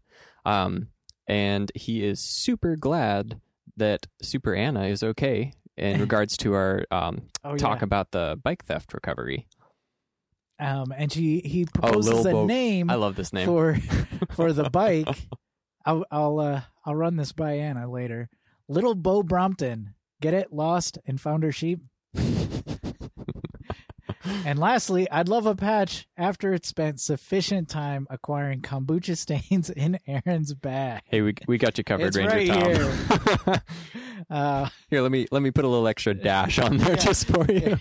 [0.46, 0.88] Um,
[1.28, 3.42] and he is super glad
[3.76, 7.84] that Super Anna is okay in regards to our um, Oh, talk yeah.
[7.84, 9.48] about the bike theft recovery.
[10.60, 13.46] Um, and she he Oh, proposes Lil a name I love this name.
[13.46, 13.78] for
[14.32, 15.28] for the bike.
[15.86, 18.30] I'll I'll uh, I'll run this by Anna later.
[18.68, 20.52] Little Bo Brompton, get it?
[20.52, 21.80] Lost and found her sheep.
[24.46, 30.00] and lastly, I'd love a patch after it spent sufficient time acquiring kombucha stains in
[30.08, 31.02] Aaron's bag.
[31.06, 32.48] hey, we we got you covered, It's Ranger right
[33.46, 33.56] Tom.
[34.30, 36.96] Uh, Here, let me let me put a little extra dash on there Yeah.
[36.96, 37.78] just for you.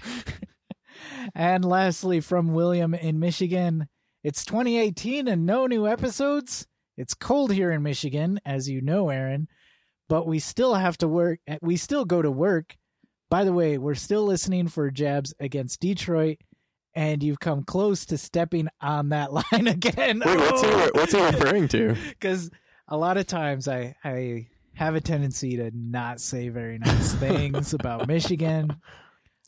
[1.35, 3.89] And lastly, from William in Michigan,
[4.23, 6.67] it's 2018 and no new episodes.
[6.97, 9.49] It's cold here in Michigan, as you know, Aaron,
[10.09, 11.41] but we still have to work.
[11.47, 12.77] Eh, we still go to work.
[13.29, 16.39] By the way, we're still listening for jabs against Detroit,
[16.95, 20.23] and you've come close to stepping on that line again.
[20.25, 20.91] Wait, what's he, oh.
[20.95, 21.97] what's he referring to?
[22.09, 22.51] Because
[22.89, 27.75] a lot of times I, I have a tendency to not say very nice things
[27.75, 28.77] about Michigan.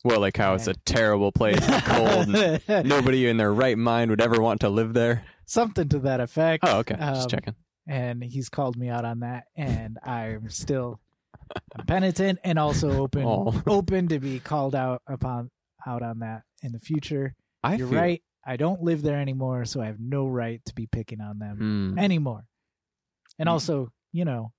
[0.04, 2.34] Well, like how it's a terrible place and cold.
[2.68, 5.24] and nobody in their right mind would ever want to live there.
[5.46, 6.62] Something to that effect.
[6.66, 6.94] Oh, okay.
[6.94, 7.54] Um, Just checking.
[7.86, 11.00] and he's called me out on that and i'm still
[11.86, 13.62] penitent and also open Oh.
[13.66, 15.50] open to be called out upon
[15.86, 19.64] out on that in the future I you're feel, right i don't live there anymore
[19.64, 21.56] so i have no right to be picking on them
[21.94, 21.98] Hmm.
[21.98, 22.44] anymore
[23.38, 23.52] and Mm.
[23.52, 24.52] also you know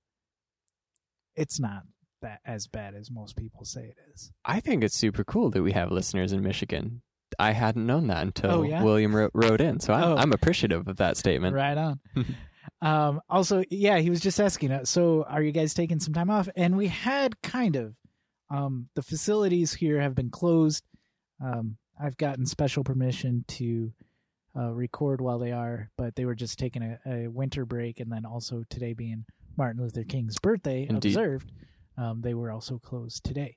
[1.36, 1.82] it's not
[2.22, 5.62] that as bad as most people say it is I think it's super cool that
[5.62, 7.02] we have listeners in Michigan.
[7.38, 8.82] I hadn't known that until Oh, yeah?
[8.82, 10.16] William wrote, wrote in, so I'm, Oh.
[10.16, 11.54] I'm appreciative of that statement.
[11.54, 12.00] right on
[12.82, 16.30] um also yeah he was just asking uh, so are you guys taking some time
[16.30, 17.94] off and we had kind of
[18.50, 20.84] um the facilities here have been closed
[21.44, 23.92] um i've gotten special permission to
[24.56, 28.10] uh, record while they are but they were just taking a, a winter break and
[28.12, 29.24] then also today being
[29.56, 31.10] martin luther king's birthday Indeed.
[31.10, 31.52] observed
[31.98, 33.56] um, they were also closed today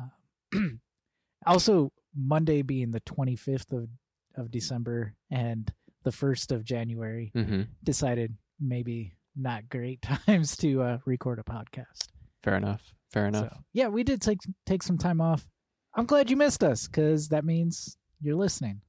[0.00, 0.58] uh,
[1.46, 3.88] also monday being the 25th of,
[4.36, 5.72] of december and
[6.04, 12.08] the 1st of january hmm decided maybe not great times to uh, record a podcast.
[12.42, 12.92] Fair enough.
[13.12, 13.52] Fair enough.
[13.52, 15.48] So yeah, we did take take some time off.
[15.94, 18.80] I'm glad you missed us because that means you're listening.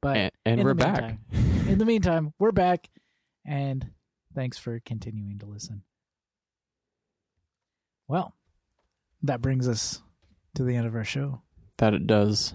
[0.00, 1.18] But and and we're the back.
[1.32, 2.88] in the meantime, we're back,
[3.44, 3.90] and
[4.34, 5.82] thanks for continuing to listen.
[8.08, 8.34] Well,
[9.22, 10.02] that brings us
[10.54, 11.42] to the end of our show.
[11.78, 12.54] That it does.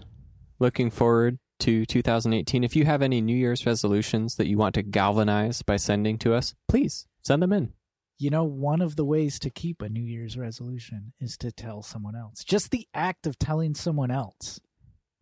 [0.59, 2.63] Looking forward to 2018.
[2.63, 6.33] If you have any New Year's resolutions that you want to galvanize by sending to
[6.33, 7.73] us, please send them in.
[8.17, 11.81] You know, one of the ways to keep a New Year's resolution is to tell
[11.81, 12.43] someone else.
[12.43, 14.59] Just the act of telling someone else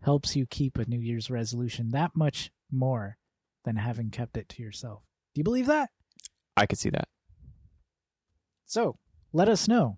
[0.02, 3.18] helps you keep a New Year's resolution that much more
[3.66, 5.02] than having kept it to yourself.
[5.34, 5.90] Do you believe that?
[6.56, 7.08] I could see that.
[8.66, 8.96] So
[9.34, 9.98] let us know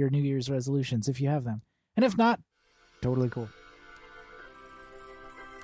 [0.00, 1.62] your New Year's resolutions if you have them.
[1.94, 2.40] And if not,
[3.02, 3.48] totally cool.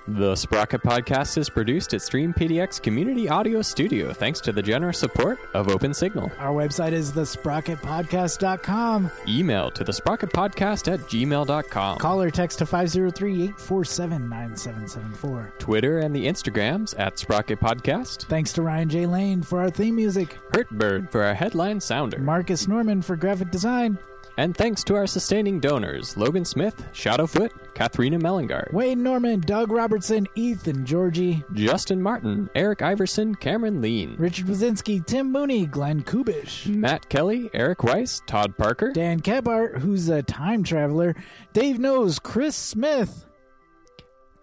[0.09, 4.97] The Sprocket Podcast is produced at Stream PDX Community Audio Studio thanks to the generous
[4.97, 6.31] support of Open Signal.
[6.39, 9.11] Our website is thesprocketpodcast.com.
[9.27, 11.97] Email to the Sprocket Podcast at gmail.com.
[11.97, 15.59] Call or text to 503-847-9774.
[15.59, 18.27] Twitter and the Instagrams at Sprocket Podcast.
[18.27, 19.05] Thanks to Ryan J.
[19.07, 22.19] Lane for our theme music, Hurtbird for our headline sounder.
[22.19, 23.97] Marcus Norman for graphic design,
[24.37, 30.27] and thanks to our sustaining donors Logan Smith, Shadowfoot, Katharina Mellingard, Wayne Norman, Doug Robertson,
[30.35, 37.07] Ethan Georgie, Justin Martin, Eric Iverson, Cameron Lean, Richard Wazinski, Tim Mooney, Glenn Kubish, Matt
[37.09, 41.15] Kelly, Eric Weiss, Todd Parker, Dan Kebart, who's a time traveler,
[41.53, 43.26] Dave Knows, Chris Smith,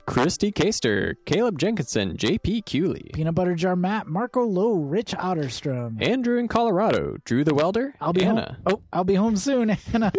[0.06, 6.36] Christy Caster, Caleb Jenkinson, JP Cooley, Peanut Butter Jar Matt, Marco Lowe, Rich Otterstrom, Andrew
[6.39, 8.59] in Colorado, Drew the Welder, I'll be Anna.
[8.66, 8.74] home.
[8.74, 10.12] Oh, I'll be home soon, Anna.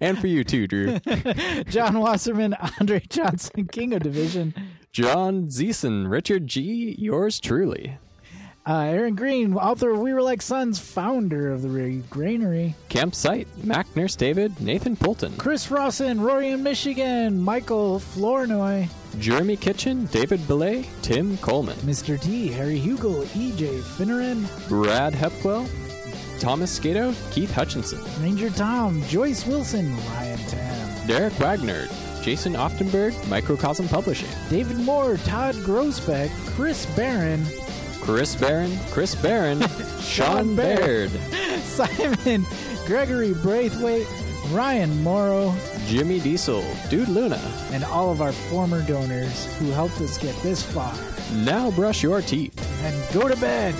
[0.00, 0.98] And for you too, Drew.
[1.68, 4.54] John Wasserman, Andre Johnson, King of Division,
[4.92, 7.98] John Zeeson, Richard G, yours truly.
[8.66, 13.46] Uh, Aaron Green, author of We Were Like Sons, founder of the Re- Granary, Campsite,
[13.62, 18.88] Mac Nurse David, Nathan Poulton, Chris Rawson, Rory in Michigan, Michael Flournoy,
[19.20, 22.20] Jeremy Kitchen, David Belay, Tim Coleman, Mr.
[22.20, 25.68] T, Harry Hugel, EJ Finneran, Brad Hepwell,
[26.40, 31.86] Thomas Skato, Keith Hutchinson, Ranger Tom, Joyce Wilson, Ryan Tam, Derek Wagner,
[32.20, 37.44] Jason Oftenberg, Microcosm Publishing, David Moore, Todd Grossbeck, Chris Barron,
[38.06, 39.60] Chris Barron, Chris Barron,
[40.00, 41.10] Sean Baird,
[41.64, 42.46] Simon,
[42.86, 44.06] Gregory Braithwaite,
[44.50, 45.52] Ryan Morrow,
[45.86, 47.40] Jimmy Diesel, Dude Luna.
[47.72, 50.94] and all of our former donors who helped us get this far.
[51.34, 52.54] Now brush your teeth.
[52.84, 53.74] And go to bed.